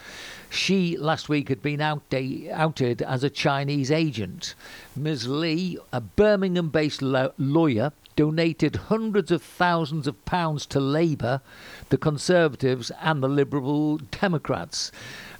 She 0.49 0.95
last 0.95 1.27
week 1.27 1.49
had 1.49 1.61
been 1.61 1.81
outed 1.81 3.01
as 3.01 3.25
a 3.25 3.29
Chinese 3.29 3.91
agent. 3.91 4.55
Ms. 4.95 5.27
Lee, 5.27 5.77
a 5.91 5.99
Birmingham 5.99 6.69
based 6.69 7.01
lo- 7.01 7.33
lawyer, 7.37 7.91
donated 8.15 8.75
hundreds 8.87 9.31
of 9.31 9.43
thousands 9.43 10.07
of 10.07 10.23
pounds 10.23 10.65
to 10.67 10.79
Labour, 10.79 11.41
the 11.89 11.97
Conservatives, 11.97 12.89
and 13.01 13.21
the 13.21 13.27
Liberal 13.27 13.97
Democrats. 13.97 14.93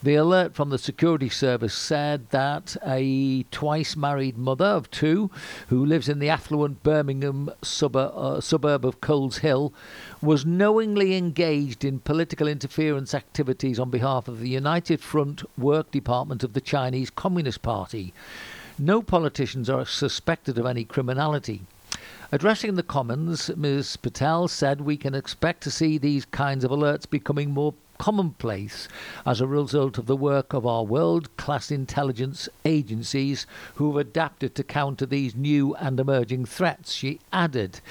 The 0.03 0.13
alert 0.13 0.53
from 0.53 0.69
the 0.69 0.77
security 0.77 1.27
service 1.27 1.73
said 1.73 2.29
that 2.29 2.77
a 2.85 3.43
twice 3.49 3.95
married 3.95 4.37
mother 4.37 4.65
of 4.65 4.91
two, 4.91 5.31
who 5.69 5.83
lives 5.83 6.07
in 6.07 6.19
the 6.19 6.29
affluent 6.29 6.83
Birmingham 6.83 7.49
suburb, 7.63 8.13
uh, 8.15 8.39
suburb 8.39 8.85
of 8.85 9.01
Coleshill, 9.01 9.73
was 10.21 10.45
knowingly 10.45 11.15
engaged 11.15 11.83
in 11.83 11.99
political 11.99 12.47
interference 12.47 13.15
activities 13.15 13.79
on 13.79 13.89
behalf 13.89 14.27
of 14.27 14.39
the 14.39 14.49
United 14.49 15.01
Front 15.01 15.43
Work 15.57 15.89
Department 15.89 16.43
of 16.43 16.53
the 16.53 16.61
Chinese 16.61 17.09
Communist 17.09 17.63
Party. 17.63 18.13
No 18.77 19.01
politicians 19.01 19.67
are 19.67 19.85
suspected 19.85 20.59
of 20.59 20.67
any 20.67 20.83
criminality. 20.83 21.61
Addressing 22.31 22.75
the 22.75 22.83
Commons, 22.83 23.49
Ms. 23.55 23.95
Patel 23.95 24.47
said 24.47 24.81
we 24.81 24.97
can 24.97 25.15
expect 25.15 25.63
to 25.63 25.71
see 25.71 25.97
these 25.97 26.25
kinds 26.25 26.63
of 26.63 26.71
alerts 26.71 27.09
becoming 27.09 27.51
more 27.51 27.73
commonplace 27.97 28.87
as 29.25 29.41
a 29.41 29.47
result 29.47 29.97
of 29.97 30.05
the 30.05 30.15
work 30.15 30.53
of 30.53 30.65
our 30.65 30.83
world 30.83 31.35
class 31.37 31.71
intelligence 31.71 32.47
agencies 32.65 33.45
who 33.75 33.87
have 33.87 34.07
adapted 34.07 34.55
to 34.55 34.63
counter 34.63 35.05
these 35.05 35.35
new 35.35 35.75
and 35.75 35.99
emerging 35.99 36.45
threats, 36.45 36.93
she 36.93 37.19
added. 37.31 37.81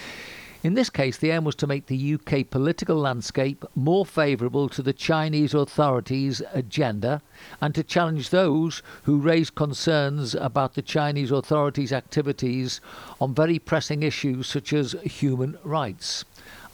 In 0.66 0.74
this 0.74 0.90
case, 0.90 1.16
the 1.16 1.30
aim 1.30 1.44
was 1.44 1.54
to 1.56 1.66
make 1.68 1.86
the 1.86 2.14
UK 2.14 2.50
political 2.50 2.96
landscape 2.96 3.64
more 3.76 4.04
favourable 4.04 4.68
to 4.70 4.82
the 4.82 4.92
Chinese 4.92 5.54
authorities' 5.54 6.42
agenda 6.52 7.22
and 7.60 7.72
to 7.74 7.84
challenge 7.84 8.30
those 8.30 8.82
who 9.04 9.20
raise 9.20 9.48
concerns 9.48 10.34
about 10.34 10.74
the 10.74 10.82
Chinese 10.82 11.30
authorities' 11.30 11.92
activities 11.92 12.80
on 13.20 13.32
very 13.32 13.60
pressing 13.60 14.02
issues 14.02 14.48
such 14.48 14.72
as 14.72 14.96
human 15.04 15.56
rights. 15.62 16.24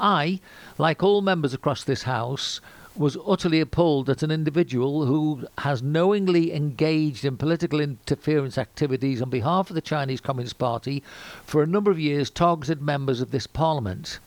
I, 0.00 0.40
like 0.78 1.02
all 1.02 1.20
members 1.20 1.52
across 1.52 1.84
this 1.84 2.04
House, 2.04 2.62
was 2.94 3.16
utterly 3.26 3.60
appalled 3.60 4.06
that 4.06 4.22
an 4.22 4.30
individual 4.30 5.06
who 5.06 5.46
has 5.58 5.82
knowingly 5.82 6.52
engaged 6.52 7.24
in 7.24 7.36
political 7.36 7.80
interference 7.80 8.58
activities 8.58 9.22
on 9.22 9.30
behalf 9.30 9.70
of 9.70 9.74
the 9.74 9.80
Chinese 9.80 10.20
Communist 10.20 10.58
Party 10.58 11.02
for 11.44 11.62
a 11.62 11.66
number 11.66 11.90
of 11.90 11.98
years 11.98 12.28
targeted 12.28 12.82
members 12.82 13.20
of 13.20 13.30
this 13.30 13.46
parliament. 13.46 14.18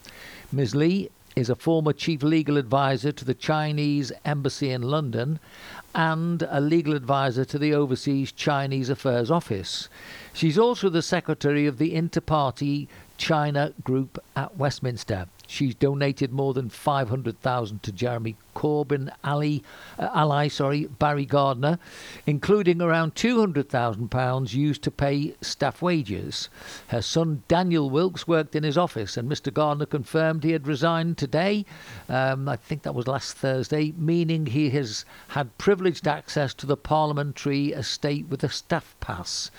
Ms. 0.50 0.74
Lee 0.74 1.10
is 1.36 1.50
a 1.50 1.54
former 1.54 1.92
chief 1.92 2.22
legal 2.22 2.56
advisor 2.56 3.12
to 3.12 3.24
the 3.24 3.34
Chinese 3.34 4.10
embassy 4.24 4.70
in 4.70 4.82
London 4.82 5.38
and 5.94 6.42
a 6.48 6.60
legal 6.60 6.94
advisor 6.94 7.44
to 7.44 7.58
the 7.58 7.74
Overseas 7.74 8.32
Chinese 8.32 8.88
Affairs 8.88 9.30
Office. 9.30 9.88
She's 10.32 10.58
also 10.58 10.88
the 10.88 11.02
secretary 11.02 11.66
of 11.66 11.78
the 11.78 11.94
Inter 11.94 12.22
Party 12.22 12.88
China 13.18 13.72
Group 13.84 14.18
at 14.34 14.56
Westminster. 14.56 15.28
She's 15.46 15.74
donated 15.74 16.32
more 16.32 16.54
than 16.54 16.68
500,000 16.68 17.82
to 17.82 17.92
Jeremy 17.92 18.36
Corbyn 18.56 19.10
ally, 19.22 19.58
uh, 19.98 20.08
ally 20.14 20.48
sorry, 20.48 20.86
Barry 20.86 21.26
Gardiner, 21.26 21.78
including 22.26 22.80
around 22.80 23.14
£200,000 23.14 24.54
used 24.54 24.82
to 24.82 24.90
pay 24.90 25.34
staff 25.42 25.82
wages. 25.82 26.48
Her 26.88 27.02
son 27.02 27.42
Daniel 27.48 27.90
Wilkes 27.90 28.26
worked 28.26 28.56
in 28.56 28.64
his 28.64 28.78
office, 28.78 29.16
and 29.16 29.30
Mr. 29.30 29.52
Gardiner 29.52 29.86
confirmed 29.86 30.42
he 30.42 30.52
had 30.52 30.66
resigned 30.66 31.18
today. 31.18 31.66
Um, 32.08 32.48
I 32.48 32.56
think 32.56 32.82
that 32.82 32.94
was 32.94 33.06
last 33.06 33.34
Thursday, 33.34 33.92
meaning 33.96 34.46
he 34.46 34.70
has 34.70 35.04
had 35.28 35.56
privileged 35.58 36.08
access 36.08 36.54
to 36.54 36.66
the 36.66 36.76
parliamentary 36.76 37.72
estate 37.72 38.26
with 38.28 38.42
a 38.42 38.48
staff 38.48 38.96
pass. 39.00 39.50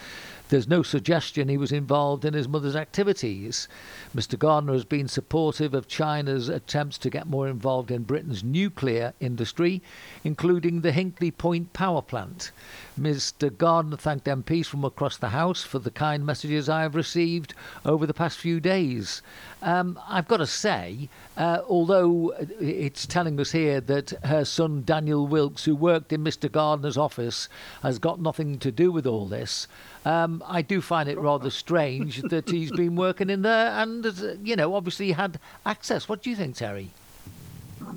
There's 0.49 0.67
no 0.67 0.81
suggestion 0.81 1.49
he 1.49 1.57
was 1.57 1.73
involved 1.73 2.23
in 2.23 2.33
his 2.33 2.47
mother's 2.47 2.75
activities. 2.75 3.67
Mr. 4.15 4.39
Gardiner 4.39 4.73
has 4.73 4.85
been 4.85 5.09
supportive 5.09 5.73
of 5.73 5.89
China's 5.89 6.47
attempts 6.47 6.97
to 6.99 7.09
get 7.09 7.27
more 7.27 7.49
involved 7.49 7.91
in 7.91 8.03
Britain's 8.03 8.45
nuclear 8.45 9.13
industry, 9.19 9.81
including 10.23 10.81
the 10.81 10.93
Hinkley 10.93 11.37
Point 11.37 11.73
power 11.73 12.01
plant. 12.01 12.51
Mr. 12.97 13.55
Gardiner 13.55 13.97
thanked 13.97 14.25
MPs 14.25 14.65
from 14.65 14.85
across 14.85 15.17
the 15.17 15.29
House 15.29 15.63
for 15.63 15.79
the 15.79 15.91
kind 15.91 16.25
messages 16.25 16.69
I 16.69 16.81
have 16.81 16.95
received 16.95 17.53
over 17.85 18.05
the 18.05 18.13
past 18.13 18.37
few 18.37 18.61
days. 18.61 19.21
Um, 19.61 19.99
I've 20.07 20.27
got 20.27 20.37
to 20.37 20.47
say, 20.47 21.09
uh, 21.35 21.59
although 21.67 22.33
it's 22.59 23.05
telling 23.05 23.39
us 23.39 23.51
here 23.51 23.81
that 23.81 24.13
her 24.23 24.45
son 24.45 24.83
Daniel 24.85 25.27
Wilkes, 25.27 25.65
who 25.65 25.75
worked 25.75 26.13
in 26.13 26.23
Mr. 26.23 26.51
Gardiner's 26.51 26.97
office, 26.97 27.49
has 27.83 27.99
got 27.99 28.21
nothing 28.21 28.59
to 28.59 28.71
do 28.71 28.91
with 28.91 29.05
all 29.05 29.25
this, 29.25 29.67
um, 30.07 30.41
I 30.47 30.61
do 30.61 30.79
find 30.79 31.09
it 31.09 31.19
rather 31.19 31.49
strange 31.49 32.21
that 32.21 32.49
he's 32.49 32.71
been 32.71 32.95
working 32.95 33.29
in 33.29 33.41
there 33.41 33.71
and, 33.71 34.05
uh, 34.05 34.11
you 34.41 34.55
know, 34.55 34.73
obviously 34.73 35.11
had 35.11 35.37
access. 35.65 36.07
What 36.07 36.21
do 36.23 36.29
you 36.29 36.35
think, 36.37 36.55
Terry? 36.55 36.91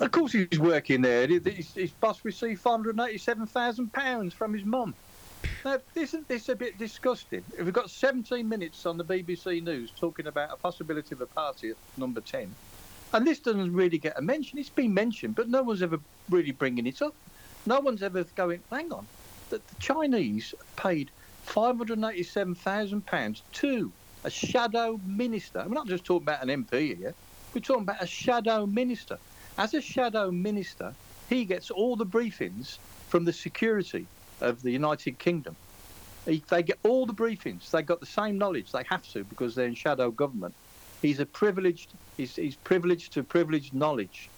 Of 0.01 0.11
course, 0.11 0.33
he's 0.33 0.59
working 0.59 1.03
there. 1.03 1.29
His, 1.29 1.73
his 1.73 1.91
boss 1.93 2.25
received 2.25 2.65
£487,000 2.65 4.33
from 4.33 4.53
his 4.53 4.65
mum. 4.65 4.93
Now, 5.65 5.79
isn't 5.95 6.27
this 6.27 6.49
a 6.49 6.57
bit 6.57 6.77
disgusting? 6.79 7.45
We've 7.57 7.73
got 7.73 7.89
17 7.89 8.49
minutes 8.49 8.87
on 8.87 8.97
the 8.99 9.05
BBC 9.05 9.63
News 9.63 9.93
talking 9.97 10.27
about 10.27 10.53
a 10.53 10.57
possibility 10.57 11.15
of 11.15 11.21
a 11.21 11.27
party 11.27 11.71
at 11.71 11.77
number 11.97 12.21
10, 12.21 12.53
and 13.15 13.27
this 13.27 13.39
doesn't 13.39 13.73
really 13.73 13.99
get 13.99 14.19
a 14.19 14.23
mention. 14.23 14.59
It's 14.59 14.69
been 14.69 14.93
mentioned, 14.93 15.37
but 15.37 15.49
no 15.49 15.63
one's 15.63 15.83
ever 15.83 15.99
really 16.29 16.53
bringing 16.53 16.87
it 16.87 17.01
up. 17.01 17.15
No 17.67 17.81
one's 17.81 18.03
ever 18.03 18.25
going, 18.35 18.61
hang 18.71 18.93
on, 18.93 19.07
that 19.49 19.67
the 19.67 19.75
Chinese 19.77 20.55
paid 20.77 21.11
£587,000 21.51 23.43
to 23.53 23.93
a 24.23 24.31
shadow 24.31 25.01
minister. 25.05 25.65
We're 25.67 25.75
not 25.75 25.89
just 25.89 26.05
talking 26.05 26.29
about 26.29 26.49
an 26.49 26.65
MP 26.65 26.97
here. 26.97 27.15
We're 27.53 27.61
talking 27.61 27.83
about 27.83 28.03
a 28.03 28.07
shadow 28.07 28.67
minister. 28.67 29.19
As 29.59 29.75
a 29.75 29.81
shadow 29.81 30.31
minister, 30.31 30.95
he 31.29 31.45
gets 31.45 31.71
all 31.71 31.97
the 31.97 32.07
briefings 32.07 32.79
from 33.09 33.25
the 33.25 33.33
security 33.33 34.07
of 34.41 34.63
the 34.63 34.71
United 34.71 35.19
Kingdom. 35.19 35.57
He, 36.25 36.45
they 36.49 36.63
get 36.63 36.79
all 36.85 37.05
the 37.07 37.15
briefings. 37.15 37.71
They've 37.71 37.85
got 37.85 37.99
the 37.99 38.07
same 38.07 38.39
knowledge. 38.39 38.71
They 38.71 38.85
have 38.89 39.03
to 39.13 39.25
because 39.25 39.57
they're 39.57 39.67
in 39.67 39.75
shadow 39.75 40.13
government. 40.13 40.55
He's 41.03 41.19
a 41.19 41.27
privileged. 41.27 41.95
He's, 42.17 42.37
he's 42.37 42.57
privileged 42.57 43.15
to 43.15 43.25
privileged 43.25 43.75
knowledge, 43.75 44.29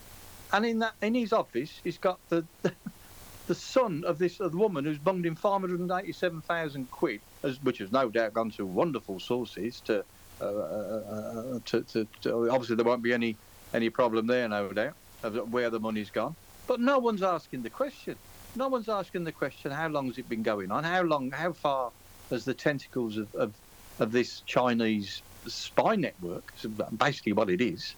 and 0.53 0.65
in 0.65 0.79
that 0.79 0.95
in 1.03 1.15
his 1.15 1.33
office, 1.33 1.81
he's 1.83 1.99
got 1.99 2.21
the 2.29 2.47
the, 2.63 2.73
the 3.47 3.55
son 3.55 4.05
of 4.07 4.19
this 4.19 4.41
of 4.41 4.53
the 4.53 4.59
woman 4.59 4.85
who's 4.85 4.99
bunged 4.99 5.27
him 5.27 5.35
five 5.35 5.61
hundred 5.61 5.81
and 5.81 5.91
eighty-seven 5.91 6.41
thousand 6.43 6.91
quid, 6.91 7.21
as, 7.43 7.63
which 7.63 7.79
has 7.79 7.93
no 7.93 8.09
doubt 8.09 8.35
gone 8.35 8.51
to 8.53 8.67
wonderful 8.67 9.19
sources 9.19 9.81
to, 9.81 10.05
uh, 10.41 10.45
uh, 10.45 11.59
to, 11.65 11.83
to, 11.83 12.07
to. 12.23 12.51
Obviously, 12.51 12.77
there 12.77 12.85
won't 12.85 13.03
be 13.03 13.13
any 13.13 13.37
any 13.75 13.91
problem 13.91 14.27
there, 14.27 14.49
no 14.49 14.69
doubt, 14.69 14.95
of 15.23 15.53
where 15.53 15.71
the 15.71 15.81
money's 15.81 16.11
gone. 16.11 16.37
But 16.67 16.81
no 16.81 16.99
one's 16.99 17.23
asking 17.23 17.63
the 17.63 17.71
question 17.71 18.17
no 18.57 18.69
one's 18.69 18.89
asking 18.89 19.25
the 19.25 19.33
question 19.33 19.71
how 19.71 19.89
long 19.89 20.09
has 20.09 20.19
it 20.19 20.29
been 20.29 20.43
going 20.43 20.71
on? 20.71 20.85
How 20.85 21.03
long, 21.03 21.31
how 21.31 21.53
far 21.53 21.91
has 22.31 22.45
the 22.45 22.55
tentacles 22.55 23.17
of, 23.17 23.35
of, 23.35 23.55
of 23.99 24.13
this 24.13 24.41
Chinese 24.41 25.23
spy 25.47 25.97
network, 25.97 26.53
basically 26.97 27.33
what 27.33 27.51
it 27.51 27.61
is, 27.61 27.95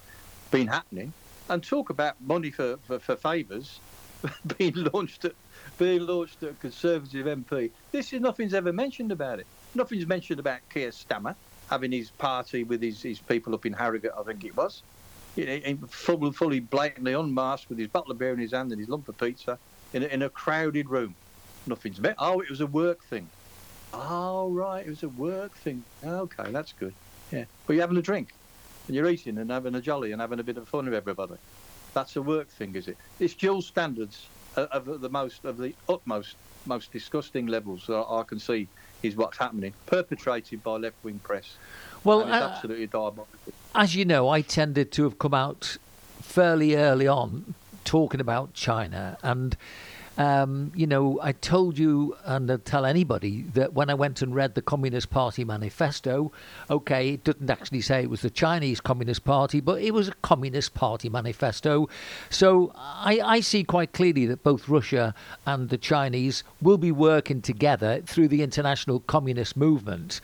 been 0.51 0.66
happening? 0.66 1.12
And 1.49 1.62
talk 1.62 1.90
about 1.90 2.20
money 2.20 2.51
for, 2.51 2.78
for, 2.86 2.99
for 2.99 3.16
favours 3.16 3.80
being 4.59 4.75
launched 4.75 5.25
at 5.25 5.33
being 5.79 6.07
launched 6.07 6.43
at 6.43 6.59
Conservative 6.61 7.27
MP. 7.27 7.70
This 7.93 8.12
is 8.12 8.20
nothing's 8.20 8.55
ever 8.55 8.72
mentioned 8.72 9.12
about 9.12 9.41
it. 9.41 9.47
Nothing's 9.75 10.07
mentioned 10.07 10.41
about 10.41 10.61
Keir 10.70 10.91
Starmer 10.91 11.35
having 11.68 11.93
his 11.93 12.11
party 12.11 12.64
with 12.64 12.83
his, 12.83 13.03
his 13.03 13.18
people 13.18 13.55
up 13.55 13.66
in 13.66 13.72
Harrogate, 13.72 14.12
I 14.18 14.22
think 14.22 14.45
it 14.45 14.57
was. 14.57 14.83
You 15.37 15.47
know, 15.47 15.87
fully, 15.89 16.31
fully 16.33 16.61
blatantly 16.61 17.14
unmasked 17.14 17.68
with 17.68 17.79
his 17.79 17.89
bottle 17.89 18.12
of 18.12 18.18
beer 18.18 18.33
in 18.33 18.39
his 18.39 18.53
hand 18.53 18.70
and 18.70 18.79
his 18.79 18.89
lump 18.89 19.09
of 19.09 19.18
pizza 19.18 19.59
in 19.93 20.03
a, 20.03 20.07
in 20.07 20.22
a 20.22 20.29
crowded 20.29 20.89
room. 20.89 21.14
Nothing's 21.66 22.01
met. 22.01 22.14
Oh, 22.18 22.41
it 22.41 22.51
was 22.51 22.61
a 22.61 22.66
work 22.66 23.03
thing. 23.05 23.29
Oh, 23.93 24.51
right, 24.51 24.87
it 24.87 24.91
was 24.91 25.03
a 25.03 25.09
work 25.09 25.57
thing. 25.57 25.83
Okay, 26.05 26.51
that's 26.51 26.72
good. 26.72 26.95
Yeah. 27.33 27.45
But 27.66 27.72
you're 27.75 27.83
having 27.83 27.97
a 27.97 28.03
drink 28.03 28.35
and 28.87 28.95
you're 28.95 29.09
eating 29.09 29.39
and 29.39 29.51
having 29.51 29.75
a 29.75 29.81
jolly 29.81 30.12
and 30.12 30.20
having 30.20 30.39
a 30.39 30.45
bit 30.45 30.57
of 30.57 30.68
fun 30.68 30.85
with 30.85 30.95
everybody. 30.95 31.35
That's 31.95 32.16
a 32.16 32.22
work 32.22 32.49
thing, 32.49 32.74
is 32.74 32.88
it? 32.88 32.99
It's 33.20 33.34
dual 33.34 33.62
standards 33.62 34.26
of 34.57 35.01
the 35.01 35.09
most, 35.09 35.45
of 35.45 35.57
the 35.57 35.74
utmost, 35.88 36.36
most 36.66 36.92
disgusting 36.92 37.47
levels 37.47 37.86
that 37.86 38.05
I 38.09 38.22
can 38.24 38.38
see 38.38 38.68
is 39.03 39.16
what's 39.16 39.38
happening, 39.38 39.72
perpetrated 39.86 40.62
by 40.62 40.76
left-wing 40.76 41.20
press. 41.20 41.57
Well, 42.03 42.20
it's 42.20 42.30
uh, 42.30 42.51
absolutely 42.53 42.86
diabolical. 42.86 43.26
As 43.74 43.95
you 43.95 44.05
know, 44.05 44.28
I 44.28 44.40
tended 44.40 44.92
to 44.92 45.05
have 45.05 45.18
come 45.18 45.34
out 45.34 45.78
fairly 46.20 46.74
early 46.74 47.07
on 47.07 47.55
talking 47.84 48.20
about 48.20 48.55
China 48.55 49.18
and 49.22 49.57
um, 50.16 50.72
you 50.74 50.86
know, 50.86 51.18
I 51.22 51.32
told 51.32 51.78
you 51.78 52.16
and 52.24 52.50
I'll 52.50 52.58
tell 52.58 52.84
anybody 52.84 53.42
that 53.54 53.74
when 53.74 53.90
I 53.90 53.94
went 53.94 54.22
and 54.22 54.34
read 54.34 54.54
the 54.54 54.62
Communist 54.62 55.10
Party 55.10 55.44
manifesto, 55.44 56.32
okay, 56.70 57.10
it 57.10 57.24
didn't 57.24 57.50
actually 57.50 57.80
say 57.80 58.02
it 58.02 58.10
was 58.10 58.22
the 58.22 58.30
Chinese 58.30 58.80
Communist 58.80 59.24
Party, 59.24 59.60
but 59.60 59.82
it 59.82 59.92
was 59.92 60.08
a 60.08 60.14
Communist 60.22 60.74
Party 60.74 61.08
manifesto. 61.08 61.88
So 62.30 62.72
I, 62.76 63.20
I 63.24 63.40
see 63.40 63.64
quite 63.64 63.92
clearly 63.92 64.26
that 64.26 64.42
both 64.42 64.68
Russia 64.68 65.14
and 65.46 65.68
the 65.68 65.78
Chinese 65.78 66.44
will 66.62 66.78
be 66.78 66.92
working 66.92 67.42
together 67.42 68.00
through 68.06 68.28
the 68.28 68.42
international 68.42 69.00
communist 69.00 69.56
movement. 69.56 70.20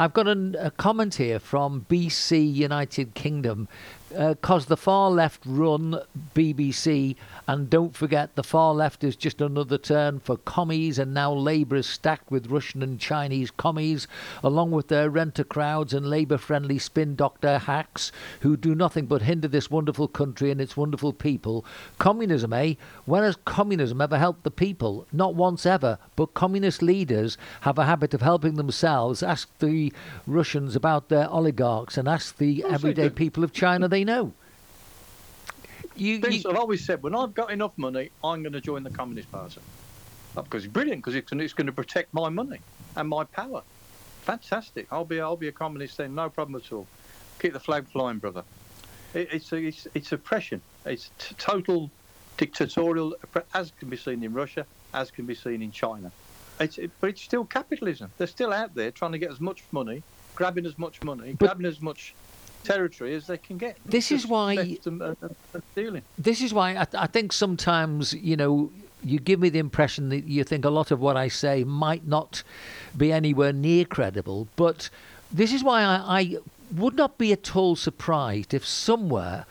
I've 0.00 0.14
got 0.14 0.28
an, 0.28 0.56
a 0.58 0.70
comment 0.70 1.16
here 1.16 1.38
from 1.38 1.84
BC 1.90 2.54
United 2.54 3.12
Kingdom 3.12 3.68
uh, 4.16 4.34
the 4.66 4.76
far 4.76 5.10
left 5.10 5.42
run 5.46 6.00
BBC, 6.34 7.16
and 7.46 7.70
don't 7.70 7.94
forget 7.94 8.34
the 8.34 8.42
far 8.42 8.74
left 8.74 9.04
is 9.04 9.16
just 9.16 9.40
another 9.40 9.78
term 9.78 10.20
for 10.20 10.36
commies, 10.36 10.98
and 10.98 11.14
now 11.14 11.32
Labour 11.32 11.76
is 11.76 11.86
stacked 11.86 12.30
with 12.30 12.50
Russian 12.50 12.82
and 12.82 12.98
Chinese 12.98 13.50
commies, 13.50 14.06
along 14.42 14.72
with 14.72 14.88
their 14.88 15.10
renter 15.10 15.44
crowds 15.44 15.94
and 15.94 16.06
Labour 16.06 16.38
friendly 16.38 16.78
spin 16.78 17.14
doctor 17.14 17.58
hacks 17.58 18.10
who 18.40 18.56
do 18.56 18.74
nothing 18.74 19.06
but 19.06 19.22
hinder 19.22 19.48
this 19.48 19.70
wonderful 19.70 20.08
country 20.08 20.50
and 20.50 20.60
its 20.60 20.76
wonderful 20.76 21.12
people. 21.12 21.64
Communism, 21.98 22.52
eh? 22.52 22.74
When 23.04 23.22
has 23.22 23.36
communism 23.44 24.00
ever 24.00 24.18
helped 24.18 24.44
the 24.44 24.50
people? 24.50 25.06
Not 25.12 25.34
once 25.34 25.64
ever, 25.64 25.98
but 26.16 26.34
communist 26.34 26.82
leaders 26.82 27.38
have 27.62 27.78
a 27.78 27.86
habit 27.86 28.14
of 28.14 28.22
helping 28.22 28.54
themselves. 28.54 29.22
Ask 29.22 29.48
the 29.58 29.89
Russians 30.26 30.76
about 30.76 31.08
their 31.08 31.28
oligarchs 31.28 31.96
and 31.96 32.08
ask 32.08 32.36
the 32.38 32.64
everyday 32.64 33.10
people 33.10 33.44
of 33.44 33.52
China. 33.52 33.88
They 33.88 34.04
know. 34.04 34.32
You, 35.96 36.20
you... 36.28 36.42
I've 36.48 36.56
always 36.56 36.84
said 36.84 37.02
when 37.02 37.14
I've 37.14 37.34
got 37.34 37.50
enough 37.50 37.76
money, 37.76 38.10
I'm 38.22 38.42
going 38.42 38.52
to 38.52 38.60
join 38.60 38.82
the 38.82 38.90
Communist 38.90 39.30
Party 39.30 39.60
oh, 40.36 40.42
because 40.42 40.64
it's 40.64 40.72
brilliant 40.72 40.98
because 41.02 41.14
it's, 41.14 41.32
it's 41.32 41.52
going 41.52 41.66
to 41.66 41.72
protect 41.72 42.12
my 42.14 42.28
money 42.28 42.58
and 42.96 43.08
my 43.08 43.24
power. 43.24 43.62
Fantastic. 44.22 44.86
I'll 44.90 45.04
be 45.04 45.20
I'll 45.20 45.36
be 45.36 45.48
a 45.48 45.52
communist 45.52 45.96
then, 45.96 46.14
no 46.14 46.28
problem 46.28 46.60
at 46.62 46.72
all. 46.72 46.86
Keep 47.40 47.54
the 47.54 47.60
flag 47.60 47.88
flying, 47.88 48.18
brother. 48.18 48.44
It, 49.14 49.28
it's, 49.32 49.52
it's 49.52 49.88
it's 49.94 50.12
oppression. 50.12 50.60
It's 50.84 51.10
t- 51.18 51.34
total 51.38 51.90
dictatorial, 52.36 53.16
as 53.54 53.72
can 53.78 53.88
be 53.88 53.96
seen 53.96 54.22
in 54.22 54.32
Russia, 54.32 54.66
as 54.94 55.10
can 55.10 55.26
be 55.26 55.34
seen 55.34 55.62
in 55.62 55.72
China. 55.72 56.12
It's, 56.60 56.78
it, 56.78 56.90
but 57.00 57.10
it's 57.10 57.22
still 57.22 57.44
capitalism. 57.44 58.10
They're 58.18 58.26
still 58.26 58.52
out 58.52 58.74
there 58.74 58.90
trying 58.90 59.12
to 59.12 59.18
get 59.18 59.30
as 59.30 59.40
much 59.40 59.64
money, 59.72 60.02
grabbing 60.34 60.66
as 60.66 60.78
much 60.78 61.02
money, 61.02 61.34
but 61.38 61.46
grabbing 61.46 61.66
as 61.66 61.80
much 61.80 62.14
territory 62.64 63.14
as 63.14 63.26
they 63.26 63.38
can 63.38 63.56
get. 63.56 63.78
This 63.84 64.12
is 64.12 64.26
why. 64.26 64.76
this 66.18 66.42
is 66.42 66.52
why 66.52 66.74
I, 66.74 66.86
I 66.94 67.06
think 67.06 67.32
sometimes 67.32 68.12
you 68.12 68.36
know 68.36 68.70
you 69.02 69.18
give 69.18 69.40
me 69.40 69.48
the 69.48 69.58
impression 69.58 70.10
that 70.10 70.24
you 70.24 70.44
think 70.44 70.64
a 70.66 70.70
lot 70.70 70.90
of 70.90 71.00
what 71.00 71.16
I 71.16 71.28
say 71.28 71.64
might 71.64 72.06
not 72.06 72.42
be 72.96 73.10
anywhere 73.12 73.52
near 73.52 73.86
credible, 73.86 74.48
but 74.56 74.90
this 75.32 75.52
is 75.52 75.64
why 75.64 75.82
I, 75.82 76.20
I 76.20 76.36
would 76.76 76.94
not 76.94 77.16
be 77.18 77.32
at 77.32 77.56
all 77.56 77.76
surprised 77.76 78.52
if 78.52 78.66
somewhere 78.66 79.46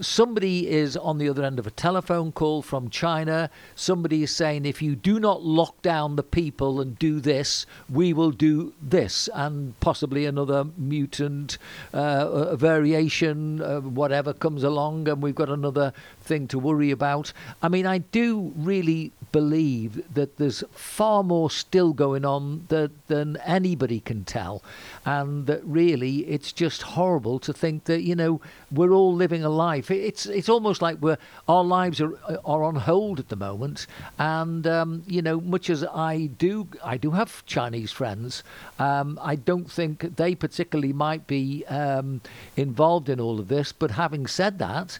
somebody 0.00 0.68
is 0.68 0.96
on 0.96 1.18
the 1.18 1.28
other 1.28 1.44
end 1.44 1.58
of 1.58 1.66
a 1.66 1.70
telephone 1.70 2.32
call 2.32 2.62
from 2.62 2.90
China. 2.90 3.50
Somebody 3.74 4.22
is 4.22 4.34
saying, 4.34 4.66
if 4.66 4.82
you 4.82 4.94
do 4.96 5.20
not 5.20 5.42
lock 5.42 5.80
down 5.82 6.16
the 6.16 6.22
people 6.22 6.80
and 6.80 6.98
do 6.98 7.20
this, 7.20 7.66
we 7.88 8.12
will 8.12 8.30
do 8.30 8.72
this, 8.80 9.28
and 9.34 9.78
possibly 9.80 10.26
another 10.26 10.64
mutant 10.76 11.58
uh, 11.92 12.56
variation, 12.56 13.60
uh, 13.62 13.80
whatever 13.80 14.32
comes 14.32 14.62
along, 14.62 15.08
and 15.08 15.22
we've 15.22 15.34
got 15.34 15.48
another 15.48 15.92
thing 16.20 16.48
to 16.48 16.58
worry 16.58 16.90
about. 16.90 17.32
I 17.62 17.68
mean, 17.68 17.86
I 17.86 17.98
do 17.98 18.52
really 18.56 19.12
believe 19.32 20.02
that 20.14 20.36
there's 20.38 20.64
far 20.72 21.22
more 21.22 21.50
still 21.50 21.92
going 21.92 22.24
on 22.24 22.66
that, 22.68 22.90
than 23.08 23.36
anybody 23.38 24.00
can 24.00 24.24
tell, 24.24 24.62
and 25.08 25.46
that 25.46 25.64
really 25.64 26.18
it's 26.26 26.52
just 26.52 26.82
horrible 26.82 27.38
to 27.38 27.50
think 27.50 27.84
that 27.84 28.02
you 28.02 28.14
know 28.14 28.42
we're 28.70 28.92
all 28.92 29.14
living 29.14 29.42
a 29.42 29.48
life. 29.48 29.90
It's 29.90 30.26
it's 30.26 30.50
almost 30.50 30.82
like 30.82 30.98
we're 31.00 31.16
our 31.48 31.64
lives 31.64 31.98
are 32.02 32.14
are 32.44 32.62
on 32.62 32.76
hold 32.76 33.18
at 33.18 33.30
the 33.30 33.36
moment, 33.36 33.86
and 34.18 34.66
um, 34.66 35.02
you 35.06 35.22
know 35.22 35.40
much 35.40 35.70
as 35.70 35.82
I 35.82 36.26
do 36.26 36.68
I 36.84 36.98
do 36.98 37.12
have 37.12 37.44
Chinese 37.46 37.90
friends, 37.90 38.44
um, 38.78 39.18
I 39.22 39.36
don't 39.36 39.70
think 39.70 40.16
they 40.16 40.34
particularly 40.34 40.92
might 40.92 41.26
be 41.26 41.64
um, 41.66 42.20
involved 42.56 43.08
in 43.08 43.18
all 43.18 43.40
of 43.40 43.48
this. 43.48 43.72
But 43.72 43.92
having 43.92 44.26
said 44.26 44.58
that 44.58 44.98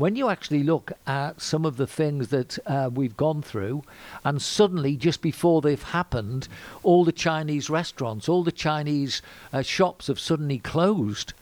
when 0.00 0.16
you 0.16 0.28
actually 0.28 0.62
look 0.62 0.92
at 1.06 1.40
some 1.40 1.66
of 1.66 1.76
the 1.76 1.86
things 1.86 2.28
that 2.28 2.58
uh, 2.66 2.88
we've 2.92 3.16
gone 3.16 3.42
through, 3.42 3.82
and 4.24 4.40
suddenly, 4.40 4.96
just 4.96 5.20
before 5.20 5.60
they've 5.60 5.82
happened, 5.82 6.48
all 6.82 7.04
the 7.04 7.12
Chinese 7.12 7.68
restaurants, 7.68 8.28
all 8.28 8.42
the 8.42 8.50
Chinese 8.50 9.20
uh, 9.52 9.62
shops 9.62 10.06
have 10.06 10.18
suddenly 10.18 10.58
closed, 10.58 11.34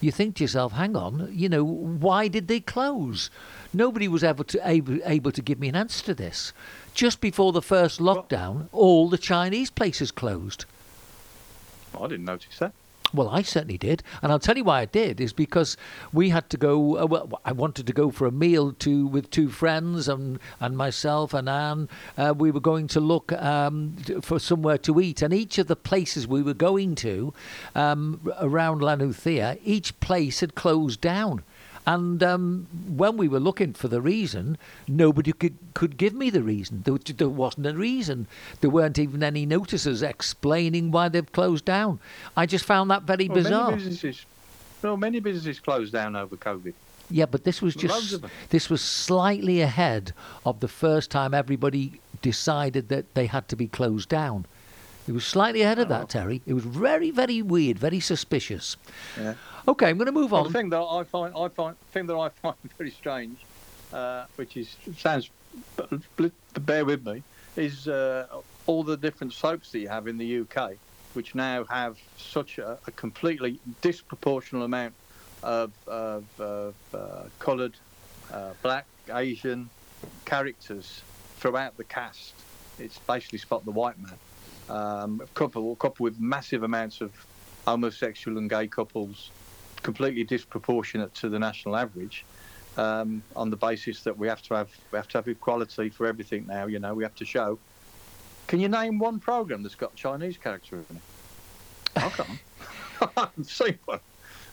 you 0.00 0.10
think 0.10 0.36
to 0.36 0.44
yourself, 0.44 0.72
hang 0.72 0.96
on, 0.96 1.28
you 1.30 1.48
know, 1.48 1.62
why 1.62 2.26
did 2.26 2.48
they 2.48 2.60
close? 2.60 3.30
Nobody 3.72 4.08
was 4.08 4.24
ever 4.24 4.42
to, 4.44 4.60
able, 4.68 4.98
able 5.04 5.30
to 5.32 5.42
give 5.42 5.60
me 5.60 5.68
an 5.68 5.76
answer 5.76 6.04
to 6.06 6.14
this. 6.14 6.52
Just 6.94 7.20
before 7.20 7.52
the 7.52 7.62
first 7.62 8.00
lockdown, 8.00 8.68
all 8.72 9.08
the 9.08 9.18
Chinese 9.18 9.70
places 9.70 10.10
closed. 10.10 10.64
I 11.94 12.08
didn't 12.08 12.24
notice 12.24 12.58
that. 12.58 12.72
Well, 13.12 13.28
I 13.28 13.42
certainly 13.42 13.78
did, 13.78 14.02
and 14.22 14.30
I'll 14.30 14.38
tell 14.38 14.56
you 14.56 14.64
why 14.64 14.82
I 14.82 14.84
did 14.84 15.20
is 15.20 15.32
because 15.32 15.76
we 16.12 16.28
had 16.28 16.48
to 16.50 16.56
go. 16.56 16.98
Uh, 16.98 17.06
well, 17.06 17.40
I 17.44 17.52
wanted 17.52 17.86
to 17.88 17.92
go 17.92 18.10
for 18.10 18.26
a 18.26 18.30
meal 18.30 18.72
to 18.72 19.06
with 19.06 19.30
two 19.30 19.48
friends 19.48 20.08
and 20.08 20.38
and 20.60 20.76
myself 20.76 21.34
and 21.34 21.48
Anne. 21.48 21.88
Uh, 22.16 22.34
we 22.36 22.52
were 22.52 22.60
going 22.60 22.86
to 22.88 23.00
look 23.00 23.32
um, 23.32 23.96
for 24.22 24.38
somewhere 24.38 24.78
to 24.78 25.00
eat, 25.00 25.22
and 25.22 25.34
each 25.34 25.58
of 25.58 25.66
the 25.66 25.76
places 25.76 26.28
we 26.28 26.42
were 26.42 26.54
going 26.54 26.94
to 26.96 27.34
um, 27.74 28.32
around 28.40 28.80
Llanythea, 28.80 29.58
each 29.64 29.98
place 29.98 30.40
had 30.40 30.54
closed 30.54 31.00
down. 31.00 31.42
And 31.86 32.22
um, 32.22 32.66
when 32.88 33.16
we 33.16 33.26
were 33.26 33.40
looking 33.40 33.72
for 33.72 33.88
the 33.88 34.00
reason, 34.00 34.58
nobody 34.86 35.32
could, 35.32 35.56
could 35.74 35.96
give 35.96 36.14
me 36.14 36.30
the 36.30 36.42
reason. 36.42 36.82
There, 36.84 36.98
there, 36.98 37.28
wasn't 37.28 37.66
a 37.66 37.74
reason. 37.74 38.26
There 38.60 38.70
weren't 38.70 38.98
even 38.98 39.22
any 39.22 39.46
notices 39.46 40.02
explaining 40.02 40.90
why 40.90 41.08
they've 41.08 41.32
closed 41.32 41.64
down. 41.64 41.98
I 42.36 42.46
just 42.46 42.64
found 42.64 42.90
that 42.90 43.04
very 43.04 43.28
well, 43.28 43.36
bizarre. 43.36 43.70
Many 43.70 43.84
businesses, 43.84 44.26
well, 44.82 44.96
many 44.96 45.20
businesses 45.20 45.58
closed 45.58 45.92
down 45.92 46.16
over 46.16 46.36
COVID. 46.36 46.74
Yeah, 47.10 47.26
but 47.26 47.42
this 47.42 47.60
was 47.60 47.74
just 47.74 48.22
this 48.50 48.70
was 48.70 48.80
slightly 48.80 49.60
ahead 49.60 50.12
of 50.46 50.60
the 50.60 50.68
first 50.68 51.10
time 51.10 51.34
everybody 51.34 52.00
decided 52.22 52.88
that 52.88 53.14
they 53.14 53.26
had 53.26 53.48
to 53.48 53.56
be 53.56 53.66
closed 53.66 54.08
down. 54.08 54.46
It 55.08 55.12
was 55.12 55.24
slightly 55.24 55.62
ahead 55.62 55.80
of 55.80 55.88
that, 55.88 56.02
oh. 56.02 56.06
Terry. 56.06 56.40
It 56.46 56.52
was 56.52 56.64
very, 56.64 57.10
very 57.10 57.42
weird, 57.42 57.80
very 57.80 57.98
suspicious. 57.98 58.76
Yeah. 59.18 59.34
Okay, 59.68 59.88
I'm 59.88 59.98
going 59.98 60.06
to 60.06 60.12
move 60.12 60.32
well, 60.32 60.42
on. 60.44 60.52
The 60.52 60.58
thing 60.58 60.70
that 60.70 60.80
I 60.80 61.04
find, 61.04 61.34
I 61.36 61.48
find, 61.48 61.76
thing 61.92 62.06
that 62.06 62.16
I 62.16 62.28
find 62.42 62.56
very 62.78 62.90
strange, 62.90 63.38
uh, 63.92 64.26
which 64.36 64.56
is 64.56 64.76
sounds, 64.96 65.30
bear 66.54 66.84
with 66.84 67.06
me, 67.06 67.22
is 67.56 67.88
uh, 67.88 68.26
all 68.66 68.82
the 68.82 68.96
different 68.96 69.32
soaps 69.32 69.72
that 69.72 69.80
you 69.80 69.88
have 69.88 70.06
in 70.06 70.18
the 70.18 70.40
UK, 70.40 70.72
which 71.14 71.34
now 71.34 71.64
have 71.64 71.98
such 72.16 72.58
a, 72.58 72.78
a 72.86 72.90
completely 72.92 73.60
disproportional 73.82 74.64
amount 74.64 74.94
of, 75.42 75.72
of, 75.86 76.24
of 76.40 76.74
uh, 76.94 77.22
coloured, 77.38 77.74
uh, 78.32 78.50
black, 78.62 78.86
Asian 79.12 79.68
characters 80.24 81.02
throughout 81.38 81.76
the 81.76 81.84
cast. 81.84 82.34
It's 82.78 82.98
basically 82.98 83.38
Spot 83.38 83.64
the 83.64 83.72
White 83.72 83.98
Man. 83.98 84.18
Um, 84.68 85.22
couple, 85.34 85.74
couple 85.76 86.04
with 86.04 86.20
massive 86.20 86.62
amounts 86.62 87.00
of 87.00 87.26
homosexual 87.66 88.38
and 88.38 88.48
gay 88.48 88.68
couples 88.68 89.30
completely 89.82 90.24
disproportionate 90.24 91.14
to 91.16 91.28
the 91.28 91.38
national 91.38 91.76
average. 91.76 92.24
Um, 92.76 93.22
on 93.34 93.50
the 93.50 93.56
basis 93.56 94.02
that 94.04 94.16
we 94.16 94.28
have 94.28 94.42
to 94.42 94.54
have 94.54 94.70
we 94.92 94.96
have 94.96 95.08
to 95.08 95.18
have 95.18 95.26
equality 95.26 95.90
for 95.90 96.06
everything 96.06 96.46
now. 96.46 96.66
You 96.66 96.78
know, 96.78 96.94
we 96.94 97.02
have 97.02 97.16
to 97.16 97.24
show. 97.24 97.58
Can 98.46 98.60
you 98.60 98.68
name 98.68 98.98
one 98.98 99.18
program 99.18 99.62
that's 99.62 99.74
got 99.74 99.94
Chinese 99.96 100.38
character 100.38 100.76
in 100.76 100.96
it? 100.96 101.02
I 101.96 102.08
can't. 102.10 102.38
I 103.00 103.08
haven't 103.16 103.44
seen 103.44 103.78
one. 103.84 104.00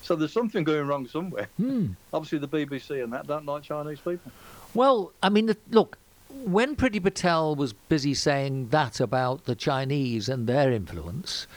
So 0.01 0.15
there's 0.15 0.31
something 0.31 0.63
going 0.63 0.87
wrong 0.87 1.07
somewhere. 1.07 1.49
Hmm. 1.57 1.87
Obviously, 2.13 2.39
the 2.39 2.47
BBC 2.47 3.03
and 3.03 3.11
that 3.13 3.27
don't 3.27 3.45
like 3.45 3.63
Chinese 3.63 3.99
people. 3.99 4.31
Well, 4.73 5.11
I 5.21 5.29
mean, 5.29 5.55
look, 5.71 5.97
when 6.29 6.75
Priti 6.75 7.01
Patel 7.01 7.55
was 7.55 7.73
busy 7.73 8.13
saying 8.13 8.69
that 8.69 8.99
about 8.99 9.45
the 9.45 9.55
Chinese 9.55 10.29
and 10.29 10.47
their 10.47 10.71
influence, 10.71 11.47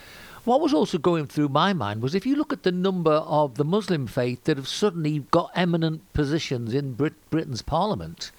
what 0.45 0.61
was 0.61 0.72
also 0.72 0.99
going 0.99 1.26
through 1.26 1.49
my 1.49 1.72
mind 1.72 2.03
was 2.03 2.14
if 2.14 2.26
you 2.26 2.36
look 2.36 2.53
at 2.53 2.62
the 2.62 2.72
number 2.72 3.12
of 3.12 3.57
the 3.57 3.64
Muslim 3.64 4.07
faith 4.07 4.45
that 4.45 4.57
have 4.57 4.68
suddenly 4.68 5.20
got 5.30 5.51
eminent 5.55 6.12
positions 6.12 6.74
in 6.74 6.95
Brit- 6.95 7.30
Britain's 7.30 7.62
parliament, 7.62 8.30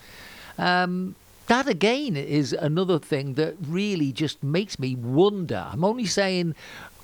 um, 0.57 1.15
that 1.47 1.67
again 1.67 2.15
is 2.15 2.53
another 2.53 2.97
thing 2.97 3.33
that 3.33 3.55
really 3.67 4.11
just 4.11 4.41
makes 4.41 4.79
me 4.79 4.95
wonder. 4.95 5.67
I'm 5.71 5.83
only 5.83 6.05
saying 6.05 6.55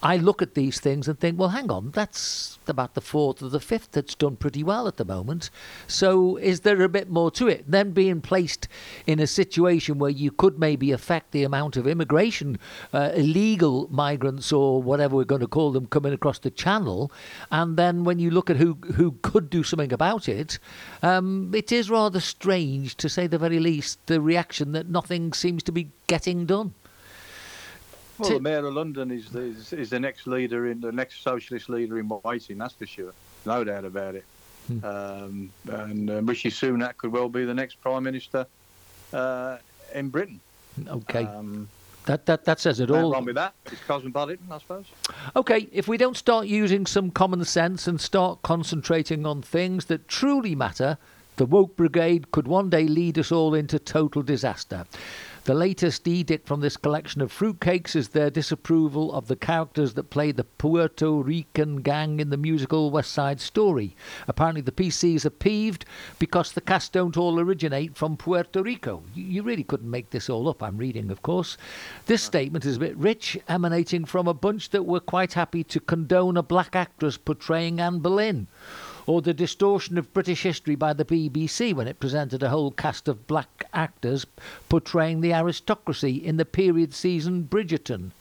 I 0.04 0.18
look 0.18 0.44
at 0.44 0.54
these 0.54 0.80
things 0.80 1.08
and 1.08 1.20
think, 1.20 1.40
well, 1.40 1.50
hang 1.50 1.72
on, 1.72 1.90
that's 1.92 2.60
about 2.68 2.94
the 2.94 3.02
fourth 3.02 3.42
or 3.42 3.50
the 3.50 3.60
fifth 3.60 3.92
that's 3.92 4.14
done 4.14 4.36
pretty 4.36 4.64
well 4.64 4.88
at 4.88 4.98
the 4.98 5.06
moment. 5.06 5.50
So 5.88 6.38
is 6.38 6.60
there 6.60 6.82
a 6.84 6.90
bit 6.90 7.10
more 7.10 7.32
to 7.32 7.48
it? 7.48 7.66
Then 7.68 7.92
being 7.92 8.22
placed 8.22 8.68
in 9.08 9.20
a 9.20 9.26
situation 9.26 9.98
where 9.98 10.12
you 10.12 10.30
could 10.30 10.60
maybe 10.60 10.92
affect 10.92 11.32
the 11.32 11.44
amount 11.44 11.78
of 11.78 11.88
immigration, 11.88 12.60
uh, 12.94 13.12
illegal 13.16 13.88
migrants 13.90 14.52
or 14.52 14.84
whatever 14.84 15.16
we're 15.16 15.24
going 15.24 15.42
to 15.42 15.48
call 15.48 15.72
them 15.72 15.88
coming 15.88 16.14
across 16.14 16.40
the 16.40 16.52
channel, 16.52 17.12
and 17.50 17.76
then 17.76 18.04
when 18.04 18.20
you 18.20 18.30
look 18.30 18.50
at 18.50 18.58
who 18.58 18.76
who 18.96 19.14
could 19.24 19.50
do 19.50 19.64
something 19.64 19.94
about 19.94 20.30
it, 20.30 20.60
um, 21.02 21.52
it 21.56 21.72
is 21.72 21.90
rather 21.90 22.20
strange 22.20 22.96
to 22.98 23.10
say 23.10 23.26
the 23.26 23.40
very 23.40 23.60
least. 23.60 24.06
The 24.06 24.22
reaction 24.22 24.74
that 24.74 24.90
nothing 24.90 25.34
seems 25.34 25.64
to 25.64 25.72
be 25.72 25.90
getting 26.06 26.46
done. 26.46 26.74
Well, 28.20 28.30
the 28.30 28.40
mayor 28.40 28.66
of 28.66 28.74
London 28.74 29.12
is, 29.12 29.34
is 29.36 29.74
is 29.74 29.90
the 29.90 30.00
next 30.00 30.28
leader 30.28 30.68
in 30.68 30.82
the 30.82 30.92
next 30.92 31.22
socialist 31.22 31.70
leader 31.70 32.00
in 32.00 32.10
waiting. 32.24 32.58
That's 32.58 32.74
for 32.74 32.86
sure, 32.86 33.14
no 33.46 33.64
doubt 33.64 33.86
about 33.86 34.16
it. 34.16 34.26
Hmm. 34.68 34.86
Um, 34.86 35.52
and 35.70 36.10
uh, 36.10 36.22
Rishi 36.24 36.50
Sunak 36.50 36.98
could 36.98 37.12
well 37.12 37.30
be 37.30 37.46
the 37.46 37.54
next 37.54 37.80
prime 37.82 38.04
minister 38.04 38.46
uh, 39.14 39.58
in 39.94 40.10
Britain. 40.10 40.40
Okay. 40.88 41.26
Um, 41.26 41.70
that, 42.06 42.26
that, 42.26 42.46
that 42.46 42.60
says 42.60 42.80
it 42.80 42.90
all. 42.90 43.12
wrong 43.12 43.26
with 43.26 43.36
that. 43.36 43.54
It's 43.66 43.82
cosmopolitan, 43.84 44.48
I 44.50 44.60
suppose. 44.60 44.86
Okay, 45.36 45.68
if 45.74 45.90
we 45.90 45.98
don't 45.98 46.16
start 46.16 46.48
using 46.48 46.86
some 46.86 47.12
common 47.12 47.44
sense 47.44 47.86
and 47.86 48.00
start 48.00 48.42
concentrating 48.44 49.26
on 49.26 49.42
things 49.42 49.86
that 49.86 50.08
truly 50.08 50.56
matter, 50.56 50.98
the 51.36 51.46
woke 51.46 51.76
brigade 51.76 52.32
could 52.32 52.48
one 52.48 52.70
day 52.70 52.88
lead 52.88 53.20
us 53.20 53.32
all 53.32 53.54
into 53.54 53.78
total 53.78 54.22
disaster. 54.22 54.86
The 55.48 55.54
latest 55.54 56.10
edict 56.10 56.46
from 56.46 56.60
this 56.60 56.76
collection 56.76 57.22
of 57.22 57.32
fruitcakes 57.32 57.96
is 57.96 58.10
their 58.10 58.30
disapproval 58.30 59.14
of 59.14 59.30
the 59.30 59.38
characters 59.38 59.94
that 59.94 60.10
play 60.10 60.34
the 60.34 60.44
Puerto 60.44 61.22
Rican 61.22 61.78
gang 61.78 62.20
in 62.20 62.32
the 62.32 62.36
musical 62.36 62.92
West 62.92 63.14
Side 63.14 63.40
Story. 63.40 63.96
Apparently, 64.28 64.60
the 64.60 64.74
PCs 64.74 65.26
are 65.26 65.30
peeved 65.30 65.86
because 66.20 66.52
the 66.52 66.60
cast 66.60 66.92
don't 66.92 67.16
all 67.16 67.40
originate 67.40 67.96
from 67.96 68.18
Puerto 68.18 68.62
Rico. 68.62 69.04
You 69.16 69.42
really 69.42 69.64
couldn't 69.64 69.90
make 69.90 70.10
this 70.10 70.30
all 70.30 70.50
up, 70.50 70.62
I'm 70.62 70.76
reading, 70.76 71.10
of 71.12 71.22
course. 71.22 71.56
This 72.08 72.24
statement 72.24 72.66
is 72.66 72.76
a 72.76 72.82
bit 72.82 72.98
rich, 72.98 73.40
emanating 73.48 74.04
from 74.04 74.28
a 74.28 74.34
bunch 74.34 74.72
that 74.72 74.86
were 74.86 75.00
quite 75.00 75.32
happy 75.32 75.64
to 75.64 75.80
condone 75.80 76.36
a 76.36 76.44
black 76.44 76.76
actress 76.76 77.16
portraying 77.16 77.80
Anne 77.80 78.00
Boleyn 78.00 78.48
or 79.08 79.22
the 79.22 79.34
distortion 79.34 79.98
of 79.98 80.14
British 80.14 80.44
history 80.44 80.76
by 80.76 80.94
the 80.94 81.06
BBC 81.06 81.74
when 81.74 81.88
it 81.88 82.00
presented 82.00 82.44
a 82.44 82.50
whole 82.50 82.72
cast 82.72 83.08
of 83.08 83.26
black 83.26 83.64
actors 83.74 84.28
portraying 84.70 85.22
the 85.22 85.34
aristocracy 85.34 86.16
in 86.16 86.38
the 86.38 86.46
period 86.46 86.94
season 86.94 87.48
Bridgerton. 87.50 88.12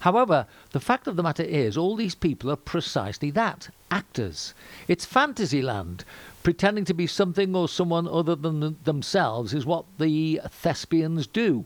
However, 0.00 0.46
the 0.70 0.80
fact 0.80 1.08
of 1.08 1.16
the 1.16 1.24
matter 1.24 1.42
is, 1.42 1.76
all 1.76 1.96
these 1.96 2.14
people 2.14 2.50
are 2.52 2.56
precisely 2.56 3.32
that 3.32 3.68
actors. 3.90 4.54
It's 4.86 5.04
Fantasyland. 5.04 6.04
Pretending 6.44 6.84
to 6.84 6.94
be 6.94 7.08
something 7.08 7.56
or 7.56 7.68
someone 7.68 8.06
other 8.06 8.36
than 8.36 8.76
themselves 8.84 9.52
is 9.52 9.66
what 9.66 9.84
the 9.98 10.40
thespians 10.50 11.26
do. 11.26 11.64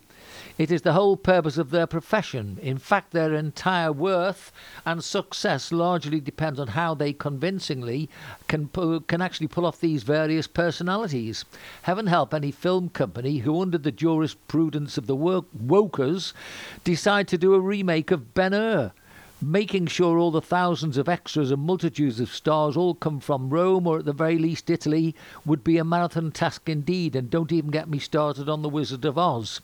It 0.59 0.71
is 0.71 0.83
the 0.83 0.93
whole 0.93 1.17
purpose 1.17 1.59
of 1.59 1.71
their 1.71 1.87
profession. 1.87 2.59
In 2.63 2.79
fact, 2.79 3.13
their 3.13 3.35
entire 3.35 3.91
worth 3.91 4.53
and 4.85 5.03
success 5.03 5.73
largely 5.73 6.21
depends 6.21 6.61
on 6.61 6.69
how 6.69 6.95
they 6.95 7.13
convincingly 7.13 8.09
can 8.49 8.69
can 9.09 9.23
actually 9.23 9.49
pull 9.49 9.67
off 9.67 9.81
these 9.81 10.03
various 10.03 10.47
personalities. 10.47 11.45
Heaven 11.83 12.07
help 12.07 12.33
any 12.33 12.51
film 12.51 12.89
company 12.91 13.39
who, 13.39 13.61
under 13.61 13.79
the 13.79 13.93
jurisprudence 13.93 14.99
of 14.99 15.07
the 15.07 15.17
wo- 15.17 15.47
wokers, 15.57 16.33
decide 16.85 17.29
to 17.29 17.39
do 17.39 17.55
a 17.55 17.61
remake 17.61 18.11
of 18.11 18.35
Ben 18.35 18.53
Hur 18.53 18.93
making 19.43 19.89
sure 19.89 20.19
all 20.19 20.31
the 20.31 20.41
thousands 20.41 20.97
of 20.97 21.09
extras 21.09 21.51
and 21.51 21.63
multitudes 21.63 22.21
of 22.21 22.33
stars 22.33 22.77
all 22.77 22.95
come 22.95 23.19
from 23.19 23.51
Rome 23.51 23.87
or 23.87 23.99
at 23.99 24.05
the 24.05 24.13
very 24.13 24.39
least 24.39 24.71
Italy 24.71 25.17
would 25.45 25.65
be 25.65 25.79
a 25.79 25.85
marathon 25.85 26.31
task 26.31 26.69
indeed, 26.69 27.17
and 27.17 27.29
don't 27.29 27.51
even 27.51 27.71
get 27.71 27.89
me 27.89 27.99
started 27.99 28.49
on 28.49 28.63
The 28.63 28.69
Wizard 28.69 29.05
of 29.05 29.19
Oz. 29.19 29.61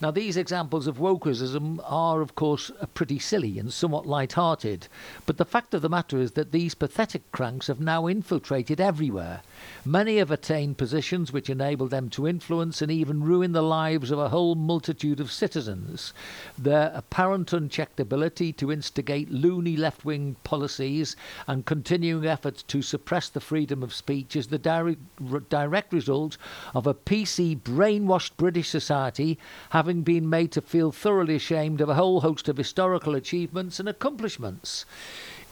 Now, 0.00 0.12
these 0.12 0.36
examples 0.36 0.86
of 0.86 0.98
wokeism 0.98 1.80
are, 1.82 2.20
of 2.20 2.36
course, 2.36 2.70
uh, 2.80 2.86
pretty 2.86 3.18
silly 3.18 3.58
and 3.58 3.72
somewhat 3.72 4.06
light-hearted, 4.06 4.86
but 5.26 5.38
the 5.38 5.44
fact 5.44 5.74
of 5.74 5.82
the 5.82 5.88
matter 5.88 6.18
is 6.18 6.32
that 6.32 6.52
these 6.52 6.76
pathetic 6.76 7.32
cranks 7.32 7.66
have 7.66 7.80
now 7.80 8.06
infiltrated 8.06 8.80
everywhere. 8.80 9.42
Many 9.84 10.18
have 10.18 10.30
attained 10.30 10.76
positions 10.78 11.32
which 11.32 11.48
enable 11.48 11.88
them 11.88 12.10
to 12.10 12.28
influence 12.28 12.82
and 12.82 12.90
even 12.90 13.22
ruin 13.22 13.52
the 13.52 13.62
lives 13.62 14.10
of 14.10 14.18
a 14.18 14.28
whole 14.28 14.54
multitude 14.54 15.20
of 15.20 15.32
citizens. 15.32 16.12
Their 16.58 16.92
apparent 16.94 17.52
unchecked 17.52 17.98
ability 17.98 18.52
to 18.54 18.70
instigate 18.70 19.30
loony 19.30 19.76
left 19.76 20.04
wing 20.04 20.36
policies 20.44 21.16
and 21.46 21.64
continuing 21.64 22.26
efforts 22.26 22.62
to 22.64 22.82
suppress 22.82 23.28
the 23.28 23.40
freedom 23.40 23.82
of 23.82 23.94
speech 23.94 24.36
is 24.36 24.48
the 24.48 24.58
direct, 24.58 25.00
direct 25.48 25.92
result 25.92 26.36
of 26.74 26.86
a 26.86 26.94
PC 26.94 27.58
brainwashed 27.60 28.36
British 28.36 28.68
society 28.68 29.38
having 29.70 30.02
been 30.02 30.28
made 30.28 30.52
to 30.52 30.60
feel 30.60 30.92
thoroughly 30.92 31.36
ashamed 31.36 31.80
of 31.80 31.88
a 31.88 31.94
whole 31.94 32.20
host 32.20 32.48
of 32.48 32.56
historical 32.56 33.14
achievements 33.14 33.80
and 33.80 33.88
accomplishments 33.88 34.84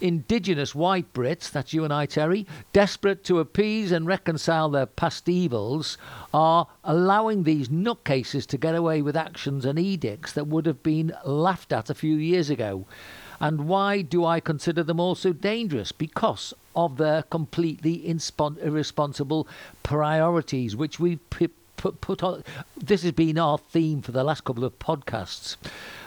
indigenous 0.01 0.75
white 0.75 1.13
Brits, 1.13 1.51
that's 1.51 1.73
you 1.73 1.85
and 1.85 1.93
I, 1.93 2.07
Terry, 2.07 2.47
desperate 2.73 3.25
to 3.25 3.41
appease 3.41 3.93
and 3.93 4.07
reconcile 4.07 4.69
their 4.69 4.87
past 4.87 5.29
evils, 5.29 5.99
are 6.35 6.67
allowing 6.85 7.43
these 7.43 7.69
nutcases 7.69 8.47
to 8.47 8.59
get 8.59 8.75
away 8.75 9.03
with 9.03 9.17
actions 9.17 9.65
and 9.65 9.79
edicts 9.79 10.33
that 10.33 10.47
would 10.47 10.67
have 10.67 10.83
been 10.83 11.13
laughed 11.25 11.73
at 11.73 11.91
a 11.91 11.95
few 11.95 12.17
years 12.17 12.51
ago. 12.51 12.87
And 13.41 13.69
why 13.69 14.03
do 14.03 14.25
I 14.25 14.41
consider 14.41 14.83
them 14.83 14.99
all 14.99 15.15
so 15.15 15.33
dangerous? 15.33 15.93
Because 15.93 16.55
of 16.75 16.97
their 16.97 17.23
completely 17.23 18.09
irresponsible 18.09 19.47
priorities, 19.83 20.75
which 20.75 20.99
we've 20.99 21.21
put, 21.31 22.01
put 22.01 22.23
on. 22.23 22.43
This 22.77 23.03
has 23.03 23.13
been 23.13 23.39
our 23.39 23.59
theme 23.59 24.01
for 24.03 24.13
the 24.13 24.25
last 24.25 24.45
couple 24.45 24.65
of 24.65 24.79
podcasts. 24.79 25.57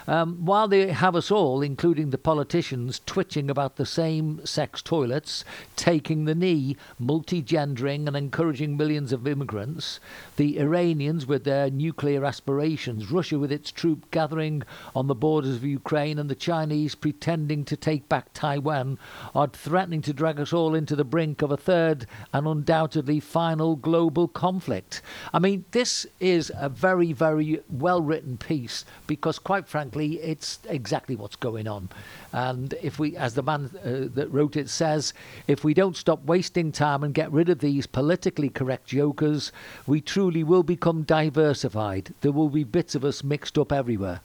Um, 0.06 0.44
while 0.44 0.68
they 0.68 0.92
have 0.92 1.14
us 1.14 1.30
all, 1.30 1.62
including 1.62 2.10
the 2.10 2.18
politicians, 2.18 3.00
twitching 3.06 3.50
about 3.50 3.76
the 3.76 3.86
same 3.86 4.44
sex 4.44 4.82
toilets, 4.82 5.44
taking 5.76 6.24
the 6.24 6.34
knee, 6.34 6.76
multi 6.98 7.42
gendering, 7.42 8.06
and 8.08 8.16
encouraging 8.16 8.76
millions 8.76 9.12
of 9.12 9.26
immigrants, 9.26 10.00
the 10.36 10.58
Iranians 10.58 11.26
with 11.26 11.44
their 11.44 11.70
nuclear 11.70 12.24
aspirations, 12.24 13.10
Russia 13.10 13.38
with 13.38 13.52
its 13.52 13.70
troop 13.70 14.10
gathering 14.10 14.62
on 14.94 15.06
the 15.06 15.14
borders 15.14 15.56
of 15.56 15.64
Ukraine, 15.64 16.18
and 16.18 16.30
the 16.30 16.34
Chinese 16.34 16.94
pretending 16.94 17.64
to 17.64 17.76
take 17.76 18.08
back 18.08 18.32
Taiwan, 18.32 18.98
are 19.34 19.48
threatening 19.48 20.02
to 20.02 20.12
drag 20.12 20.40
us 20.40 20.52
all 20.52 20.74
into 20.74 20.96
the 20.96 21.04
brink 21.04 21.42
of 21.42 21.50
a 21.50 21.56
third 21.56 22.06
and 22.32 22.46
undoubtedly 22.46 23.20
final 23.20 23.76
global 23.76 24.28
conflict. 24.28 25.02
I 25.32 25.38
mean, 25.38 25.64
this 25.72 26.06
is 26.18 26.50
a 26.56 26.68
very, 26.68 27.12
very 27.12 27.60
well 27.68 28.00
written 28.00 28.36
piece 28.38 28.84
because, 29.06 29.38
quite 29.38 29.68
frankly, 29.68 29.89
it's 29.96 30.58
exactly 30.68 31.16
what's 31.16 31.36
going 31.36 31.68
on. 31.68 31.88
And 32.32 32.74
if 32.82 32.98
we, 32.98 33.16
as 33.16 33.34
the 33.34 33.42
man 33.42 33.70
uh, 33.84 34.12
that 34.14 34.28
wrote 34.30 34.56
it 34.56 34.68
says, 34.68 35.12
if 35.46 35.64
we 35.64 35.74
don't 35.74 35.96
stop 35.96 36.24
wasting 36.24 36.72
time 36.72 37.02
and 37.02 37.14
get 37.14 37.30
rid 37.32 37.48
of 37.48 37.60
these 37.60 37.86
politically 37.86 38.48
correct 38.48 38.86
jokers, 38.86 39.52
we 39.86 40.00
truly 40.00 40.44
will 40.44 40.62
become 40.62 41.02
diversified. 41.02 42.14
There 42.20 42.32
will 42.32 42.48
be 42.48 42.64
bits 42.64 42.94
of 42.94 43.04
us 43.04 43.24
mixed 43.24 43.58
up 43.58 43.72
everywhere. 43.72 44.20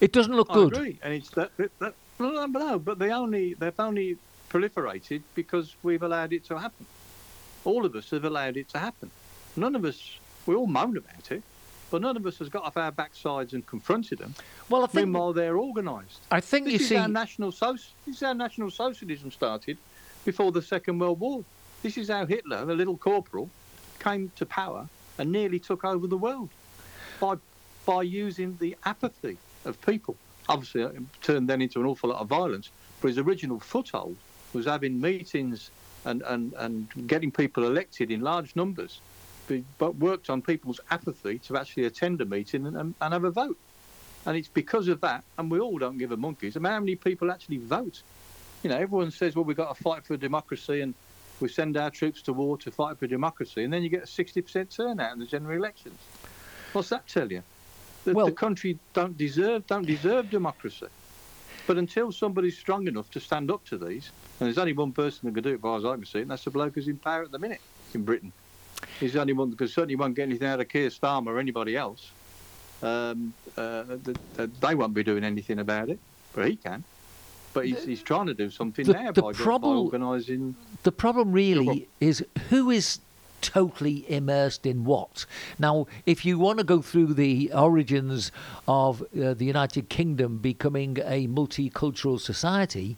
It 0.00 0.12
doesn't 0.12 0.34
look 0.34 0.48
good. 0.48 0.74
I 0.74 0.76
agree, 0.78 0.98
and 1.02 1.12
it's 1.14 1.30
that, 1.30 1.50
that 1.56 1.94
no, 2.18 2.46
no, 2.46 2.78
but 2.78 2.98
they 2.98 3.10
only 3.10 3.54
they've 3.54 3.78
only 3.78 4.16
proliferated 4.48 5.22
because 5.34 5.74
we've 5.82 6.02
allowed 6.02 6.32
it 6.32 6.44
to 6.46 6.58
happen. 6.58 6.86
All 7.64 7.84
of 7.84 7.94
us 7.94 8.10
have 8.10 8.24
allowed 8.24 8.56
it 8.56 8.68
to 8.70 8.78
happen. 8.78 9.10
None 9.56 9.74
of 9.74 9.84
us, 9.84 10.18
we 10.46 10.54
all 10.54 10.66
moan 10.66 10.96
about 10.96 11.30
it, 11.32 11.42
but 11.90 12.02
none 12.02 12.16
of 12.16 12.26
us 12.26 12.38
has 12.38 12.48
got 12.48 12.64
off 12.64 12.76
our 12.76 12.92
backsides 12.92 13.52
and 13.52 13.66
confronted 13.66 14.18
them. 14.18 14.34
Well, 14.68 14.84
I 14.84 14.86
think 14.86 15.06
meanwhile 15.06 15.32
they're 15.32 15.58
organised. 15.58 16.20
I 16.30 16.40
think 16.40 16.66
this 16.66 16.74
you 16.74 16.80
is 16.80 16.88
see, 16.88 16.94
how 16.96 17.06
national 17.06 17.52
so- 17.52 17.72
this 17.72 18.16
is 18.16 18.20
how 18.20 18.32
national 18.32 18.70
socialism 18.70 19.30
started 19.30 19.78
before 20.24 20.52
the 20.52 20.62
Second 20.62 20.98
World 20.98 21.20
War. 21.20 21.44
This 21.82 21.96
is 21.96 22.08
how 22.08 22.26
Hitler, 22.26 22.58
a 22.58 22.74
little 22.74 22.96
corporal, 22.96 23.48
came 24.00 24.30
to 24.36 24.46
power 24.46 24.88
and 25.18 25.32
nearly 25.32 25.58
took 25.58 25.84
over 25.84 26.06
the 26.06 26.18
world 26.18 26.50
by 27.20 27.36
by 27.86 28.02
using 28.02 28.56
the 28.60 28.76
apathy 28.84 29.38
of 29.64 29.80
people. 29.80 30.16
Obviously, 30.48 30.82
it 30.82 30.94
turned 31.22 31.48
then 31.48 31.62
into 31.62 31.80
an 31.80 31.86
awful 31.86 32.10
lot 32.10 32.20
of 32.20 32.28
violence. 32.28 32.70
But 33.00 33.08
his 33.08 33.18
original 33.18 33.60
foothold 33.60 34.16
was 34.52 34.66
having 34.66 35.00
meetings 35.00 35.70
and, 36.04 36.22
and, 36.22 36.52
and 36.54 36.88
getting 37.06 37.30
people 37.30 37.64
elected 37.64 38.10
in 38.10 38.20
large 38.20 38.56
numbers 38.56 39.00
be, 39.48 39.64
but 39.78 39.96
worked 39.96 40.30
on 40.30 40.42
people's 40.42 40.80
apathy 40.90 41.38
to 41.40 41.56
actually 41.56 41.84
attend 41.84 42.20
a 42.20 42.24
meeting 42.24 42.66
and, 42.66 42.76
and, 42.76 42.94
and 43.00 43.12
have 43.12 43.24
a 43.24 43.30
vote. 43.30 43.56
And 44.26 44.36
it's 44.36 44.48
because 44.48 44.88
of 44.88 45.00
that, 45.00 45.24
and 45.38 45.50
we 45.50 45.58
all 45.58 45.78
don't 45.78 45.98
give 45.98 46.12
a 46.12 46.16
monkeys. 46.16 46.56
I 46.56 46.60
mean, 46.60 46.72
how 46.72 46.80
many 46.80 46.96
people 46.96 47.30
actually 47.30 47.58
vote? 47.58 48.02
You 48.62 48.70
know, 48.70 48.76
everyone 48.76 49.10
says, 49.10 49.34
well, 49.34 49.44
we've 49.44 49.56
got 49.56 49.74
to 49.74 49.82
fight 49.82 50.04
for 50.04 50.16
democracy 50.16 50.80
and 50.80 50.94
we 51.40 51.48
send 51.48 51.76
our 51.76 51.90
troops 51.90 52.22
to 52.22 52.32
war 52.32 52.58
to 52.58 52.70
fight 52.70 52.98
for 52.98 53.06
democracy, 53.06 53.62
and 53.64 53.72
then 53.72 53.82
you 53.82 53.88
get 53.88 54.02
a 54.02 54.06
60% 54.06 54.74
turnout 54.74 55.12
in 55.12 55.20
the 55.20 55.26
general 55.26 55.56
elections. 55.56 55.98
What's 56.72 56.88
that 56.88 57.06
tell 57.06 57.30
you? 57.30 57.42
That 58.04 58.14
Well- 58.14 58.26
the 58.26 58.32
country 58.32 58.78
don't 58.92 59.16
deserve 59.16 59.66
don't 59.66 59.86
deserve 59.86 60.30
democracy. 60.30 60.86
But 61.66 61.76
until 61.76 62.10
somebody's 62.12 62.56
strong 62.56 62.88
enough 62.88 63.10
to 63.10 63.20
stand 63.20 63.50
up 63.50 63.64
to 63.66 63.76
these, 63.76 64.10
and 64.40 64.46
there's 64.46 64.56
only 64.58 64.72
one 64.72 64.92
person 64.92 65.28
that 65.28 65.34
can 65.34 65.42
do 65.42 65.50
it, 65.50 65.56
as 65.56 65.60
far 65.60 65.76
as 65.76 65.84
I 65.84 65.94
can 65.96 66.06
see, 66.06 66.20
and 66.20 66.30
that's 66.30 66.44
the 66.44 66.50
bloke 66.50 66.74
who's 66.74 66.88
in 66.88 66.96
power 66.96 67.22
at 67.22 67.30
the 67.30 67.38
minute 67.38 67.60
in 67.92 68.04
Britain. 68.04 68.32
He's 69.00 69.12
the 69.12 69.20
only 69.20 69.32
one 69.32 69.50
because 69.50 69.72
certainly 69.72 69.96
won't 69.96 70.14
get 70.14 70.22
anything 70.24 70.48
out 70.48 70.60
of 70.60 70.68
Keir 70.68 70.88
Starmer 70.88 71.28
or 71.28 71.38
anybody 71.38 71.76
else. 71.76 72.10
Um, 72.82 73.32
uh, 73.56 73.84
th- 74.04 74.16
th- 74.36 74.50
they 74.60 74.74
won't 74.74 74.94
be 74.94 75.02
doing 75.02 75.24
anything 75.24 75.58
about 75.58 75.88
it, 75.88 75.98
but 76.34 76.48
he 76.48 76.56
can. 76.56 76.84
But 77.54 77.66
he's, 77.66 77.82
he's 77.84 78.02
trying 78.02 78.26
to 78.26 78.34
do 78.34 78.50
something 78.50 78.84
the- 78.86 78.92
now 78.92 79.12
the 79.12 79.22
by, 79.22 79.32
by 79.32 79.68
organising. 79.68 80.54
the 80.84 80.92
problem 80.92 81.32
really 81.32 81.66
well- 81.66 81.78
is 82.00 82.24
who 82.50 82.70
is 82.70 83.00
totally 83.40 84.04
immersed 84.10 84.66
in 84.66 84.84
what. 84.84 85.24
Now, 85.60 85.86
if 86.06 86.24
you 86.24 86.38
want 86.38 86.58
to 86.58 86.64
go 86.64 86.82
through 86.82 87.14
the 87.14 87.52
origins 87.52 88.32
of 88.66 89.00
uh, 89.02 89.34
the 89.34 89.44
United 89.44 89.88
Kingdom 89.88 90.38
becoming 90.38 90.98
a 91.04 91.28
multicultural 91.28 92.20
society, 92.20 92.96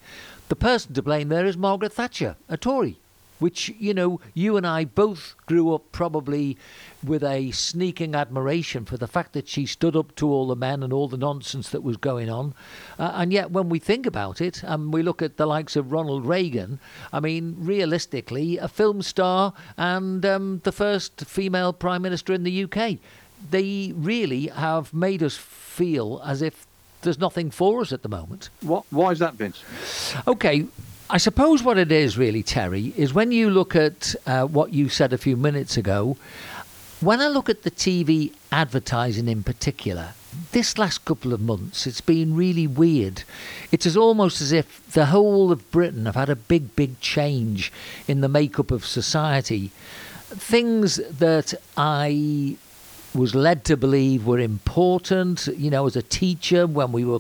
the 0.49 0.57
person 0.57 0.95
to 0.95 1.03
blame 1.03 1.28
there 1.28 1.45
is 1.45 1.57
Margaret 1.59 1.93
Thatcher, 1.93 2.37
a 2.49 2.57
Tory. 2.57 2.99
Which, 3.41 3.74
you 3.78 3.93
know, 3.93 4.20
you 4.34 4.57
and 4.57 4.66
I 4.66 4.84
both 4.84 5.34
grew 5.47 5.74
up 5.74 5.91
probably 5.91 6.57
with 7.05 7.24
a 7.24 7.51
sneaking 7.51 8.14
admiration 8.14 8.84
for 8.84 8.97
the 8.97 9.09
fact 9.09 9.32
that 9.32 9.49
she 9.49 9.66
stood 9.66 9.97
up 9.97 10.14
to 10.16 10.30
all 10.30 10.47
the 10.47 10.55
men 10.55 10.82
and 10.82 10.93
all 10.93 11.09
the 11.09 11.16
nonsense 11.16 11.70
that 11.70 11.82
was 11.82 11.97
going 11.97 12.30
on. 12.30 12.55
Uh, 12.99 13.12
and 13.14 13.32
yet, 13.32 13.51
when 13.51 13.68
we 13.68 13.78
think 13.78 14.07
about 14.07 14.41
it, 14.41 14.62
and 14.62 14.93
we 14.93 15.03
look 15.03 15.22
at 15.22 15.36
the 15.36 15.47
likes 15.47 15.74
of 15.74 15.91
Ronald 15.91 16.24
Reagan, 16.26 16.78
I 17.12 17.20
mean, 17.20 17.57
realistically, 17.59 18.59
a 18.59 18.68
film 18.68 19.03
star 19.03 19.55
and 19.76 20.24
um, 20.24 20.61
the 20.64 20.72
first 20.72 21.24
female 21.26 21.72
prime 21.72 22.03
minister 22.03 22.32
in 22.32 22.45
the 22.45 22.64
UK, 22.64 22.99
they 23.51 23.93
really 23.97 24.49
have 24.49 24.93
made 24.93 25.22
us 25.22 25.36
feel 25.36 26.20
as 26.24 26.43
if 26.43 26.66
there's 27.03 27.18
nothing 27.18 27.51
for 27.51 27.80
us 27.80 27.93
at 27.93 28.03
the 28.03 28.09
moment. 28.09 28.51
What? 28.61 28.84
Why 28.91 29.11
is 29.12 29.18
that, 29.20 29.34
Vince? 29.34 29.64
Okay, 30.26 30.66
I 31.13 31.17
suppose 31.17 31.65
what 31.65 31.77
it 31.77 31.91
is 31.91 32.17
really, 32.17 32.45
Terry, 32.45 32.95
is 32.97 33.13
when 33.13 33.33
you 33.33 33.51
look 33.51 33.75
at 33.75 34.15
uh, 34.27 34.45
what 34.45 34.73
you 34.73 34.89
said 34.89 35.13
a 35.13 35.19
few 35.19 35.37
minutes 35.37 35.77
ago, 35.77 36.17
when 37.01 37.21
I 37.21 37.27
look 37.27 37.49
at 37.49 37.65
the 37.65 37.71
TV 37.73 38.33
advertising 38.53 39.27
in 39.27 39.43
particular, 39.43 40.11
this 40.53 40.79
last 40.79 41.05
couple 41.05 41.33
of 41.33 41.41
months, 41.41 41.85
it's 41.85 42.01
been 42.01 42.37
really 42.37 42.69
weird. 42.69 43.25
It's 43.73 43.87
as 43.87 43.97
almost 43.97 44.41
as 44.41 44.53
if 44.53 44.87
the 44.93 45.07
whole 45.07 45.51
of 45.51 45.69
Britain 45.73 46.07
have 46.07 46.15
had 46.15 46.31
a 46.31 46.37
big, 46.37 46.77
big 46.77 47.01
change 47.01 47.73
in 48.07 48.21
the 48.21 48.29
makeup 48.29 48.71
of 48.71 48.87
society. 48.87 49.73
Things 50.29 51.01
that 51.09 51.55
I 51.77 52.57
was 53.17 53.35
led 53.35 53.65
to 53.65 53.77
believe 53.77 54.25
were 54.25 54.39
important, 54.39 55.49
you 55.57 55.71
know, 55.71 55.89
as 55.89 55.97
a 55.97 56.03
teacher 56.03 56.69
when 56.69 56.93
we 56.93 57.05
were 57.05 57.19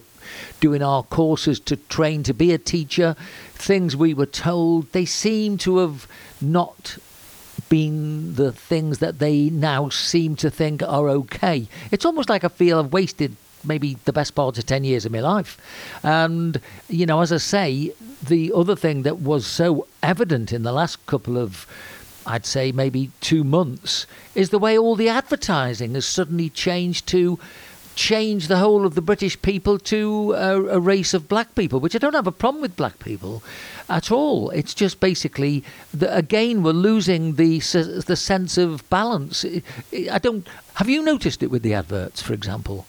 doing 0.60 0.82
our 0.82 1.02
courses 1.02 1.60
to 1.60 1.76
train 1.76 2.22
to 2.24 2.34
be 2.34 2.52
a 2.52 2.58
teacher, 2.58 3.16
things 3.54 3.96
we 3.96 4.14
were 4.14 4.26
told, 4.26 4.90
they 4.92 5.04
seem 5.04 5.58
to 5.58 5.78
have 5.78 6.06
not 6.40 6.98
been 7.68 8.34
the 8.34 8.52
things 8.52 8.98
that 8.98 9.18
they 9.18 9.50
now 9.50 9.88
seem 9.88 10.34
to 10.36 10.50
think 10.50 10.82
are 10.82 11.08
okay. 11.08 11.68
It's 11.90 12.04
almost 12.04 12.28
like 12.28 12.44
I 12.44 12.48
feel 12.48 12.78
I've 12.78 12.92
wasted 12.92 13.36
maybe 13.62 13.96
the 14.06 14.12
best 14.12 14.34
part 14.34 14.58
of 14.58 14.66
10 14.66 14.84
years 14.84 15.04
of 15.04 15.12
my 15.12 15.20
life. 15.20 15.58
And, 16.02 16.60
you 16.88 17.06
know, 17.06 17.20
as 17.20 17.32
I 17.32 17.36
say, 17.36 17.92
the 18.22 18.52
other 18.54 18.74
thing 18.74 19.02
that 19.02 19.18
was 19.18 19.46
so 19.46 19.86
evident 20.02 20.52
in 20.52 20.62
the 20.62 20.72
last 20.72 21.04
couple 21.06 21.36
of 21.36 21.66
I'd 22.26 22.46
say 22.46 22.70
maybe 22.70 23.10
two 23.20 23.44
months, 23.44 24.06
is 24.34 24.50
the 24.50 24.58
way 24.58 24.78
all 24.78 24.94
the 24.94 25.08
advertising 25.08 25.94
has 25.94 26.06
suddenly 26.06 26.50
changed 26.50 27.06
to 27.08 27.38
change 28.00 28.48
the 28.48 28.56
whole 28.56 28.86
of 28.86 28.94
the 28.94 29.02
British 29.02 29.40
people 29.42 29.78
to 29.78 30.32
a, 30.32 30.76
a, 30.76 30.80
race 30.80 31.12
of 31.12 31.28
black 31.28 31.54
people, 31.54 31.80
which 31.80 31.94
I 31.94 31.98
don't 31.98 32.14
have 32.14 32.26
a 32.26 32.32
problem 32.32 32.62
with 32.62 32.74
black 32.74 32.98
people 32.98 33.42
at 33.90 34.10
all. 34.10 34.48
It's 34.50 34.72
just 34.72 35.00
basically 35.00 35.62
again 36.00 36.62
we're 36.62 36.72
losing 36.72 37.34
the 37.34 37.58
the 37.58 38.16
sense 38.16 38.56
of 38.56 38.88
balance. 38.88 39.44
I 40.10 40.18
don't. 40.18 40.48
Have 40.76 40.88
you 40.88 41.02
noticed 41.02 41.42
it 41.42 41.50
with 41.50 41.62
the 41.62 41.74
adverts, 41.74 42.22
for 42.22 42.32
example? 42.32 42.86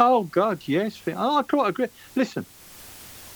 Oh 0.00 0.24
God, 0.24 0.62
yes. 0.66 1.00
Oh, 1.06 1.38
I 1.38 1.42
quite 1.44 1.68
agree. 1.68 1.86
Listen, 2.16 2.44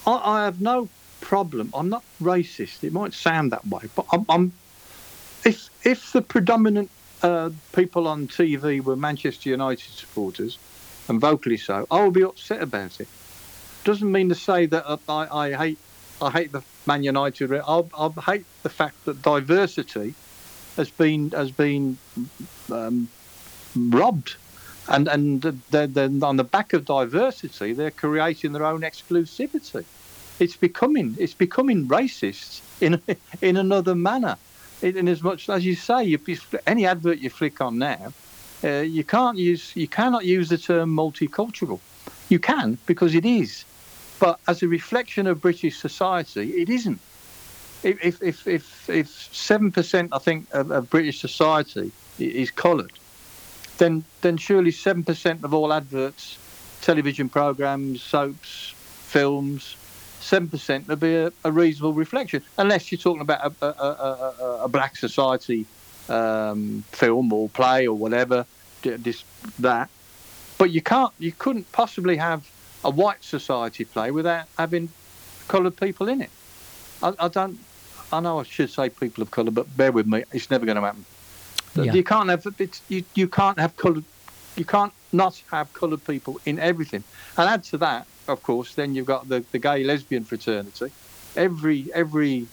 I, 0.04 0.14
I 0.24 0.44
have 0.46 0.60
no 0.60 0.88
problem. 1.20 1.70
I'm 1.74 1.88
not 1.88 2.02
racist. 2.20 2.82
It 2.82 2.92
might 2.92 3.14
sound 3.14 3.52
that 3.52 3.64
way, 3.68 3.84
but 3.94 4.04
I'm, 4.12 4.26
I'm 4.28 4.52
if 5.44 5.70
if 5.84 6.12
the 6.12 6.22
predominant 6.22 6.90
uh, 7.22 7.50
people 7.72 8.08
on 8.08 8.26
TV 8.26 8.82
were 8.82 8.96
Manchester 8.96 9.48
United 9.50 9.92
supporters, 9.92 10.58
and 11.08 11.20
vocally 11.20 11.56
so, 11.56 11.86
I 11.90 12.02
will 12.02 12.10
be 12.10 12.22
upset 12.22 12.62
about 12.62 13.00
it. 13.00 13.08
Doesn't 13.84 14.10
mean 14.10 14.28
to 14.28 14.34
say 14.34 14.66
that 14.66 14.84
I, 15.08 15.28
I 15.30 15.52
hate 15.52 15.78
I 16.20 16.30
hate 16.30 16.50
the 16.50 16.62
Man 16.86 17.04
United. 17.04 17.52
I, 17.52 18.10
hate 18.26 18.44
the 18.62 18.68
fact 18.68 19.04
that 19.04 19.22
diversity 19.22 20.14
has 20.76 20.90
been 20.90 21.30
has 21.30 21.50
been 21.52 21.96
um, 22.72 23.08
robbed, 23.76 24.36
and 24.88 25.08
and 25.08 25.42
they're, 25.70 25.86
they're, 25.86 26.10
on 26.22 26.36
the 26.36 26.44
back 26.44 26.72
of 26.72 26.84
diversity, 26.84 27.72
they're 27.72 27.92
creating 27.92 28.52
their 28.52 28.64
own 28.64 28.80
exclusivity. 28.80 29.84
It's 30.40 30.56
becoming 30.56 31.16
it's 31.18 31.34
becoming 31.34 31.86
racist 31.88 32.62
in 32.80 33.00
in 33.40 33.56
another 33.56 33.94
manner 33.94 34.36
in 34.82 35.08
as 35.08 35.22
much 35.22 35.48
as 35.48 35.64
you 35.64 35.74
say, 35.74 36.04
you, 36.04 36.18
any 36.66 36.86
advert 36.86 37.18
you 37.18 37.30
flick 37.30 37.60
on 37.60 37.78
now, 37.78 38.12
uh, 38.64 38.80
you 38.80 39.04
can't 39.04 39.38
use, 39.38 39.74
you 39.76 39.88
cannot 39.88 40.24
use 40.24 40.48
the 40.48 40.58
term 40.58 40.94
multicultural. 40.94 41.80
You 42.28 42.38
can 42.38 42.78
because 42.86 43.14
it 43.14 43.24
is, 43.24 43.64
but 44.18 44.38
as 44.48 44.62
a 44.62 44.68
reflection 44.68 45.26
of 45.26 45.40
British 45.40 45.78
society, 45.78 46.50
it 46.60 46.68
isn't. 46.68 47.00
If 47.82 48.22
if 48.22 48.46
if 48.46 48.90
if 48.90 49.08
seven 49.32 49.70
percent, 49.70 50.10
I 50.12 50.18
think, 50.18 50.46
of, 50.52 50.70
of 50.70 50.90
British 50.90 51.20
society 51.20 51.92
is 52.18 52.50
coloured, 52.50 52.92
then 53.78 54.04
then 54.20 54.36
surely 54.36 54.72
seven 54.72 55.04
percent 55.04 55.44
of 55.44 55.54
all 55.54 55.72
adverts, 55.72 56.38
television 56.82 57.28
programs, 57.28 58.02
soaps, 58.02 58.74
films, 59.06 59.76
seven 60.20 60.48
percent 60.48 60.88
would 60.88 61.00
be 61.00 61.14
a, 61.14 61.32
a, 61.44 61.52
reasonable 61.52 61.94
reflection, 61.94 62.42
unless 62.58 62.90
you're 62.90 62.98
talking 62.98 63.22
about 63.22 63.54
a, 63.62 63.66
a, 63.66 64.58
a 64.64 64.68
black 64.68 64.96
society 64.96 65.64
um, 66.08 66.84
film 66.92 67.32
or 67.32 67.48
play 67.48 67.86
or 67.86 67.96
whatever, 67.96 68.46
this 68.82 69.24
that. 69.58 69.88
But 70.58 70.70
you 70.70 70.82
can't, 70.82 71.12
you 71.18 71.32
couldn't 71.32 71.70
possibly 71.72 72.16
have 72.16 72.48
a 72.84 72.90
white 72.90 73.22
society 73.22 73.84
play 73.84 74.10
without 74.10 74.46
having 74.56 74.88
coloured 75.46 75.76
people 75.76 76.08
in 76.08 76.22
it. 76.22 76.30
I, 77.02 77.14
I, 77.18 77.28
don't. 77.28 77.58
I 78.12 78.20
know 78.20 78.40
I 78.40 78.42
should 78.42 78.70
say 78.70 78.88
people 78.88 79.22
of 79.22 79.30
colour, 79.30 79.50
but 79.50 79.74
bear 79.76 79.92
with 79.92 80.06
me, 80.06 80.24
it's 80.32 80.50
never 80.50 80.66
going 80.66 80.76
to 80.76 80.82
happen. 80.82 81.04
Yeah. 81.74 81.92
You 81.92 82.02
can't 82.02 82.28
have 82.28 82.44
you, 82.88 83.04
you 83.14 83.28
can't 83.28 83.58
have 83.58 83.76
coloured, 83.76 84.04
you 84.56 84.64
can't 84.64 84.92
not 85.12 85.42
have 85.50 85.72
coloured 85.72 86.04
people 86.04 86.40
in 86.44 86.58
everything. 86.58 87.04
And 87.36 87.48
add 87.48 87.64
to 87.64 87.78
that, 87.78 88.06
of 88.26 88.42
course, 88.42 88.74
then 88.74 88.94
you've 88.94 89.06
got 89.06 89.28
the, 89.28 89.44
the 89.52 89.58
gay 89.58 89.84
lesbian 89.84 90.24
fraternity. 90.24 90.90
Every 91.36 91.86
every, 91.94 92.46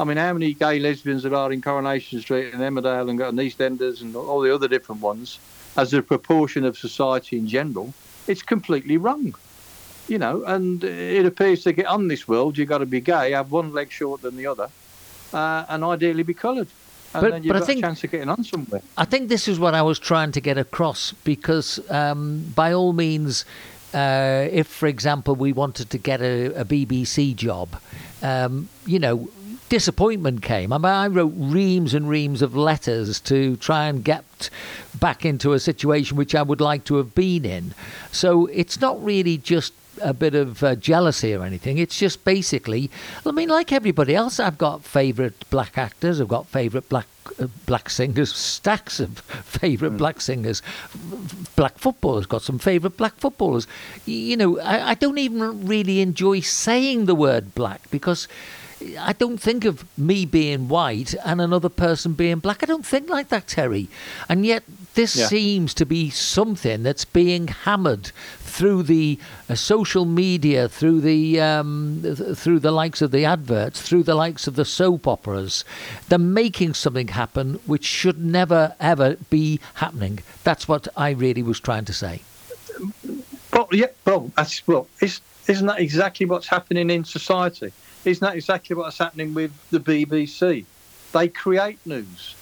I 0.00 0.04
mean, 0.04 0.16
how 0.16 0.32
many 0.32 0.54
gay 0.54 0.78
lesbians 0.78 1.22
there 1.22 1.34
are 1.34 1.52
in 1.52 1.60
Coronation 1.60 2.20
Street 2.20 2.52
and 2.54 2.62
Emmerdale 2.62 3.08
and 3.10 3.18
got 3.18 3.34
EastEnders 3.34 4.00
and 4.00 4.16
all 4.16 4.40
the 4.40 4.54
other 4.54 4.68
different 4.68 5.00
ones, 5.00 5.38
as 5.76 5.92
a 5.92 6.02
proportion 6.02 6.64
of 6.64 6.76
society 6.78 7.38
in 7.38 7.46
general, 7.46 7.92
it's 8.26 8.42
completely 8.42 8.96
wrong. 8.96 9.34
You 10.08 10.18
know, 10.18 10.42
and 10.44 10.82
it 10.82 11.24
appears 11.24 11.62
to 11.64 11.72
get 11.72 11.86
on 11.86 12.08
this 12.08 12.26
world, 12.26 12.58
you've 12.58 12.68
got 12.68 12.78
to 12.78 12.86
be 12.86 13.00
gay, 13.00 13.30
have 13.30 13.52
one 13.52 13.72
leg 13.72 13.90
shorter 13.90 14.22
than 14.22 14.36
the 14.36 14.46
other, 14.46 14.68
uh, 15.32 15.64
and 15.68 15.84
ideally 15.84 16.24
be 16.24 16.34
coloured. 16.34 16.68
And 17.14 17.22
but, 17.22 17.30
then 17.30 17.42
you've 17.44 17.52
but 17.52 17.60
got 17.60 17.62
I 17.62 17.66
think, 17.66 17.78
a 17.78 17.82
chance 17.82 18.04
of 18.04 18.10
getting 18.10 18.28
on 18.28 18.42
somewhere. 18.42 18.82
I 18.96 19.04
think 19.04 19.28
this 19.28 19.46
is 19.46 19.60
what 19.60 19.74
I 19.74 19.82
was 19.82 19.98
trying 19.98 20.32
to 20.32 20.40
get 20.40 20.58
across 20.58 21.12
because, 21.24 21.78
um, 21.90 22.52
by 22.54 22.72
all 22.72 22.92
means, 22.92 23.44
uh, 23.94 24.48
if, 24.50 24.66
for 24.66 24.86
example, 24.86 25.36
we 25.36 25.52
wanted 25.52 25.90
to 25.90 25.98
get 25.98 26.20
a, 26.20 26.46
a 26.60 26.64
BBC 26.64 27.36
job, 27.36 27.76
um, 28.22 28.68
you 28.86 28.98
know, 28.98 29.28
disappointment 29.72 30.42
came. 30.42 30.70
I 30.70 30.76
mean, 30.76 30.84
I 30.84 31.06
wrote 31.06 31.32
reams 31.34 31.94
and 31.94 32.06
reams 32.06 32.42
of 32.42 32.54
letters 32.54 33.18
to 33.20 33.56
try 33.56 33.86
and 33.86 34.04
get 34.04 34.50
back 35.00 35.24
into 35.24 35.54
a 35.54 35.58
situation 35.58 36.18
which 36.18 36.34
I 36.34 36.42
would 36.42 36.60
like 36.60 36.84
to 36.84 36.96
have 36.96 37.14
been 37.14 37.46
in. 37.46 37.72
So 38.10 38.44
it's 38.52 38.82
not 38.82 39.02
really 39.02 39.38
just 39.38 39.72
a 40.02 40.12
bit 40.12 40.34
of 40.34 40.62
uh, 40.62 40.74
jealousy 40.74 41.32
or 41.32 41.42
anything. 41.42 41.78
It's 41.78 41.98
just 41.98 42.22
basically, 42.22 42.90
I 43.24 43.30
mean, 43.30 43.48
like 43.48 43.72
everybody 43.72 44.14
else, 44.14 44.38
I've 44.38 44.58
got 44.58 44.84
favourite 44.84 45.48
black 45.48 45.78
actors, 45.78 46.20
I've 46.20 46.28
got 46.28 46.48
favourite 46.48 46.90
black 46.90 47.06
uh, 47.40 47.46
black 47.64 47.88
singers, 47.88 48.34
stacks 48.36 49.00
of 49.00 49.20
favourite 49.20 49.94
mm. 49.94 49.98
black 49.98 50.20
singers. 50.20 50.60
Black 51.56 51.78
footballers 51.78 52.26
got 52.26 52.42
some 52.42 52.58
favourite 52.58 52.98
black 52.98 53.14
footballers. 53.16 53.66
You 54.04 54.36
know, 54.36 54.60
I, 54.60 54.90
I 54.90 54.94
don't 54.96 55.16
even 55.16 55.66
really 55.66 56.02
enjoy 56.02 56.40
saying 56.40 57.06
the 57.06 57.14
word 57.14 57.54
black 57.54 57.90
because. 57.90 58.28
I 58.98 59.12
don't 59.12 59.38
think 59.38 59.64
of 59.64 59.84
me 59.98 60.24
being 60.24 60.68
white 60.68 61.14
and 61.24 61.40
another 61.40 61.68
person 61.68 62.12
being 62.12 62.38
black. 62.38 62.62
I 62.62 62.66
don't 62.66 62.86
think 62.86 63.08
like 63.08 63.28
that, 63.28 63.48
Terry. 63.48 63.88
And 64.28 64.44
yet, 64.44 64.64
this 64.94 65.16
yeah. 65.16 65.26
seems 65.26 65.74
to 65.74 65.86
be 65.86 66.10
something 66.10 66.82
that's 66.82 67.04
being 67.04 67.48
hammered 67.48 68.12
through 68.40 68.82
the 68.82 69.18
uh, 69.48 69.54
social 69.54 70.04
media, 70.04 70.68
through 70.68 71.00
the 71.00 71.40
um, 71.40 72.00
th- 72.02 72.36
through 72.36 72.60
the 72.60 72.70
likes 72.70 73.00
of 73.00 73.10
the 73.10 73.24
adverts, 73.24 73.80
through 73.80 74.02
the 74.02 74.14
likes 74.14 74.46
of 74.46 74.56
the 74.56 74.64
soap 74.64 75.06
operas. 75.08 75.64
They're 76.08 76.18
making 76.18 76.74
something 76.74 77.08
happen 77.08 77.54
which 77.66 77.84
should 77.84 78.22
never 78.22 78.74
ever 78.78 79.16
be 79.30 79.60
happening. 79.74 80.18
That's 80.44 80.68
what 80.68 80.88
I 80.96 81.10
really 81.10 81.42
was 81.42 81.60
trying 81.60 81.86
to 81.86 81.92
say. 81.92 82.22
Well, 83.52 83.68
yeah, 83.72 83.86
well, 84.04 84.30
that's 84.36 84.66
well, 84.66 84.86
isn't 85.00 85.66
that 85.66 85.80
exactly 85.80 86.26
what's 86.26 86.46
happening 86.46 86.90
in 86.90 87.04
society? 87.04 87.72
Isn't 88.04 88.26
that 88.26 88.34
exactly 88.34 88.74
what's 88.74 88.98
happening 88.98 89.34
with 89.34 89.52
the 89.70 89.80
BBC? 89.80 90.64
They 91.12 91.28
create 91.28 91.78
news. 91.86 92.34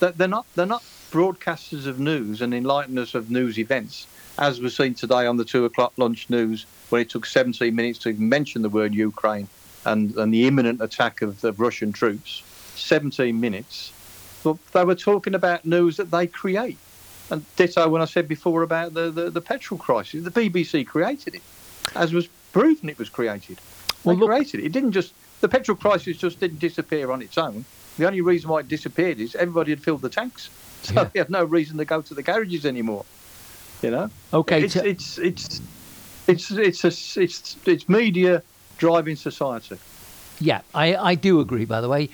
They're 0.00 0.28
not. 0.28 0.46
They're 0.54 0.66
not 0.66 0.82
broadcasters 1.10 1.86
of 1.86 1.98
news 1.98 2.40
and 2.40 2.52
enlighteners 2.52 3.14
of 3.14 3.30
news 3.30 3.58
events 3.58 4.06
as 4.40 4.58
was 4.58 4.74
seen 4.76 4.94
today 4.94 5.26
on 5.26 5.36
the 5.36 5.44
two 5.44 5.64
o'clock 5.66 5.92
lunch 5.98 6.30
news, 6.30 6.66
when 6.88 7.02
it 7.02 7.10
took 7.10 7.26
17 7.26 7.74
minutes 7.74 7.98
to 8.00 8.12
mention 8.14 8.62
the 8.62 8.68
word 8.68 8.94
Ukraine 8.94 9.46
and, 9.84 10.16
and 10.16 10.32
the 10.32 10.46
imminent 10.46 10.80
attack 10.80 11.22
of 11.22 11.40
the 11.42 11.52
Russian 11.52 11.92
troops. 11.92 12.42
17 12.76 13.38
minutes. 13.38 13.92
But 14.42 14.56
they 14.72 14.84
were 14.84 14.94
talking 14.94 15.34
about 15.34 15.66
news 15.66 15.98
that 15.98 16.10
they 16.10 16.26
create. 16.26 16.78
And 17.30 17.44
ditto 17.56 17.88
when 17.88 18.00
I 18.00 18.06
said 18.06 18.26
before 18.26 18.62
about 18.62 18.94
the, 18.94 19.10
the, 19.10 19.30
the 19.30 19.42
petrol 19.42 19.78
crisis. 19.78 20.24
The 20.24 20.30
BBC 20.30 20.86
created 20.86 21.34
it, 21.34 21.42
as 21.94 22.12
was 22.12 22.26
proven 22.52 22.88
it 22.88 22.98
was 22.98 23.10
created. 23.10 23.60
They 24.04 24.08
well, 24.08 24.16
look, 24.16 24.30
created 24.30 24.60
it. 24.60 24.66
It 24.66 24.72
didn't 24.72 24.92
just, 24.92 25.12
the 25.40 25.48
petrol 25.48 25.76
crisis 25.76 26.16
just 26.16 26.40
didn't 26.40 26.58
disappear 26.58 27.10
on 27.10 27.22
its 27.22 27.36
own. 27.36 27.64
The 27.98 28.06
only 28.06 28.20
reason 28.20 28.48
why 28.48 28.60
it 28.60 28.68
disappeared 28.68 29.20
is 29.20 29.34
everybody 29.34 29.72
had 29.72 29.82
filled 29.82 30.02
the 30.02 30.08
tanks. 30.08 30.50
So 30.82 30.94
yeah. 30.94 31.04
they 31.12 31.18
had 31.18 31.28
no 31.28 31.44
reason 31.44 31.76
to 31.76 31.84
go 31.84 32.00
to 32.00 32.14
the 32.14 32.22
garages 32.22 32.64
anymore. 32.64 33.04
You 33.82 33.90
know. 33.90 34.10
Okay. 34.32 34.62
It's 34.62 34.76
it's 34.76 35.18
it's 35.18 35.60
it's 36.26 36.50
it's 36.50 36.84
a, 36.84 37.20
it's 37.20 37.56
it's 37.66 37.86
media 37.86 38.42
driving 38.78 39.16
society. 39.16 39.76
Yeah, 40.40 40.62
I 40.74 40.96
I 40.96 41.14
do 41.16 41.40
agree. 41.40 41.66
By 41.66 41.82
the 41.82 41.88
way. 41.90 42.08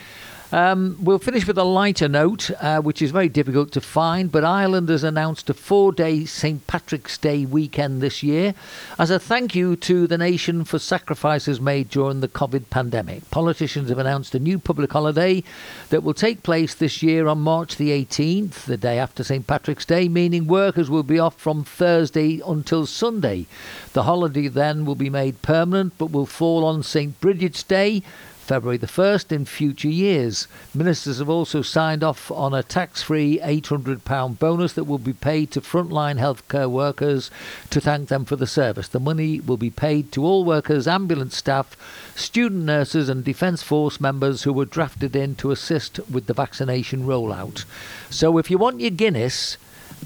Um, 0.53 0.97
we'll 1.01 1.18
finish 1.18 1.47
with 1.47 1.59
a 1.59 1.64
lighter 1.64 2.09
note, 2.09 2.51
uh, 2.61 2.80
which 2.80 3.03
is 3.03 3.11
very 3.11 3.28
difficult 3.28 3.72
to 3.72 3.80
find, 3.80 4.30
but 4.30 4.44
Ireland 4.44 4.88
has 4.90 5.03
announced 5.03 5.51
a 5.51 5.55
four 5.55 5.92
day 5.92 6.24
St. 6.24 6.64
Patrick's 6.68 7.18
Day 7.18 7.44
weekend 7.44 8.01
this 8.01 8.22
year 8.22 8.55
as 8.97 9.11
a 9.11 9.18
thank 9.18 9.57
you 9.57 9.74
to 9.76 10.07
the 10.07 10.16
nation 10.16 10.64
for 10.64 10.78
sacrifices 10.78 11.61
made 11.61 11.90
during 11.90 12.20
the 12.20 12.28
COVID 12.28 12.70
pandemic. 12.70 13.28
Politicians 13.30 13.88
have 13.88 13.99
announced 13.99 14.36
a 14.36 14.38
new 14.38 14.61
public 14.61 14.92
holiday 14.92 15.42
that 15.88 16.05
will 16.05 16.14
take 16.14 16.44
place 16.44 16.74
this 16.74 17.03
year 17.03 17.26
on 17.26 17.40
March 17.40 17.76
the 17.76 17.90
18th, 17.90 18.66
the 18.66 18.76
day 18.76 19.01
after 19.01 19.24
St. 19.24 19.47
Patrick's 19.47 19.84
Day, 19.84 20.09
meaning 20.09 20.47
workers 20.47 20.88
will 20.88 21.03
be 21.03 21.18
off 21.18 21.34
from 21.36 21.64
Thursday 21.64 22.40
until 22.47 22.86
Sunday. 22.86 23.47
The 23.94 24.05
holiday 24.05 24.47
then 24.47 24.84
will 24.84 24.94
be 24.94 25.11
made 25.11 25.42
permanent 25.42 25.94
but 25.99 26.12
will 26.12 26.26
fall 26.26 26.64
on 26.64 26.84
St. 26.84 27.20
Bridget's 27.20 27.64
Day 27.64 28.05
February 28.47 28.76
the 28.76 28.86
1st 28.86 29.32
in 29.32 29.44
future 29.44 29.88
years. 29.88 30.47
Ministers 30.72 31.18
have 31.18 31.28
also 31.28 31.62
signed 31.62 32.05
off 32.05 32.30
on 32.30 32.55
a 32.55 32.62
tax 32.62 33.03
free 33.03 33.40
£800 33.42 34.38
bonus 34.38 34.72
that 34.74 34.84
will 34.84 34.99
be 34.99 35.12
paid 35.12 35.51
to 35.51 35.61
frontline 35.61 36.20
healthcare 36.20 36.70
workers 36.70 37.28
to 37.70 37.80
thank 37.80 38.09
them 38.09 38.24
for 38.24 38.36
the 38.36 38.47
service. 38.47 38.86
The 38.86 39.01
money 39.01 39.40
will 39.40 39.57
be 39.57 39.70
paid 39.70 40.12
to 40.12 40.24
all 40.24 40.44
workers, 40.44 40.86
ambulance 40.86 41.36
staff, 41.36 41.76
student 42.14 42.64
nurses, 42.64 43.09
and 43.09 43.24
Defence 43.24 43.64
Force 43.64 44.01
members 44.01 44.44
who 44.44 44.53
were 44.53 44.64
drafted 44.64 45.16
in 45.16 45.34
to 45.36 45.51
assist 45.51 45.99
with 46.09 46.26
the 46.26 46.34
vaccination 46.34 47.05
rollout. 47.05 47.64
So 48.11 48.38
if 48.38 48.49
you 48.49 48.59
want 48.59 48.80
your 48.80 48.90
Guinness, 48.90 49.57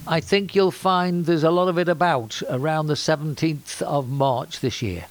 I 0.07 0.21
think 0.21 0.55
you'll 0.55 0.71
find 0.71 1.27
there's 1.27 1.45
a 1.45 1.51
lot 1.51 1.69
of 1.69 1.79
it 1.79 1.89
about 1.89 2.43
around 2.49 2.87
the 2.87 2.95
17th 2.95 3.83
of 3.83 4.09
March 4.09 4.61
this 4.61 4.81
year. 4.81 5.05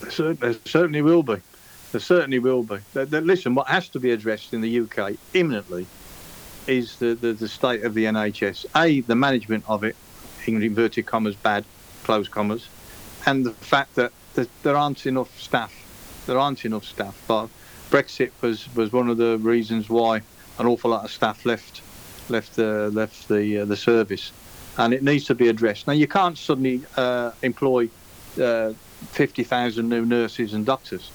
There 0.00 0.54
certainly 0.64 1.02
will 1.02 1.22
be. 1.22 1.36
There 1.92 2.00
certainly 2.00 2.38
will 2.38 2.62
be. 2.62 2.78
Listen, 2.94 3.54
what 3.54 3.66
has 3.66 3.88
to 3.90 4.00
be 4.00 4.12
addressed 4.12 4.54
in 4.54 4.60
the 4.60 4.80
UK 4.80 5.16
imminently 5.34 5.86
is 6.66 6.96
the, 6.96 7.14
the, 7.14 7.32
the 7.32 7.48
state 7.48 7.82
of 7.84 7.94
the 7.94 8.04
NHS. 8.04 8.66
A, 8.76 9.00
the 9.00 9.16
management 9.16 9.64
of 9.66 9.82
it, 9.82 9.96
in 10.46 10.62
inverted 10.62 11.06
commas, 11.06 11.34
bad, 11.34 11.64
close 12.04 12.28
commas, 12.28 12.68
and 13.26 13.44
the 13.44 13.52
fact 13.52 13.96
that 13.96 14.12
there 14.62 14.76
aren't 14.76 15.04
enough 15.06 15.38
staff. 15.40 15.74
There 16.26 16.38
aren't 16.38 16.64
enough 16.64 16.84
staff. 16.84 17.20
But 17.26 17.48
Brexit 17.90 18.30
was, 18.40 18.72
was 18.76 18.92
one 18.92 19.08
of 19.08 19.16
the 19.16 19.38
reasons 19.38 19.90
why 19.90 20.22
an 20.58 20.66
awful 20.66 20.90
lot 20.90 21.04
of 21.04 21.10
staff 21.10 21.44
left 21.44 21.82
left 22.28 22.54
the 22.54 22.90
left 22.90 23.26
the 23.26 23.58
uh, 23.58 23.64
the 23.64 23.76
service, 23.76 24.32
and 24.78 24.94
it 24.94 25.02
needs 25.02 25.24
to 25.24 25.34
be 25.34 25.48
addressed. 25.48 25.88
Now 25.88 25.94
you 25.94 26.06
can't 26.06 26.38
suddenly 26.38 26.82
uh, 26.96 27.32
employ 27.42 27.88
uh, 28.40 28.74
fifty 29.10 29.42
thousand 29.42 29.88
new 29.88 30.06
nurses 30.06 30.54
and 30.54 30.64
doctors 30.64 31.10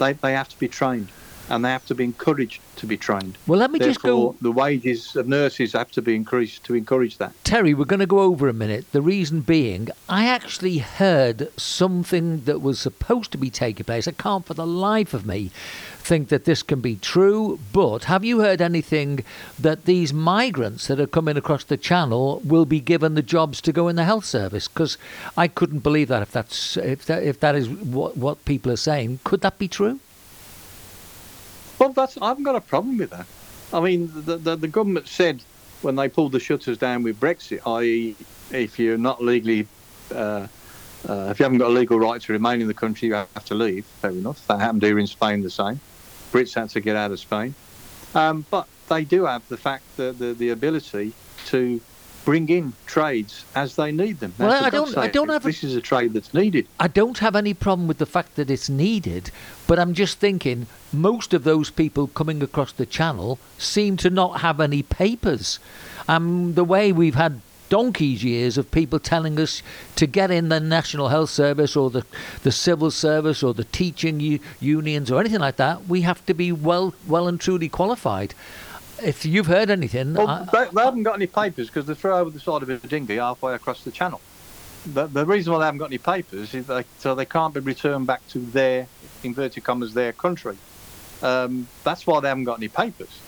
they, 0.00 0.14
they 0.14 0.32
have 0.32 0.48
to 0.48 0.58
be 0.58 0.66
trained 0.66 1.08
and 1.50 1.64
they 1.64 1.70
have 1.70 1.84
to 1.86 1.94
be 1.94 2.04
encouraged 2.04 2.60
to 2.76 2.86
be 2.86 2.96
trained. 2.96 3.36
Well, 3.46 3.58
let 3.58 3.70
me 3.72 3.78
Therefore, 3.80 3.92
just 3.92 4.02
go. 4.02 4.36
The 4.40 4.52
wages 4.52 5.16
of 5.16 5.26
nurses 5.26 5.72
have 5.72 5.90
to 5.92 6.02
be 6.02 6.14
increased 6.14 6.64
to 6.64 6.74
encourage 6.74 7.18
that. 7.18 7.32
Terry, 7.42 7.74
we're 7.74 7.84
going 7.84 8.00
to 8.00 8.06
go 8.06 8.20
over 8.20 8.48
a 8.48 8.52
minute. 8.52 8.90
The 8.92 9.02
reason 9.02 9.40
being, 9.40 9.88
I 10.08 10.26
actually 10.26 10.78
heard 10.78 11.50
something 11.58 12.42
that 12.44 12.62
was 12.62 12.78
supposed 12.78 13.32
to 13.32 13.38
be 13.38 13.50
taking 13.50 13.84
place. 13.84 14.06
I 14.06 14.12
can't 14.12 14.46
for 14.46 14.54
the 14.54 14.66
life 14.66 15.12
of 15.12 15.26
me 15.26 15.50
think 16.10 16.28
that 16.28 16.44
this 16.44 16.64
can 16.64 16.80
be 16.80 16.96
true, 16.96 17.60
but 17.72 18.04
have 18.04 18.24
you 18.24 18.40
heard 18.40 18.60
anything 18.60 19.24
that 19.56 19.84
these 19.84 20.12
migrants 20.12 20.88
that 20.88 20.98
are 20.98 21.06
coming 21.06 21.36
across 21.36 21.62
the 21.62 21.76
channel 21.76 22.42
will 22.44 22.64
be 22.64 22.80
given 22.80 23.14
the 23.14 23.22
jobs 23.22 23.60
to 23.60 23.72
go 23.72 23.86
in 23.86 23.94
the 23.94 24.02
health 24.02 24.24
service? 24.24 24.66
Because 24.66 24.98
I 25.36 25.46
couldn't 25.46 25.84
believe 25.84 26.08
that 26.08 26.20
if 26.20 26.32
that's 26.32 26.76
if 26.76 27.06
that 27.06 27.22
if 27.22 27.38
that 27.38 27.54
is 27.54 27.68
what 27.68 28.16
what 28.16 28.44
people 28.44 28.72
are 28.72 28.82
saying. 28.90 29.20
Could 29.22 29.42
that 29.42 29.56
be 29.56 29.68
true? 29.68 30.00
Well, 31.78 31.90
that's 31.90 32.18
I 32.20 32.26
haven't 32.30 32.42
got 32.42 32.56
a 32.56 32.60
problem 32.60 32.98
with 32.98 33.10
that. 33.10 33.26
I 33.72 33.78
mean, 33.78 34.10
the, 34.12 34.36
the, 34.36 34.56
the 34.56 34.68
government 34.78 35.06
said 35.06 35.40
when 35.82 35.94
they 35.94 36.08
pulled 36.08 36.32
the 36.32 36.40
shutters 36.40 36.76
down 36.76 37.04
with 37.04 37.20
Brexit, 37.20 37.60
i.e., 37.78 38.16
if 38.50 38.80
you're 38.80 38.98
not 38.98 39.22
legally, 39.22 39.68
uh, 40.12 40.48
uh, 41.08 41.28
if 41.30 41.38
you 41.38 41.44
haven't 41.44 41.58
got 41.58 41.68
a 41.68 41.76
legal 41.82 42.00
right 42.00 42.20
to 42.20 42.32
remain 42.32 42.60
in 42.60 42.66
the 42.66 42.80
country, 42.84 43.06
you 43.06 43.14
have 43.14 43.44
to 43.44 43.54
leave. 43.54 43.84
Fair 44.02 44.10
enough. 44.10 44.44
That 44.48 44.58
happened 44.58 44.82
here 44.82 44.98
in 44.98 45.06
Spain 45.06 45.42
the 45.42 45.50
same. 45.50 45.78
Brits 46.32 46.54
had 46.54 46.70
to 46.70 46.80
get 46.80 46.96
out 46.96 47.10
of 47.10 47.20
Spain. 47.20 47.54
Um, 48.14 48.44
but 48.50 48.66
they 48.88 49.04
do 49.04 49.24
have 49.26 49.46
the 49.48 49.56
fact 49.56 49.84
that 49.96 50.18
the, 50.18 50.34
the 50.34 50.50
ability 50.50 51.12
to 51.46 51.80
bring 52.24 52.48
in 52.48 52.72
trades 52.86 53.44
as 53.54 53.76
they 53.76 53.90
need 53.92 54.20
them. 54.20 54.34
Now, 54.38 54.48
well, 54.48 54.64
I 54.64 54.70
don't. 54.70 54.96
I 54.98 55.06
don't 55.08 55.28
have. 55.28 55.42
This 55.42 55.62
a, 55.62 55.66
is 55.66 55.76
a 55.76 55.80
trade 55.80 56.12
that's 56.12 56.34
needed. 56.34 56.66
I 56.78 56.88
don't 56.88 57.18
have 57.18 57.34
any 57.34 57.54
problem 57.54 57.88
with 57.88 57.98
the 57.98 58.06
fact 58.06 58.36
that 58.36 58.50
it's 58.50 58.68
needed, 58.68 59.30
but 59.66 59.78
I'm 59.78 59.94
just 59.94 60.18
thinking 60.18 60.66
most 60.92 61.32
of 61.32 61.44
those 61.44 61.70
people 61.70 62.08
coming 62.08 62.42
across 62.42 62.72
the 62.72 62.86
channel 62.86 63.38
seem 63.58 63.96
to 63.98 64.10
not 64.10 64.40
have 64.40 64.60
any 64.60 64.82
papers. 64.82 65.58
Um, 66.08 66.54
the 66.54 66.64
way 66.64 66.92
we've 66.92 67.14
had 67.14 67.40
donkey's 67.70 68.22
years 68.22 68.58
of 68.58 68.70
people 68.70 68.98
telling 68.98 69.40
us 69.40 69.62
to 69.96 70.06
get 70.06 70.30
in 70.30 70.50
the 70.50 70.60
National 70.60 71.08
Health 71.08 71.30
Service 71.30 71.74
or 71.74 71.88
the, 71.88 72.04
the 72.42 72.52
civil 72.52 72.90
service 72.90 73.42
or 73.42 73.54
the 73.54 73.64
teaching 73.64 74.20
u- 74.20 74.40
unions 74.60 75.10
or 75.10 75.18
anything 75.18 75.40
like 75.40 75.56
that, 75.56 75.88
we 75.88 76.02
have 76.02 76.24
to 76.26 76.34
be 76.34 76.52
well, 76.52 76.94
well 77.06 77.26
and 77.26 77.40
truly 77.40 77.70
qualified 77.70 78.34
if 79.02 79.24
you've 79.24 79.46
heard 79.46 79.70
anything, 79.70 80.14
well, 80.14 80.28
I, 80.28 80.44
they, 80.52 80.70
they, 80.74 80.82
haven't 80.82 81.04
got 81.04 81.14
any 81.14 81.26
papers 81.26 81.68
because 81.68 81.86
they 81.86 81.94
throw 81.94 82.18
over 82.18 82.30
the 82.30 82.40
side 82.40 82.62
of 82.62 82.68
a 82.68 82.76
dinghy 82.76 83.16
halfway 83.16 83.54
across 83.54 83.82
the 83.82 83.90
channel. 83.90 84.20
The, 84.86 85.06
the 85.06 85.26
reason 85.26 85.52
why 85.52 85.60
they 85.60 85.64
haven't 85.66 85.78
got 85.78 85.86
any 85.86 85.98
papers 85.98 86.54
is 86.54 86.66
they, 86.66 86.84
so 86.98 87.14
they 87.14 87.24
can't 87.24 87.52
be 87.52 87.60
returned 87.60 88.06
back 88.06 88.26
to 88.28 88.38
their 88.38 88.86
inverted 89.22 89.64
commas 89.64 89.94
their 89.94 90.12
country. 90.12 90.56
Um, 91.22 91.68
that's 91.84 92.06
why 92.06 92.20
they 92.20 92.28
haven't 92.28 92.44
got 92.44 92.58
any 92.58 92.68
papers. 92.68 93.20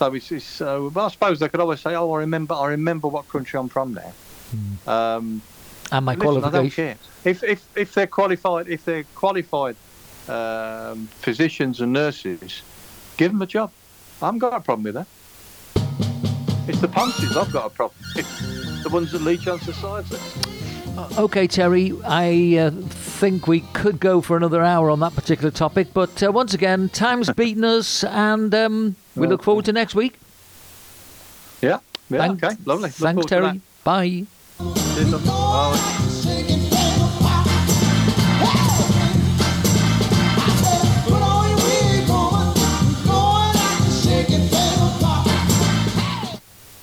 So 0.00 0.14
it's, 0.14 0.32
it's 0.32 0.62
uh, 0.62 0.88
well, 0.94 1.04
I 1.04 1.08
suppose 1.10 1.40
they 1.40 1.48
could 1.50 1.60
always 1.60 1.80
say, 1.80 1.94
"Oh, 1.94 2.10
I 2.12 2.20
remember, 2.20 2.54
I 2.54 2.68
remember 2.68 3.06
what 3.06 3.28
country 3.28 3.60
I'm 3.60 3.68
from 3.68 3.92
now." 3.92 4.12
Hmm. 4.50 4.88
Um, 4.88 5.42
and 5.92 6.06
my 6.06 6.14
listen, 6.14 6.40
qualification. 6.40 6.52
Don't 6.52 6.70
care. 6.72 7.30
If 7.30 7.42
if 7.44 7.68
if 7.76 7.92
they're 7.92 8.06
qualified, 8.06 8.66
if 8.70 8.82
they're 8.86 9.04
qualified 9.14 9.76
um, 10.26 11.06
physicians 11.20 11.82
and 11.82 11.92
nurses, 11.92 12.62
give 13.18 13.30
them 13.32 13.42
a 13.42 13.46
job. 13.46 13.72
I 14.22 14.24
haven't 14.24 14.38
got 14.38 14.54
a 14.54 14.60
problem 14.60 14.84
with 14.84 14.94
that. 14.94 15.06
It's 16.66 16.80
the 16.80 16.88
punches 16.88 17.36
I've 17.36 17.52
got 17.52 17.66
a 17.66 17.70
problem. 17.70 18.02
It's 18.16 18.82
the 18.82 18.88
ones 18.88 19.12
that 19.12 19.20
leech 19.20 19.48
on 19.48 19.60
society. 19.60 20.16
Uh, 20.96 21.24
okay, 21.24 21.46
Terry, 21.46 21.92
I 22.06 22.56
uh, 22.56 22.70
think 22.70 23.46
we 23.46 23.60
could 23.74 24.00
go 24.00 24.22
for 24.22 24.38
another 24.38 24.62
hour 24.62 24.88
on 24.88 25.00
that 25.00 25.14
particular 25.14 25.50
topic, 25.50 25.88
but 25.92 26.22
uh, 26.22 26.32
once 26.32 26.54
again, 26.54 26.88
time's 26.88 27.30
beaten 27.34 27.64
us, 27.64 28.02
and 28.02 28.54
um, 28.54 28.96
we 29.16 29.26
look 29.26 29.42
forward 29.42 29.64
to 29.66 29.72
next 29.72 29.94
week. 29.94 30.18
Yeah, 31.62 31.78
yeah, 32.08 32.18
Thank, 32.18 32.42
okay, 32.42 32.56
lovely. 32.64 32.88
Look 32.88 32.96
thanks, 32.96 33.26
Terry. 33.26 33.60
Bye. 33.84 34.26
Bye. 34.58 36.56